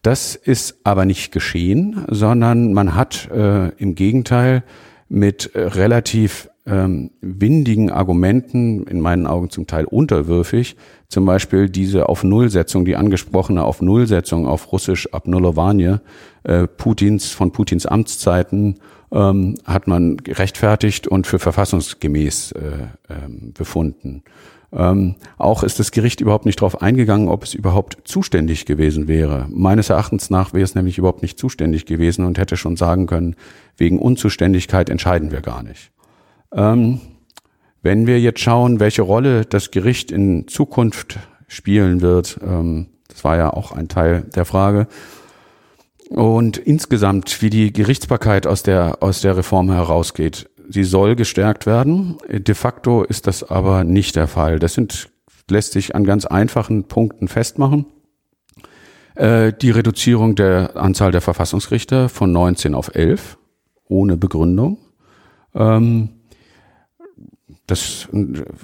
Das 0.00 0.34
ist 0.34 0.80
aber 0.84 1.04
nicht 1.04 1.30
geschehen, 1.30 2.06
sondern 2.08 2.72
man 2.72 2.94
hat 2.94 3.28
äh, 3.30 3.68
im 3.76 3.94
Gegenteil 3.94 4.64
mit 5.10 5.54
äh, 5.54 5.60
relativ 5.60 6.48
ähm, 6.66 7.10
windigen 7.20 7.90
Argumenten, 7.90 8.84
in 8.84 9.00
meinen 9.00 9.26
Augen 9.26 9.50
zum 9.50 9.66
Teil 9.66 9.84
unterwürfig, 9.84 10.76
zum 11.08 11.26
Beispiel 11.26 11.68
diese 11.68 12.08
auf 12.08 12.24
Nullsetzung, 12.24 12.86
die 12.86 12.96
angesprochene 12.96 13.62
auf 13.62 13.82
Nullsetzung 13.82 14.46
auf 14.46 14.72
Russisch 14.72 15.12
Abnulovanie 15.12 15.96
äh, 16.44 16.66
Putins 16.66 17.30
von 17.30 17.52
Putins 17.52 17.84
Amtszeiten 17.84 18.78
ähm, 19.12 19.56
hat 19.64 19.86
man 19.86 20.16
gerechtfertigt 20.18 21.06
und 21.06 21.26
für 21.26 21.38
verfassungsgemäß 21.38 22.52
äh, 22.52 22.60
ähm, 23.08 23.52
befunden. 23.56 24.22
Ähm, 24.72 25.14
auch 25.38 25.62
ist 25.62 25.78
das 25.78 25.92
Gericht 25.92 26.20
überhaupt 26.20 26.44
nicht 26.44 26.60
darauf 26.60 26.82
eingegangen, 26.82 27.28
ob 27.28 27.44
es 27.44 27.54
überhaupt 27.54 27.98
zuständig 28.04 28.66
gewesen 28.66 29.08
wäre. 29.08 29.46
Meines 29.48 29.90
Erachtens 29.90 30.28
nach 30.28 30.52
wäre 30.52 30.64
es 30.64 30.74
nämlich 30.74 30.98
überhaupt 30.98 31.22
nicht 31.22 31.38
zuständig 31.38 31.86
gewesen 31.86 32.24
und 32.24 32.38
hätte 32.38 32.56
schon 32.56 32.76
sagen 32.76 33.06
können, 33.06 33.36
wegen 33.76 33.98
Unzuständigkeit 33.98 34.90
entscheiden 34.90 35.30
wir 35.30 35.40
gar 35.40 35.62
nicht. 35.62 35.92
Ähm, 36.52 37.00
wenn 37.82 38.06
wir 38.06 38.20
jetzt 38.20 38.40
schauen, 38.40 38.80
welche 38.80 39.02
Rolle 39.02 39.44
das 39.44 39.70
Gericht 39.70 40.10
in 40.10 40.48
Zukunft 40.48 41.18
spielen 41.46 42.00
wird, 42.00 42.38
ähm, 42.42 42.88
das 43.08 43.22
war 43.22 43.36
ja 43.36 43.52
auch 43.52 43.72
ein 43.72 43.88
Teil 43.88 44.22
der 44.34 44.44
Frage, 44.44 44.88
und 46.10 46.56
insgesamt, 46.56 47.42
wie 47.42 47.50
die 47.50 47.72
Gerichtsbarkeit 47.72 48.46
aus 48.46 48.62
der, 48.62 49.02
aus 49.02 49.20
der 49.20 49.36
Reform 49.36 49.70
herausgeht, 49.70 50.48
sie 50.68 50.84
soll 50.84 51.16
gestärkt 51.16 51.66
werden. 51.66 52.18
De 52.28 52.54
facto 52.54 53.02
ist 53.02 53.26
das 53.26 53.42
aber 53.42 53.84
nicht 53.84 54.16
der 54.16 54.28
Fall. 54.28 54.58
Das 54.58 54.74
sind, 54.74 55.08
lässt 55.50 55.72
sich 55.72 55.94
an 55.94 56.04
ganz 56.04 56.24
einfachen 56.24 56.84
Punkten 56.84 57.28
festmachen. 57.28 57.86
Äh, 59.14 59.52
die 59.52 59.70
Reduzierung 59.70 60.34
der 60.34 60.76
Anzahl 60.76 61.10
der 61.10 61.20
Verfassungsrichter 61.20 62.08
von 62.08 62.32
19 62.32 62.74
auf 62.74 62.94
11 62.94 63.38
ohne 63.88 64.16
Begründung. 64.16 64.78
Ähm, 65.54 66.10
das 67.66 68.08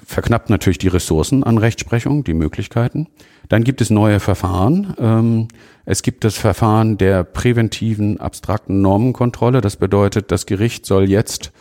verknappt 0.05 0.49
natürlich 0.49 0.77
die 0.77 0.87
Ressourcen 0.87 1.43
an 1.43 1.57
Rechtsprechung, 1.57 2.23
die 2.23 2.33
Möglichkeiten. 2.33 3.07
Dann 3.49 3.63
gibt 3.65 3.81
es 3.81 3.89
neue 3.89 4.21
Verfahren. 4.21 4.93
Ähm, 4.97 5.47
es 5.85 6.03
gibt 6.03 6.23
das 6.23 6.37
Verfahren 6.37 6.97
der 6.97 7.25
präventiven 7.25 8.19
abstrakten 8.19 8.81
Normenkontrolle. 8.81 9.59
Das 9.59 9.75
bedeutet, 9.75 10.31
das 10.31 10.45
Gericht 10.45 10.85
soll 10.85 11.09
jetzt 11.09 11.51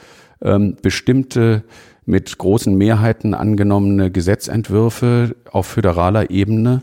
ähm, 0.40 0.76
bestimmte 0.80 1.64
mit 2.04 2.38
großen 2.38 2.74
Mehrheiten 2.74 3.34
angenommene 3.34 4.10
Gesetzentwürfe 4.10 5.34
auf 5.50 5.66
föderaler 5.66 6.30
Ebene 6.30 6.82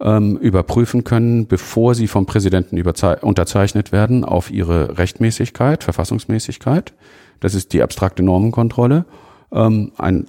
ähm, 0.00 0.36
überprüfen 0.38 1.04
können, 1.04 1.46
bevor 1.46 1.94
sie 1.94 2.08
vom 2.08 2.26
Präsidenten 2.26 2.80
unterzeichnet 3.22 3.92
werden, 3.92 4.24
auf 4.24 4.50
ihre 4.50 4.98
Rechtmäßigkeit, 4.98 5.84
Verfassungsmäßigkeit. 5.84 6.94
Das 7.40 7.54
ist 7.54 7.72
die 7.72 7.82
abstrakte 7.82 8.22
Normenkontrolle. 8.22 9.04
Ähm, 9.52 9.92
ein 9.96 10.26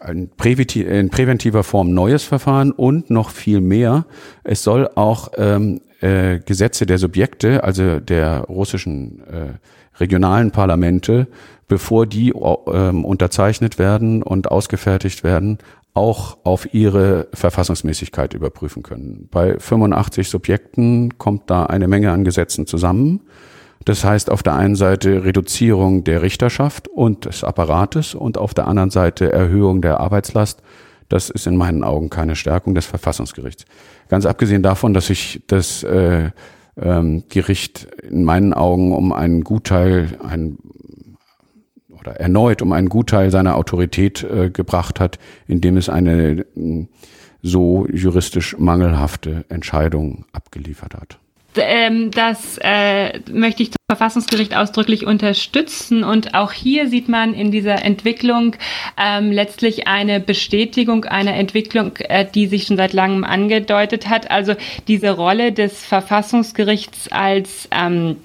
ein 0.00 0.30
in 0.74 1.10
präventiver 1.10 1.64
Form 1.64 1.92
neues 1.92 2.22
Verfahren 2.22 2.70
und 2.70 3.10
noch 3.10 3.30
viel 3.30 3.60
mehr. 3.60 4.06
Es 4.44 4.62
soll 4.62 4.88
auch 4.94 5.32
ähm, 5.36 5.80
äh, 6.00 6.38
Gesetze 6.38 6.86
der 6.86 6.98
Subjekte, 6.98 7.64
also 7.64 8.00
der 8.00 8.42
russischen 8.42 9.20
äh, 9.26 9.98
regionalen 9.98 10.52
Parlamente, 10.52 11.26
bevor 11.66 12.06
die 12.06 12.30
ähm, 12.30 13.04
unterzeichnet 13.04 13.78
werden 13.78 14.22
und 14.22 14.50
ausgefertigt 14.50 15.24
werden, 15.24 15.58
auch 15.94 16.38
auf 16.44 16.72
ihre 16.72 17.26
Verfassungsmäßigkeit 17.34 18.34
überprüfen 18.34 18.82
können. 18.84 19.28
Bei 19.30 19.58
85 19.58 20.28
Subjekten 20.28 21.18
kommt 21.18 21.50
da 21.50 21.66
eine 21.66 21.88
Menge 21.88 22.12
an 22.12 22.24
Gesetzen 22.24 22.66
zusammen. 22.66 23.22
Das 23.84 24.04
heißt 24.04 24.30
auf 24.30 24.42
der 24.42 24.54
einen 24.54 24.76
Seite 24.76 25.24
Reduzierung 25.24 26.04
der 26.04 26.22
Richterschaft 26.22 26.88
und 26.88 27.24
des 27.24 27.44
Apparates 27.44 28.14
und 28.14 28.38
auf 28.38 28.54
der 28.54 28.66
anderen 28.66 28.90
Seite 28.90 29.32
Erhöhung 29.32 29.80
der 29.82 30.00
Arbeitslast. 30.00 30.62
Das 31.08 31.30
ist 31.30 31.46
in 31.46 31.56
meinen 31.56 31.84
Augen 31.84 32.10
keine 32.10 32.36
Stärkung 32.36 32.74
des 32.74 32.86
Verfassungsgerichts. 32.86 33.64
Ganz 34.08 34.26
abgesehen 34.26 34.62
davon, 34.62 34.92
dass 34.92 35.08
ich 35.08 35.42
das 35.46 35.82
äh, 35.84 36.30
ähm, 36.76 37.24
Gericht 37.28 37.88
in 38.02 38.24
meinen 38.24 38.52
Augen 38.52 38.92
um 38.92 39.12
einen 39.12 39.42
Gutteil, 39.42 40.18
ein, 40.22 40.58
oder 41.88 42.12
erneut 42.20 42.60
um 42.60 42.72
einen 42.72 42.90
Gutteil 42.90 43.30
seiner 43.30 43.56
Autorität 43.56 44.22
äh, 44.22 44.50
gebracht 44.50 45.00
hat, 45.00 45.18
indem 45.46 45.78
es 45.78 45.88
eine 45.88 46.44
äh, 46.56 46.86
so 47.40 47.86
juristisch 47.90 48.58
mangelhafte 48.58 49.46
Entscheidung 49.48 50.26
abgeliefert 50.32 50.94
hat 50.94 51.18
ähm, 51.58 52.10
das 52.10 52.58
äh, 52.62 53.20
möchte 53.30 53.62
ich 53.62 53.70
zum 53.70 53.78
Verfassungsgericht 53.90 54.56
ausdrücklich 54.56 55.06
unterstützen. 55.06 56.04
Und 56.04 56.34
auch 56.34 56.52
hier 56.52 56.88
sieht 56.88 57.08
man 57.08 57.34
in 57.34 57.50
dieser 57.50 57.84
Entwicklung 57.84 58.56
ähm, 58.96 59.32
letztlich 59.32 59.86
eine 59.88 60.20
Bestätigung 60.20 61.04
einer 61.04 61.34
Entwicklung, 61.34 61.96
äh, 61.96 62.26
die 62.32 62.46
sich 62.46 62.66
schon 62.66 62.76
seit 62.76 62.92
langem 62.92 63.24
angedeutet 63.24 64.08
hat. 64.08 64.30
Also 64.30 64.54
diese 64.88 65.12
Rolle 65.12 65.52
des 65.52 65.84
Verfassungsgerichts 65.84 67.10
als 67.10 67.68
ähm, 67.70 68.16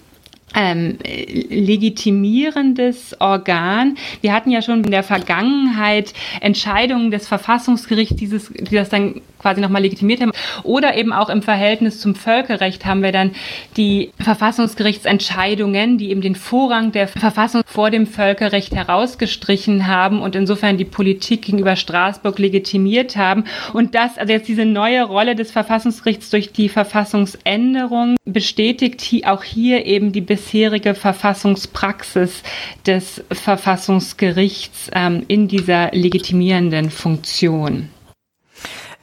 ähm, 0.55 0.97
legitimierendes 1.03 3.19
Organ. 3.19 3.97
Wir 4.21 4.33
hatten 4.33 4.51
ja 4.51 4.61
schon 4.61 4.83
in 4.83 4.91
der 4.91 5.03
Vergangenheit 5.03 6.13
Entscheidungen 6.41 7.11
des 7.11 7.27
Verfassungsgerichts, 7.27 8.15
dieses, 8.15 8.49
die 8.49 8.75
das 8.75 8.89
dann 8.89 9.21
quasi 9.43 9.61
nochmal 9.61 9.81
legitimiert 9.81 10.21
haben. 10.21 10.31
Oder 10.63 10.97
eben 10.97 11.13
auch 11.13 11.29
im 11.29 11.41
Verhältnis 11.41 11.99
zum 11.99 12.15
Völkerrecht 12.15 12.85
haben 12.85 13.03
wir 13.03 13.11
dann 13.11 13.31
die 13.77 14.11
Verfassungsgerichtsentscheidungen, 14.19 15.97
die 15.97 16.09
eben 16.09 16.21
den 16.21 16.35
Vorrang 16.35 16.91
der 16.91 17.07
Verfassung 17.07 17.61
vor 17.65 17.91
dem 17.91 18.07
Völkerrecht 18.07 18.73
herausgestrichen 18.73 19.87
haben 19.87 20.21
und 20.21 20.35
insofern 20.35 20.77
die 20.77 20.85
Politik 20.85 21.43
gegenüber 21.43 21.75
Straßburg 21.75 22.39
legitimiert 22.39 23.17
haben. 23.17 23.43
Und 23.73 23.95
das, 23.95 24.17
also 24.17 24.31
jetzt 24.31 24.47
diese 24.47 24.65
neue 24.65 25.03
Rolle 25.03 25.35
des 25.35 25.51
Verfassungsgerichts 25.51 26.29
durch 26.29 26.53
die 26.53 26.69
Verfassungsänderung 26.69 28.15
bestätigt 28.25 29.03
auch 29.25 29.43
hier 29.43 29.85
eben 29.85 30.13
die 30.13 30.21
bisherige 30.43 30.93
Verfassungspraxis 30.93 32.43
des 32.85 33.23
Verfassungsgerichts 33.31 34.89
ähm, 34.93 35.23
in 35.27 35.47
dieser 35.47 35.91
legitimierenden 35.91 36.91
Funktion. 36.91 37.89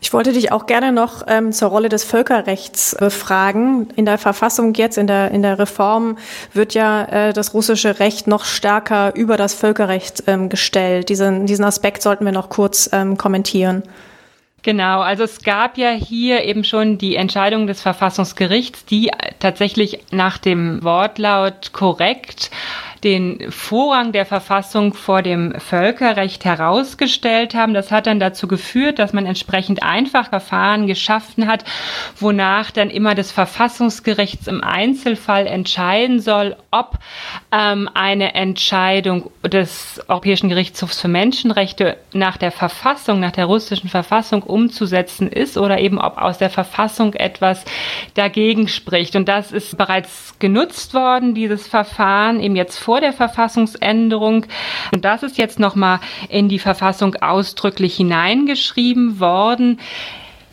Ich 0.03 0.15
wollte 0.15 0.33
dich 0.33 0.51
auch 0.51 0.67
gerne 0.67 0.93
noch 0.93 1.25
ähm, 1.29 1.53
zur 1.53 1.69
Rolle 1.69 1.89
des 1.89 2.05
Völkerrechts 2.05 2.97
befragen. 2.99 3.89
In 3.97 4.07
der 4.07 4.17
Verfassung 4.17 4.73
jetzt, 4.75 4.97
in 4.97 5.07
der, 5.07 5.31
in 5.31 5.43
der 5.43 5.59
Reform, 5.59 6.17
wird 6.55 6.75
ja 6.75 7.05
äh, 7.05 7.33
das 7.33 7.53
russische 7.53 8.01
Recht 8.01 8.27
noch 8.27 8.45
stärker 8.45 9.15
über 9.15 9.37
das 9.37 9.55
Völkerrecht 9.55 10.25
ähm, 10.27 10.49
gestellt. 10.49 11.11
Diesen, 11.11 11.47
diesen 11.47 11.65
Aspekt 11.65 12.03
sollten 12.03 12.25
wir 12.25 12.33
noch 12.33 12.49
kurz 12.49 12.89
ähm, 12.93 13.19
kommentieren. 13.19 13.83
Genau, 14.63 15.01
also 15.01 15.25
es 15.25 15.43
gab 15.43 15.79
ja 15.79 15.91
hier 15.91 16.45
eben 16.45 16.65
schon 16.65 16.99
die 16.99 17.17
Entscheidung 17.17 17.67
des 17.67 17.81
Verfassungsgerichts, 17.81 18.85
die 18.85 19.11
tatsächlich 19.39 20.01
nach 20.11 20.37
dem 20.37 20.83
Wortlaut 20.85 21.73
korrekt 21.73 22.51
den 23.05 23.51
Vorrang 23.51 24.13
der 24.13 24.27
Verfassung 24.27 24.93
vor 24.93 25.23
dem 25.23 25.59
Völkerrecht 25.59 26.45
herausgestellt 26.45 27.55
haben. 27.55 27.73
Das 27.73 27.91
hat 27.91 28.07
dann 28.07 28.21
dazu 28.21 28.47
geführt, 28.47 28.99
dass 28.99 29.13
man 29.13 29.27
entsprechend 29.27 29.83
einfach 29.83 30.29
Verfahren 30.29 30.87
geschaffen 30.87 31.47
hat, 31.47 31.65
wonach 32.19 32.71
dann 32.71 32.91
immer 32.91 33.15
das 33.15 33.33
Verfassungsgericht 33.33 34.49
im 34.49 34.63
Einzelfall 34.63 35.47
entscheiden 35.47 36.21
soll, 36.21 36.57
ob 36.71 36.99
ähm, 37.53 37.89
eine 37.95 38.35
Entscheidung 38.35 39.31
des 39.43 40.03
Europäischen 40.09 40.49
Gerichtshofs 40.49 41.01
für 41.01 41.09
Menschenrechte 41.09 41.97
nach 42.13 42.37
der 42.37 42.53
Verfassung, 42.53 43.21
nach 43.21 43.33
der 43.33 43.47
russischen 43.47 43.89
Verfassung 43.89 44.43
umzusetzen 44.43 45.29
ist 45.29 45.57
oder 45.57 45.79
eben 45.79 45.99
ob 45.99 46.19
aus 46.19 46.39
der 46.39 46.51
Verfassung 46.51 47.15
etwas 47.15 47.65
dagegen 48.15 48.69
spricht. 48.69 49.17
Und 49.17 49.29
das 49.29 49.53
ist 49.53 49.79
bereits 49.79 50.35
genutzt 50.39 50.93
worden, 50.93 51.35
dieses 51.35 51.67
Verfahren, 51.67 52.41
eben 52.41 52.57
jetzt 52.57 52.79
vor 52.79 52.90
der 52.99 53.13
Verfassungsänderung. 53.13 54.47
Und 54.93 55.05
das 55.05 55.23
ist 55.23 55.39
jetzt 55.39 55.61
nochmal 55.61 56.01
in 56.29 56.49
die 56.49 56.59
Verfassung 56.59 57.15
ausdrücklich 57.17 57.97
hineingeschrieben 57.97 59.21
worden. 59.21 59.79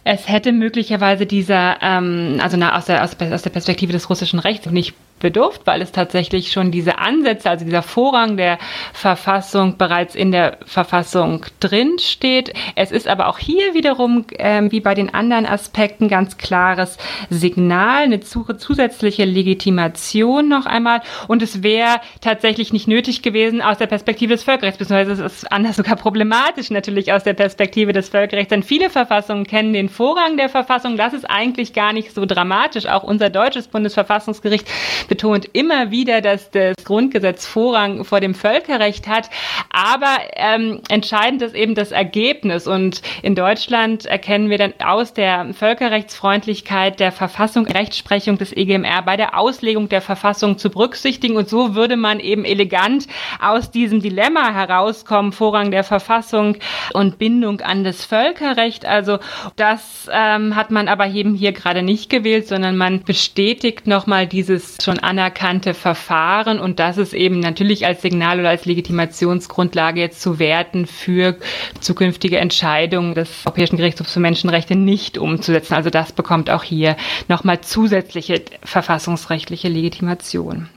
Es 0.04 0.30
hätte 0.30 0.52
möglicherweise 0.52 1.26
dieser, 1.26 1.82
ähm, 1.82 2.40
also 2.42 2.56
na, 2.56 2.78
aus, 2.78 2.86
der, 2.86 3.04
aus 3.04 3.18
der 3.18 3.50
Perspektive 3.50 3.92
des 3.92 4.10
russischen 4.10 4.40
Rechts 4.40 4.68
nicht 4.68 4.94
bedurft, 5.20 5.62
weil 5.66 5.82
es 5.82 5.92
tatsächlich 5.92 6.52
schon 6.52 6.72
diese 6.72 7.00
Ansätze, 7.00 7.50
also 7.50 7.66
dieser 7.66 7.84
Vorrang 7.84 8.38
der 8.38 8.58
Verfassung 8.94 9.78
bereits 9.78 10.16
in 10.16 10.32
der 10.32 10.58
Verfassung 10.66 11.46
drin 11.60 11.98
steht. 12.00 12.54
Es 12.76 12.92
ist 12.92 13.08
aber 13.08 13.28
auch 13.28 13.40
hier 13.40 13.74
wiederum, 13.74 14.26
äh, 14.38 14.64
wie 14.70 14.80
bei 14.80 14.94
den 14.94 15.14
anderen 15.14 15.46
Aspekten, 15.46 16.08
ganz 16.08 16.38
klares 16.38 16.98
Signal, 17.30 18.04
eine 18.04 18.20
zusätzliche 18.20 19.26
Legitimation 19.26 20.48
noch 20.48 20.66
einmal. 20.66 21.02
Und 21.28 21.42
es 21.42 21.64
wäre 21.64 22.02
tatsächlich 22.22 22.74
nicht 22.74 22.88
nötig 22.88 23.22
gewesen 23.22 23.62
aus 23.62 23.78
der 23.78 23.88
Perspektive 23.88 24.34
des 24.34 24.44
Völkerrechts, 24.44 24.78
beziehungsweise 24.78 25.24
es 25.24 25.34
ist 25.34 25.52
anders 25.52 25.76
sogar 25.78 25.96
problematisch 25.96 26.70
natürlich 26.70 27.12
aus 27.14 27.24
der 27.24 27.34
Perspektive 27.34 27.94
des 27.94 28.10
Völkerrechts, 28.10 28.50
denn 28.50 28.64
viele 28.64 28.90
Verfassungen 28.90 29.46
kennen 29.46 29.74
den 29.74 29.90
Vorrang 29.90 30.38
der 30.38 30.50
Verfassung. 30.50 30.98
Das 30.98 31.14
ist 31.14 31.26
eigentlich 31.26 31.74
gar 31.74 31.94
nicht 31.94 32.14
so 32.14 32.26
dramatisch. 32.26 32.88
Auch 32.88 33.04
unser 33.04 33.30
deutsches 33.30 33.68
Bundesverfassungsgericht 33.68 34.68
betont 35.08 35.50
immer 35.54 35.92
wieder, 35.92 36.22
dass 36.22 36.52
das 36.52 36.76
Grundgesetz 36.84 37.46
Vorrang 37.46 38.04
vor 38.04 38.20
dem 38.20 38.36
Völkerrecht 38.36 39.08
hat. 39.08 39.30
Aber 39.70 40.18
ähm, 40.36 40.82
entscheidend 40.90 41.42
ist 41.42 41.56
eben 41.56 41.76
das 41.76 41.92
Ergebnis. 41.92 42.68
Und 42.68 43.02
in 43.22 43.36
Deutschland 43.36 44.06
erkennen 44.06 44.50
wir 44.50 44.58
dann 44.58 44.74
aus 44.84 45.14
der 45.14 45.54
Völkerrechtsfreundlichkeit 45.54 47.00
der 47.00 47.12
Verfassung 47.12 47.66
Rechtsprechung 47.66 48.38
des 48.38 48.56
EGMR 48.56 49.02
bei 49.04 49.18
der 49.18 49.38
Auslegung 49.38 49.90
der 49.90 50.02
Verfassung 50.02 50.58
zu 50.58 50.70
berücksichtigen. 50.70 51.38
Und 51.38 51.50
so 51.50 51.76
würde 51.76 51.98
man 51.98 52.20
eben 52.20 52.46
elegant 52.46 53.08
aus 53.42 53.72
diesem 53.72 54.02
Dilemma 54.02 54.54
herauskommen, 54.54 55.32
Vorrang 55.32 55.72
der 55.72 55.84
Verfassung 55.84 56.58
und 56.94 57.18
Bindung 57.18 57.62
an 57.62 57.84
das 57.84 58.06
Völkerrecht. 58.06 58.86
Also 58.86 59.20
das 59.56 60.10
ähm, 60.12 60.56
hat 60.56 60.72
man 60.72 60.88
aber 60.88 61.08
eben 61.08 61.36
hier 61.36 61.52
gerade 61.52 61.82
nicht 61.82 62.10
gewählt, 62.10 62.48
sondern 62.48 62.78
man 62.78 63.04
bestätigt 63.04 63.88
nochmal 63.88 64.28
dieses 64.28 64.78
schon 64.84 64.97
anerkannte 65.00 65.74
Verfahren 65.74 66.60
und 66.60 66.80
das 66.80 66.98
ist 66.98 67.14
eben 67.14 67.40
natürlich 67.40 67.86
als 67.86 68.02
Signal 68.02 68.40
oder 68.40 68.50
als 68.50 68.66
Legitimationsgrundlage 68.66 70.00
jetzt 70.02 70.22
zu 70.22 70.40
werten 70.40 70.86
für 70.86 71.38
zukünftige 71.80 72.38
Entscheidungen 72.38 73.16
des 73.16 73.46
Europäischen 73.46 73.78
Gerichtshofs 73.78 74.14
für 74.14 74.20
Menschenrechte 74.20 74.76
nicht 74.76 75.18
umzusetzen. 75.18 75.74
Also 75.74 75.90
das 75.90 76.12
bekommt 76.12 76.50
auch 76.50 76.64
hier 76.64 76.96
nochmal 77.28 77.62
zusätzliche 77.62 78.42
verfassungsrechtliche 78.64 79.70
Legitimation. 79.70 80.70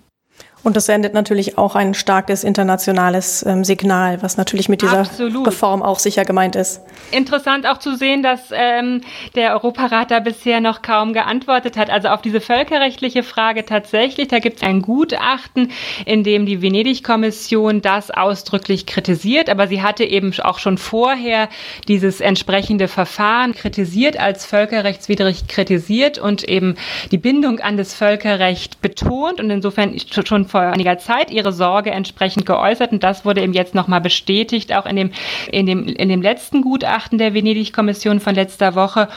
Und 0.62 0.76
das 0.76 0.86
sendet 0.86 1.14
natürlich 1.14 1.56
auch 1.56 1.74
ein 1.74 1.94
starkes 1.94 2.44
internationales 2.44 3.44
ähm, 3.46 3.64
Signal, 3.64 4.22
was 4.22 4.36
natürlich 4.36 4.68
mit 4.68 4.82
dieser 4.82 5.00
Absolut. 5.00 5.46
Reform 5.46 5.82
auch 5.82 5.98
sicher 5.98 6.24
gemeint 6.24 6.54
ist. 6.54 6.82
Interessant 7.12 7.66
auch 7.66 7.78
zu 7.78 7.96
sehen, 7.96 8.22
dass 8.22 8.40
ähm, 8.52 9.00
der 9.34 9.54
Europarat 9.54 10.10
da 10.10 10.20
bisher 10.20 10.60
noch 10.60 10.82
kaum 10.82 11.14
geantwortet 11.14 11.78
hat. 11.78 11.88
Also 11.88 12.08
auf 12.08 12.20
diese 12.20 12.40
völkerrechtliche 12.40 13.22
Frage 13.22 13.64
tatsächlich, 13.64 14.28
da 14.28 14.38
gibt 14.38 14.58
es 14.58 14.62
ein 14.62 14.82
Gutachten, 14.82 15.70
in 16.04 16.24
dem 16.24 16.44
die 16.44 16.60
Venedig-Kommission 16.60 17.80
das 17.80 18.10
ausdrücklich 18.10 18.84
kritisiert, 18.86 19.48
aber 19.48 19.66
sie 19.66 19.82
hatte 19.82 20.04
eben 20.04 20.32
auch 20.42 20.58
schon 20.58 20.76
vorher 20.76 21.48
dieses 21.88 22.20
entsprechende 22.20 22.86
Verfahren 22.86 23.54
kritisiert, 23.54 24.20
als 24.20 24.44
völkerrechtswidrig 24.44 25.48
kritisiert 25.48 26.18
und 26.18 26.44
eben 26.44 26.76
die 27.10 27.18
Bindung 27.18 27.60
an 27.60 27.78
das 27.78 27.94
Völkerrecht 27.94 28.82
betont 28.82 29.40
und 29.40 29.48
insofern 29.48 29.96
schon 30.26 30.49
vor 30.50 30.60
einiger 30.60 30.98
Zeit 30.98 31.30
ihre 31.30 31.52
Sorge 31.52 31.90
entsprechend 31.90 32.44
geäußert 32.44 32.92
und 32.92 33.02
das 33.02 33.24
wurde 33.24 33.42
eben 33.42 33.52
jetzt 33.52 33.74
nochmal 33.74 34.00
bestätigt, 34.00 34.74
auch 34.74 34.86
in 34.86 34.96
dem, 34.96 35.10
in 35.50 35.66
dem, 35.66 35.86
in 35.86 36.08
dem 36.08 36.20
letzten 36.20 36.62
Gutachten 36.62 37.18
der 37.18 37.32
Venedig-Kommission 37.34 38.20
von 38.20 38.34
letzter 38.34 38.74
Woche. 38.74 39.08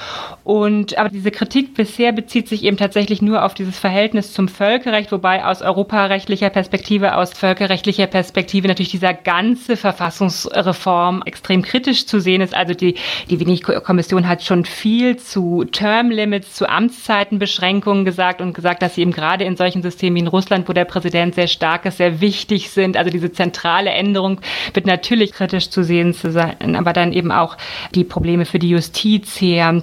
Und, 0.44 0.98
aber 0.98 1.10
diese 1.10 1.32
Kritik 1.32 1.74
bisher 1.74 2.12
bezieht 2.12 2.48
sich 2.48 2.64
eben 2.64 2.78
tatsächlich 2.78 3.22
nur 3.22 3.44
auf 3.44 3.54
dieses 3.54 3.78
Verhältnis 3.80 4.34
zum 4.34 4.48
Völkerrecht, 4.48 5.12
wobei 5.12 5.46
aus 5.46 5.62
europarechtlicher 5.62 6.50
Perspektive, 6.50 7.18
aus 7.18 7.34
völkerrechtlicher 7.34 8.08
Perspektive 8.08 8.68
natürlich 8.68 8.92
dieser 8.92 9.14
ganze 9.14 9.78
Verfassungsreform 9.78 11.24
extrem 11.26 11.62
kritisch 11.62 12.06
zu 12.06 12.20
sehen 12.20 12.42
ist. 12.42 12.54
Also 12.54 12.74
die, 12.74 12.96
die 13.30 13.40
Venedig-Kommission 13.40 14.28
hat 14.28 14.44
schon 14.44 14.66
viel 14.66 15.18
zu 15.18 15.66
Termlimits, 15.66 16.54
zu 16.54 16.70
Amtszeitenbeschränkungen 16.70 18.06
gesagt 18.06 18.42
und 18.42 18.54
gesagt, 18.54 18.82
dass 18.82 18.96
sie 18.96 19.02
eben 19.02 19.12
gerade 19.12 19.44
in 19.44 19.56
solchen 19.56 19.82
Systemen 19.82 20.16
wie 20.16 20.20
in 20.20 20.28
Russland, 20.28 20.68
wo 20.68 20.74
der 20.74 20.86
Präsident 20.86 21.23
Prozent 21.24 21.36
sehr 21.36 21.48
stark 21.48 21.86
ist, 21.86 21.98
sehr 21.98 22.22
wichtig 22.22 22.70
sind. 22.70 22.98
Also 22.98 23.10
diese 23.10 23.32
zentrale 23.32 23.92
Änderung 23.92 24.42
wird 24.74 24.86
natürlich 24.86 25.32
kritisch 25.32 25.70
zu 25.70 25.84
sehen 25.84 26.14
zu 26.14 26.32
sein, 26.32 26.76
aber 26.76 26.94
dann 26.94 27.14
eben 27.14 27.32
auch 27.32 27.58
die 27.96 28.04
Probleme 28.04 28.46
für 28.46 28.60
die 28.60 28.70
Justiz 28.70 29.40
her 29.40 29.82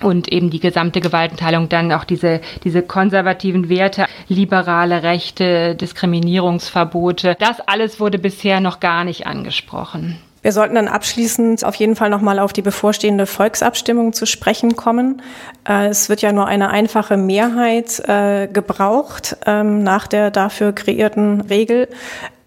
und 0.00 0.28
eben 0.28 0.50
die 0.50 0.60
gesamte 0.60 1.00
Gewaltenteilung, 1.00 1.68
dann 1.68 1.90
auch 1.92 2.04
diese, 2.04 2.40
diese 2.62 2.82
konservativen 2.82 3.68
Werte, 3.68 4.06
liberale 4.28 5.02
Rechte, 5.02 5.74
Diskriminierungsverbote. 5.74 7.36
Das 7.38 7.60
alles 7.60 7.98
wurde 7.98 8.18
bisher 8.18 8.60
noch 8.60 8.78
gar 8.78 9.02
nicht 9.04 9.26
angesprochen. 9.26 10.18
Wir 10.48 10.54
sollten 10.54 10.76
dann 10.76 10.88
abschließend 10.88 11.62
auf 11.62 11.74
jeden 11.74 11.94
Fall 11.94 12.08
nochmal 12.08 12.38
auf 12.38 12.54
die 12.54 12.62
bevorstehende 12.62 13.26
Volksabstimmung 13.26 14.14
zu 14.14 14.24
sprechen 14.24 14.76
kommen. 14.76 15.20
Äh, 15.68 15.88
es 15.88 16.08
wird 16.08 16.22
ja 16.22 16.32
nur 16.32 16.46
eine 16.46 16.70
einfache 16.70 17.18
Mehrheit 17.18 18.00
äh, 18.08 18.48
gebraucht 18.50 19.36
ähm, 19.44 19.82
nach 19.82 20.06
der 20.06 20.30
dafür 20.30 20.72
kreierten 20.72 21.42
Regel. 21.42 21.88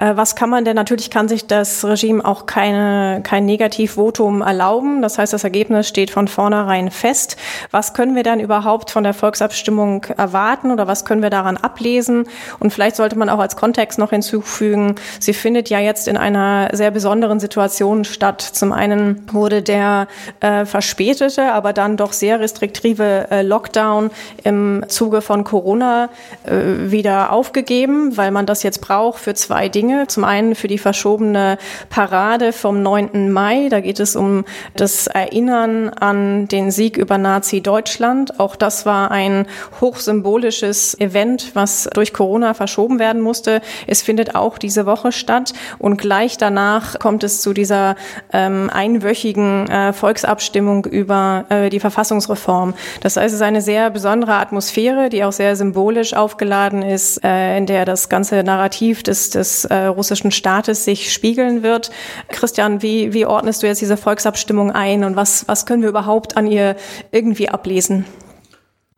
Äh, 0.01 0.17
was 0.17 0.35
kann 0.35 0.49
man 0.49 0.65
denn? 0.65 0.75
Natürlich 0.75 1.09
kann 1.11 1.27
sich 1.27 1.45
das 1.45 1.85
Regime 1.85 2.25
auch 2.25 2.45
keine, 2.45 3.21
kein 3.23 3.45
Negativvotum 3.45 4.41
erlauben. 4.41 5.01
Das 5.01 5.17
heißt, 5.17 5.31
das 5.31 5.43
Ergebnis 5.43 5.87
steht 5.87 6.09
von 6.09 6.27
vornherein 6.27 6.89
fest. 6.89 7.37
Was 7.69 7.93
können 7.93 8.15
wir 8.15 8.23
dann 8.23 8.39
überhaupt 8.39 8.89
von 8.89 9.03
der 9.03 9.13
Volksabstimmung 9.13 10.05
erwarten 10.17 10.71
oder 10.71 10.87
was 10.87 11.05
können 11.05 11.21
wir 11.21 11.29
daran 11.29 11.55
ablesen? 11.57 12.25
Und 12.59 12.73
vielleicht 12.73 12.95
sollte 12.95 13.17
man 13.17 13.29
auch 13.29 13.39
als 13.39 13.55
Kontext 13.55 13.99
noch 13.99 14.09
hinzufügen, 14.09 14.95
sie 15.19 15.33
findet 15.33 15.69
ja 15.69 15.79
jetzt 15.79 16.07
in 16.07 16.17
einer 16.17 16.69
sehr 16.73 16.89
besonderen 16.89 17.39
Situation 17.39 18.03
statt. 18.03 18.41
Zum 18.41 18.73
einen 18.73 19.27
wurde 19.31 19.61
der 19.61 20.07
äh, 20.39 20.65
verspätete, 20.65 21.51
aber 21.51 21.73
dann 21.73 21.97
doch 21.97 22.13
sehr 22.13 22.39
restriktive 22.39 23.27
äh, 23.29 23.41
Lockdown 23.43 24.09
im 24.43 24.83
Zuge 24.87 25.21
von 25.21 25.43
Corona 25.43 26.09
äh, 26.43 26.91
wieder 26.91 27.31
aufgegeben, 27.31 28.17
weil 28.17 28.31
man 28.31 28.47
das 28.47 28.63
jetzt 28.63 28.81
braucht 28.81 29.19
für 29.19 29.35
zwei 29.35 29.69
Dinge. 29.69 29.90
Dinge. 29.91 30.07
Zum 30.07 30.23
einen 30.23 30.55
für 30.55 30.67
die 30.67 30.77
verschobene 30.77 31.57
Parade 31.89 32.53
vom 32.53 32.81
9. 32.81 33.31
Mai. 33.31 33.67
Da 33.69 33.79
geht 33.79 33.99
es 33.99 34.15
um 34.15 34.45
das 34.75 35.07
Erinnern 35.07 35.89
an 35.89 36.47
den 36.47 36.71
Sieg 36.71 36.97
über 36.97 37.17
Nazi-Deutschland. 37.17 38.39
Auch 38.39 38.55
das 38.55 38.85
war 38.85 39.11
ein 39.11 39.45
hochsymbolisches 39.79 40.99
Event, 40.99 41.51
was 41.53 41.89
durch 41.93 42.13
Corona 42.13 42.53
verschoben 42.53 42.99
werden 42.99 43.21
musste. 43.21 43.61
Es 43.87 44.01
findet 44.01 44.35
auch 44.35 44.57
diese 44.57 44.85
Woche 44.85 45.11
statt 45.11 45.53
und 45.79 45.97
gleich 45.97 46.37
danach 46.37 46.99
kommt 46.99 47.23
es 47.23 47.41
zu 47.41 47.53
dieser 47.53 47.95
ähm, 48.31 48.69
einwöchigen 48.71 49.67
äh, 49.69 49.93
Volksabstimmung 49.93 50.85
über 50.85 51.45
äh, 51.49 51.69
die 51.69 51.79
Verfassungsreform. 51.79 52.73
Das 53.01 53.17
heißt, 53.17 53.27
es 53.27 53.33
ist 53.33 53.41
eine 53.41 53.61
sehr 53.61 53.89
besondere 53.89 54.35
Atmosphäre, 54.35 55.09
die 55.09 55.23
auch 55.23 55.31
sehr 55.31 55.55
symbolisch 55.55 56.13
aufgeladen 56.13 56.81
ist, 56.81 57.23
äh, 57.23 57.57
in 57.57 57.65
der 57.65 57.85
das 57.85 58.09
ganze 58.09 58.43
Narrativ 58.43 59.03
des, 59.03 59.29
des 59.29 59.65
äh, 59.81 59.87
russischen 59.87 60.31
Staates 60.31 60.85
sich 60.85 61.11
spiegeln 61.11 61.63
wird. 61.63 61.91
Christian, 62.29 62.81
wie, 62.81 63.13
wie 63.13 63.25
ordnest 63.25 63.63
du 63.63 63.67
jetzt 63.67 63.81
diese 63.81 63.97
Volksabstimmung 63.97 64.71
ein 64.71 65.03
und 65.03 65.15
was, 65.15 65.47
was 65.47 65.65
können 65.65 65.81
wir 65.81 65.89
überhaupt 65.89 66.37
an 66.37 66.47
ihr 66.47 66.75
irgendwie 67.11 67.49
ablesen? 67.49 68.05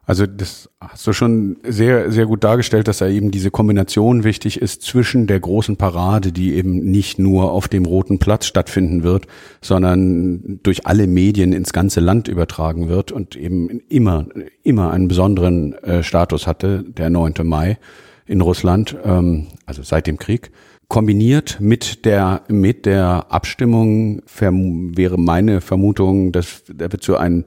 Also 0.05 0.25
das 0.25 0.69
hast 0.81 1.07
du 1.07 1.13
schon 1.13 1.57
sehr, 1.63 2.11
sehr 2.11 2.25
gut 2.25 2.43
dargestellt, 2.43 2.89
dass 2.89 2.97
da 2.97 3.07
eben 3.07 3.31
diese 3.31 3.51
Kombination 3.51 4.25
wichtig 4.25 4.61
ist 4.61 4.81
zwischen 4.81 5.27
der 5.27 5.39
großen 5.39 5.77
Parade, 5.77 6.33
die 6.33 6.55
eben 6.55 6.83
nicht 6.83 7.19
nur 7.19 7.51
auf 7.51 7.69
dem 7.69 7.85
Roten 7.85 8.19
Platz 8.19 8.45
stattfinden 8.45 9.03
wird, 9.03 9.27
sondern 9.61 10.59
durch 10.61 10.85
alle 10.85 11.07
Medien 11.07 11.53
ins 11.53 11.71
ganze 11.71 12.01
Land 12.01 12.27
übertragen 12.27 12.89
wird 12.89 13.13
und 13.13 13.37
eben 13.37 13.69
immer, 13.87 14.25
immer 14.61 14.91
einen 14.91 15.07
besonderen 15.07 15.73
äh, 15.83 16.03
Status 16.03 16.47
hatte, 16.47 16.83
der 16.83 17.09
9. 17.09 17.35
Mai 17.43 17.77
in 18.25 18.41
Russland, 18.41 18.97
ähm, 19.05 19.47
also 19.65 19.83
seit 19.83 20.07
dem 20.07 20.17
Krieg. 20.17 20.51
Kombiniert 20.93 21.57
mit 21.59 22.05
der, 22.05 22.43
mit 22.49 22.85
der 22.85 23.25
Abstimmung 23.29 24.21
wäre 24.27 25.17
meine 25.17 25.59
Vermutung, 25.59 26.31
dass 26.31 26.61
da 26.67 26.91
wird 26.91 27.01
so 27.01 27.15
ein 27.15 27.45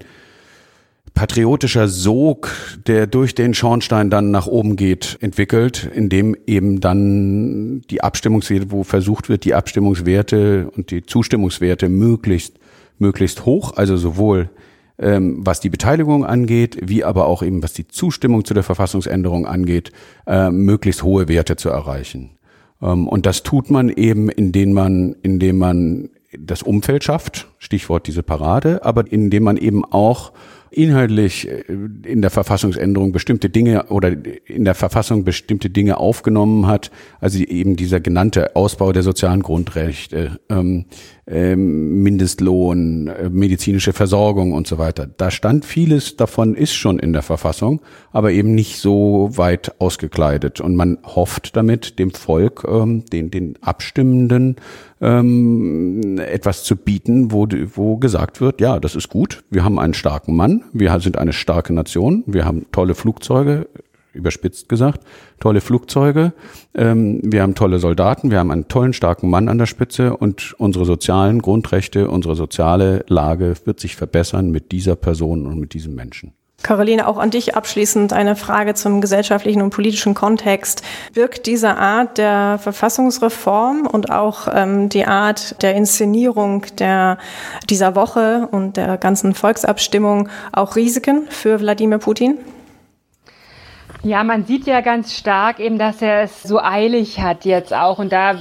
patriotischer 1.15 1.87
Sog, 1.87 2.51
der 2.89 3.07
durch 3.07 3.37
den 3.37 3.55
Schornstein 3.55 4.11
dann 4.11 4.33
nach 4.33 4.49
oben 4.49 4.75
geht, 4.75 5.19
entwickelt, 5.21 5.89
in 5.95 6.09
dem 6.09 6.37
eben 6.49 6.81
dann 6.81 7.83
die 7.83 8.03
Abstimmungswerte, 8.03 8.73
wo 8.73 8.83
versucht 8.83 9.29
wird, 9.29 9.45
die 9.45 9.55
Abstimmungswerte 9.55 10.69
und 10.77 10.91
die 10.91 11.07
Zustimmungswerte 11.07 11.89
möglichst, 11.89 12.55
möglichst 12.99 13.47
hoch, 13.47 13.77
also 13.77 13.97
sowohl 13.97 14.51
ähm, 14.99 15.47
was 15.47 15.61
die 15.61 15.71
Beteiligung 15.71 16.27
angeht, 16.27 16.79
wie 16.83 17.05
aber 17.05 17.29
auch 17.29 17.45
eben 17.45 17.63
was 17.63 17.75
die 17.75 17.87
Zustimmung 17.87 18.45
zu 18.45 18.55
der 18.55 18.65
Verfassungsänderung 18.65 19.47
angeht, 19.47 19.93
äh, 20.27 20.51
möglichst 20.51 21.05
hohe 21.05 21.29
Werte 21.29 21.55
zu 21.55 21.69
erreichen. 21.69 22.31
Ähm, 22.83 23.09
und 23.09 23.27
das 23.27 23.43
tut 23.43 23.71
man 23.71 23.89
eben, 23.89 24.29
indem 24.29 24.73
man, 24.73 25.17
indem 25.23 25.59
man 25.59 26.11
das 26.39 26.63
Umfeld 26.63 27.05
schafft, 27.05 27.49
Stichwort 27.59 28.07
diese 28.07 28.23
Parade, 28.23 28.85
aber 28.85 29.11
indem 29.11 29.45
man 29.45 29.57
eben 29.57 29.85
auch 29.85 30.33
inhaltlich 30.71 31.49
äh, 31.49 31.63
in 32.05 32.23
der 32.23 32.31
Verfassungsänderung 32.31 33.13
bestimmte 33.13 33.49
Dinge 33.49 33.85
oder 33.87 34.15
in 34.47 34.65
der 34.65 34.75
Verfassung 34.75 35.25
bestimmte 35.25 35.71
Dinge 35.71 35.99
aufgenommen 35.99 36.67
hat, 36.67 36.91
also 37.21 37.39
eben 37.39 37.77
dieser 37.77 38.01
genannte 38.01 38.55
Ausbau 38.57 38.93
der 38.93 39.03
sozialen 39.03 39.43
Grundrechte, 39.43 40.39
ähm, 40.49 40.85
ähm, 41.29 42.03
Mindestlohn, 42.03 43.09
äh, 43.09 43.29
medizinische 43.29 43.93
Versorgung 43.93 44.53
und 44.53 44.67
so 44.67 44.79
weiter. 44.79 45.09
Da 45.17 45.31
stand 45.31 45.65
vieles 45.65 46.17
davon 46.17 46.55
ist 46.55 46.75
schon 46.75 46.99
in 46.99 47.13
der 47.13 47.23
Verfassung, 47.23 47.81
aber 48.13 48.31
eben 48.31 48.55
nicht 48.55 48.79
so 48.79 49.31
weit 49.33 49.81
ausgekleidet. 49.81 50.61
Und 50.61 50.77
man 50.77 50.99
hofft 51.05 51.57
damit 51.57 51.99
dem 51.99 52.13
Volk, 52.13 52.65
ähm, 52.69 53.05
den, 53.07 53.31
den 53.31 53.59
Abstimmenden, 53.61 54.57
ähm, 55.01 56.19
etwas 56.19 56.63
zu 56.63 56.77
bieten, 56.77 57.33
wo, 57.33 57.47
wo 57.75 57.97
gesagt 57.97 58.41
wird, 58.41 58.61
ja, 58.61 58.79
das 58.79 58.95
ist 58.95 59.09
gut, 59.09 59.43
wir 59.51 59.65
haben 59.65 59.79
einen 59.79 59.95
starken 59.95 60.37
Mann, 60.37 60.65
wir 60.73 60.99
sind 61.01 61.19
eine 61.19 61.33
starke 61.33 61.75
Nation, 61.75 62.23
wir 62.27 62.45
haben 62.45 62.67
tolle 62.73 62.95
Flugzeuge, 62.95 63.67
überspitzt 64.17 64.69
gesagt, 64.69 65.03
tolle 65.39 65.61
Flugzeuge, 65.61 66.33
ähm, 66.75 67.21
wir 67.23 67.43
haben 67.43 67.55
tolle 67.55 67.79
Soldaten, 67.79 68.31
wir 68.31 68.39
haben 68.39 68.51
einen 68.51 68.69
tollen, 68.69 68.93
starken 68.93 69.31
Mann 69.31 69.49
an 69.49 69.59
der 69.59 69.67
Spitze 69.67 70.17
und 70.17 70.55
unsere 70.59 70.85
sozialen 70.85 71.43
Grundrechte, 71.43 72.09
unsere 72.09 72.35
soziale 72.35 73.05
Lage 73.09 73.55
wird 73.65 73.81
sich 73.81 73.97
verbessern 73.97 74.51
mit 74.51 74.73
dieser 74.73 74.97
Person 74.97 75.47
und 75.47 75.61
mit 75.61 75.75
diesem 75.75 75.95
Menschen. 75.95 76.33
Caroline, 76.63 77.07
auch 77.07 77.19
an 77.19 77.31
dich 77.31 77.55
abschließend 77.55 78.13
eine 78.13 78.35
Frage 78.35 78.75
zum 78.75 79.01
gesellschaftlichen 79.01 79.63
und 79.63 79.71
politischen 79.71 80.15
Kontext. 80.15 80.83
Wirkt 81.13 81.47
diese 81.47 81.77
Art 81.77 82.19
der 82.19 82.59
Verfassungsreform 82.59 83.87
und 83.87 84.11
auch 84.11 84.49
ähm, 84.53 84.89
die 84.89 85.05
Art 85.05 85.63
der 85.63 85.75
Inszenierung 85.75 86.65
der, 86.79 87.19
dieser 87.69 87.95
Woche 87.95 88.49
und 88.51 88.77
der 88.77 88.97
ganzen 88.97 89.35
Volksabstimmung 89.35 90.29
auch 90.53 90.77
Risiken 90.77 91.27
für 91.29 91.61
Wladimir 91.61 91.99
Putin? 91.99 92.39
Ja, 94.03 94.23
man 94.25 94.45
sieht 94.45 94.67
ja 94.67 94.83
ganz 94.83 95.15
stark 95.15 95.59
eben, 95.59 95.79
dass 95.79 96.03
er 96.03 96.23
es 96.23 96.43
so 96.43 96.61
eilig 96.61 97.21
hat 97.21 97.45
jetzt 97.45 97.73
auch. 97.73 97.99
Und 97.99 98.13
da 98.13 98.37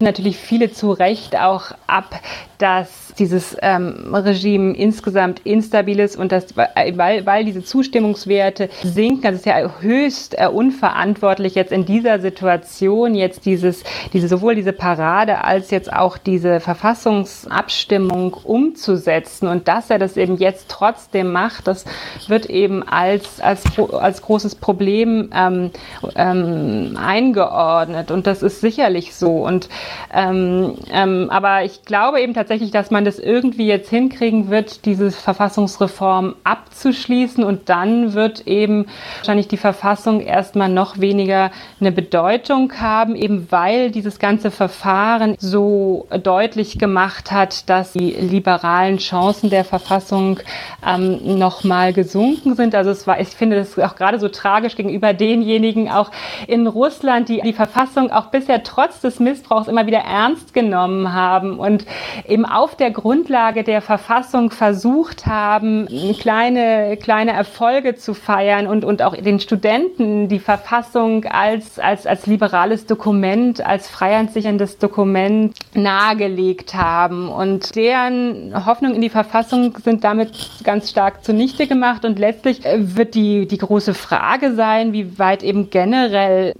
natürlich 0.00 0.36
viele 0.36 0.72
zu 0.72 0.90
Recht 0.92 1.36
auch 1.36 1.72
ab, 1.86 2.20
dass 2.58 3.14
dieses 3.18 3.56
ähm, 3.62 4.14
Regime 4.14 4.76
insgesamt 4.76 5.40
instabil 5.44 6.00
ist 6.00 6.16
und 6.16 6.32
das, 6.32 6.56
weil, 6.56 7.24
weil 7.24 7.44
diese 7.44 7.64
Zustimmungswerte 7.64 8.68
sinken, 8.82 9.22
das 9.22 9.36
ist 9.36 9.46
ja 9.46 9.80
höchst 9.80 10.36
äh, 10.38 10.48
unverantwortlich 10.48 11.54
jetzt 11.54 11.72
in 11.72 11.84
dieser 11.84 12.20
Situation 12.20 13.14
jetzt 13.14 13.46
dieses, 13.46 13.84
diese, 14.12 14.28
sowohl 14.28 14.56
diese 14.56 14.72
Parade 14.72 15.44
als 15.44 15.70
jetzt 15.70 15.92
auch 15.92 16.18
diese 16.18 16.60
Verfassungsabstimmung 16.60 18.34
umzusetzen. 18.34 19.48
Und 19.48 19.68
dass 19.68 19.90
er 19.90 19.98
das 19.98 20.16
eben 20.16 20.36
jetzt 20.36 20.68
trotzdem 20.68 21.32
macht, 21.32 21.66
das 21.66 21.84
wird 22.26 22.46
eben 22.46 22.82
als, 22.82 23.40
als, 23.40 23.64
als 23.92 24.22
großes 24.22 24.56
Problem 24.56 24.87
ähm, 24.88 25.70
ähm, 26.14 26.98
eingeordnet. 27.00 28.10
Und 28.10 28.26
das 28.26 28.42
ist 28.42 28.60
sicherlich 28.60 29.14
so. 29.14 29.44
Und 29.44 29.68
ähm, 30.12 30.74
ähm, 30.92 31.28
aber 31.30 31.64
ich 31.64 31.84
glaube 31.84 32.20
eben 32.20 32.34
tatsächlich, 32.34 32.70
dass 32.70 32.90
man 32.90 33.04
das 33.04 33.18
irgendwie 33.18 33.66
jetzt 33.66 33.90
hinkriegen 33.90 34.50
wird, 34.50 34.84
diese 34.84 35.10
Verfassungsreform 35.10 36.34
abzuschließen. 36.44 37.44
Und 37.44 37.68
dann 37.68 38.14
wird 38.14 38.46
eben 38.46 38.86
wahrscheinlich 39.18 39.48
die 39.48 39.56
Verfassung 39.56 40.20
erstmal 40.20 40.68
noch 40.68 40.98
weniger 40.98 41.50
eine 41.80 41.92
Bedeutung 41.92 42.72
haben, 42.80 43.16
eben 43.16 43.48
weil 43.50 43.90
dieses 43.90 44.18
ganze 44.18 44.50
Verfahren 44.50 45.34
so 45.38 46.06
deutlich 46.22 46.78
gemacht 46.78 47.30
hat, 47.30 47.68
dass 47.68 47.92
die 47.92 48.10
liberalen 48.10 48.98
Chancen 48.98 49.50
der 49.50 49.64
Verfassung 49.64 50.40
ähm, 50.86 51.38
nochmal 51.38 51.92
gesunken 51.92 52.54
sind. 52.54 52.74
Also 52.74 52.90
es 52.90 53.06
war, 53.06 53.20
ich 53.20 53.28
finde 53.28 53.56
das 53.56 53.78
auch 53.78 53.96
gerade 53.96 54.18
so 54.18 54.28
tragisch 54.28 54.76
gegenüber 54.78 55.12
denjenigen 55.12 55.90
auch 55.90 56.10
in 56.46 56.66
Russland, 56.66 57.28
die 57.28 57.42
die 57.42 57.52
Verfassung 57.52 58.10
auch 58.10 58.26
bisher 58.26 58.62
trotz 58.62 59.02
des 59.02 59.20
Missbrauchs 59.20 59.68
immer 59.68 59.86
wieder 59.86 59.98
ernst 59.98 60.54
genommen 60.54 61.12
haben 61.12 61.58
und 61.58 61.84
eben 62.26 62.46
auf 62.46 62.76
der 62.76 62.90
Grundlage 62.90 63.64
der 63.64 63.82
Verfassung 63.82 64.50
versucht 64.50 65.26
haben, 65.26 65.86
kleine, 66.18 66.96
kleine 66.96 67.32
Erfolge 67.32 67.96
zu 67.96 68.14
feiern 68.14 68.66
und, 68.66 68.84
und 68.84 69.02
auch 69.02 69.14
den 69.14 69.40
Studenten 69.40 70.28
die 70.28 70.38
Verfassung 70.38 71.24
als, 71.24 71.78
als, 71.78 72.06
als 72.06 72.26
liberales 72.26 72.86
Dokument, 72.86 73.64
als 73.64 73.88
freiheitssicherndes 73.88 74.78
Dokument 74.78 75.56
nahegelegt 75.74 76.74
haben. 76.74 77.28
Und 77.28 77.74
deren 77.74 78.52
Hoffnung 78.64 78.94
in 78.94 79.00
die 79.00 79.10
Verfassung 79.10 79.76
sind 79.82 80.04
damit 80.04 80.30
ganz 80.62 80.90
stark 80.90 81.24
zunichte 81.24 81.66
gemacht. 81.66 82.04
Und 82.04 82.18
letztlich 82.18 82.62
wird 82.64 83.14
die, 83.14 83.46
die 83.48 83.58
große 83.58 83.94
Frage 83.94 84.54
sein, 84.54 84.67
wie 84.90 85.18
weit 85.18 85.42
eben 85.42 85.70
generell 85.70 86.54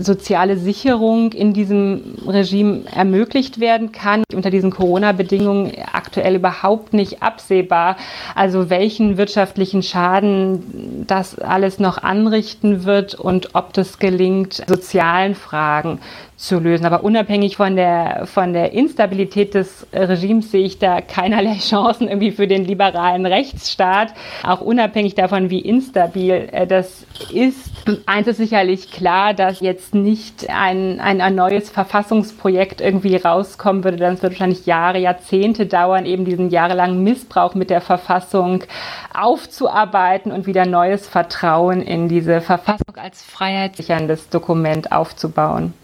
soziale 0.00 0.56
Sicherung 0.56 1.32
in 1.32 1.52
diesem 1.52 2.16
Regime 2.26 2.82
ermöglicht 2.94 3.60
werden 3.60 3.92
kann. 3.92 4.22
Unter 4.34 4.50
diesen 4.50 4.70
Corona-Bedingungen 4.70 5.72
aktuell 5.92 6.36
überhaupt 6.36 6.92
nicht 6.92 7.22
absehbar. 7.22 7.96
Also 8.34 8.70
welchen 8.70 9.16
wirtschaftlichen 9.16 9.82
Schaden 9.82 11.04
das 11.06 11.38
alles 11.38 11.78
noch 11.78 11.98
anrichten 11.98 12.84
wird 12.84 13.14
und 13.14 13.54
ob 13.54 13.72
das 13.72 13.98
gelingt, 13.98 14.62
sozialen 14.66 15.34
Fragen 15.34 15.98
zu 16.36 16.58
lösen. 16.58 16.84
Aber 16.84 17.04
unabhängig 17.04 17.56
von 17.56 17.76
der, 17.76 18.26
von 18.26 18.52
der 18.52 18.72
Instabilität 18.72 19.54
des 19.54 19.86
Regimes 19.92 20.50
sehe 20.50 20.64
ich 20.64 20.78
da 20.78 21.00
keinerlei 21.00 21.58
Chancen 21.58 22.08
irgendwie 22.08 22.32
für 22.32 22.46
den 22.46 22.64
liberalen 22.64 23.26
Rechtsstaat. 23.26 24.14
Auch 24.42 24.60
unabhängig 24.60 25.14
davon, 25.14 25.50
wie 25.50 25.60
instabil 25.60 26.48
äh, 26.52 26.66
das 26.66 27.06
ist. 27.32 27.70
Eins 28.06 28.26
ist 28.26 28.38
sicherlich 28.38 28.90
klar, 28.90 29.34
dass 29.34 29.60
jetzt 29.60 29.94
nicht 29.94 30.50
ein, 30.50 31.00
ein, 31.00 31.20
ein 31.20 31.34
neues 31.34 31.70
Verfassungsprojekt 31.70 32.80
irgendwie 32.80 33.16
rauskommen 33.16 33.84
würde. 33.84 33.98
Dann 33.98 34.20
wird 34.20 34.32
wahrscheinlich 34.32 34.66
Jahre, 34.66 34.98
Jahrzehnte 34.98 35.66
dauern, 35.66 36.06
eben 36.06 36.24
diesen 36.24 36.50
jahrelangen 36.50 37.02
Missbrauch 37.02 37.54
mit 37.54 37.70
der 37.70 37.80
Verfassung 37.80 38.64
aufzuarbeiten 39.12 40.32
und 40.32 40.46
wieder 40.46 40.66
neues 40.66 41.06
Vertrauen 41.06 41.80
in 41.80 42.08
diese 42.08 42.40
Verfassung 42.40 42.96
als 42.96 43.22
freiheitssicherndes 43.22 44.30
Dokument 44.30 44.90
aufzubauen. 44.92 45.74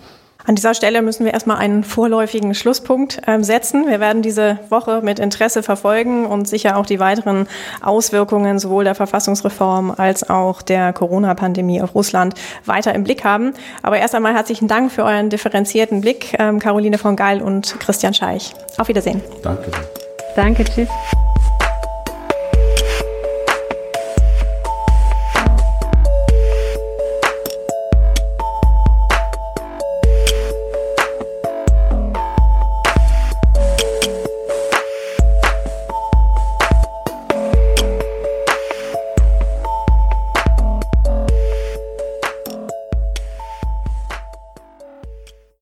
An 0.51 0.57
dieser 0.57 0.75
Stelle 0.75 1.01
müssen 1.01 1.25
wir 1.25 1.33
erstmal 1.33 1.59
einen 1.59 1.85
vorläufigen 1.85 2.57
Schlusspunkt 2.57 3.23
äh, 3.25 3.41
setzen. 3.41 3.87
Wir 3.87 4.01
werden 4.01 4.21
diese 4.21 4.59
Woche 4.69 5.01
mit 5.01 5.21
Interesse 5.21 5.63
verfolgen 5.63 6.27
und 6.27 6.49
sicher 6.49 6.77
auch 6.77 6.87
die 6.87 6.99
weiteren 6.99 7.47
Auswirkungen 7.81 8.59
sowohl 8.59 8.83
der 8.83 8.97
Verfassungsreform 8.97 9.95
als 9.97 10.29
auch 10.29 10.61
der 10.63 10.93
Corona-Pandemie 10.93 11.81
auf 11.81 11.95
Russland 11.95 12.35
weiter 12.65 12.93
im 12.97 13.05
Blick 13.05 13.23
haben. 13.23 13.55
Aber 13.85 13.99
erst 13.99 14.17
einmal 14.17 14.35
herzlichen 14.35 14.67
Dank 14.67 14.91
für 14.91 15.05
euren 15.05 15.31
differenzierten 15.31 16.01
Blick, 16.01 16.35
ähm, 16.41 16.59
Caroline 16.59 16.99
von 16.99 17.15
Geil 17.15 17.43
und 17.43 17.79
Christian 17.79 18.13
Scheich. 18.13 18.53
Auf 18.77 18.89
Wiedersehen. 18.89 19.23
Danke. 19.45 19.71
Danke, 20.35 20.65
tschüss. 20.65 20.89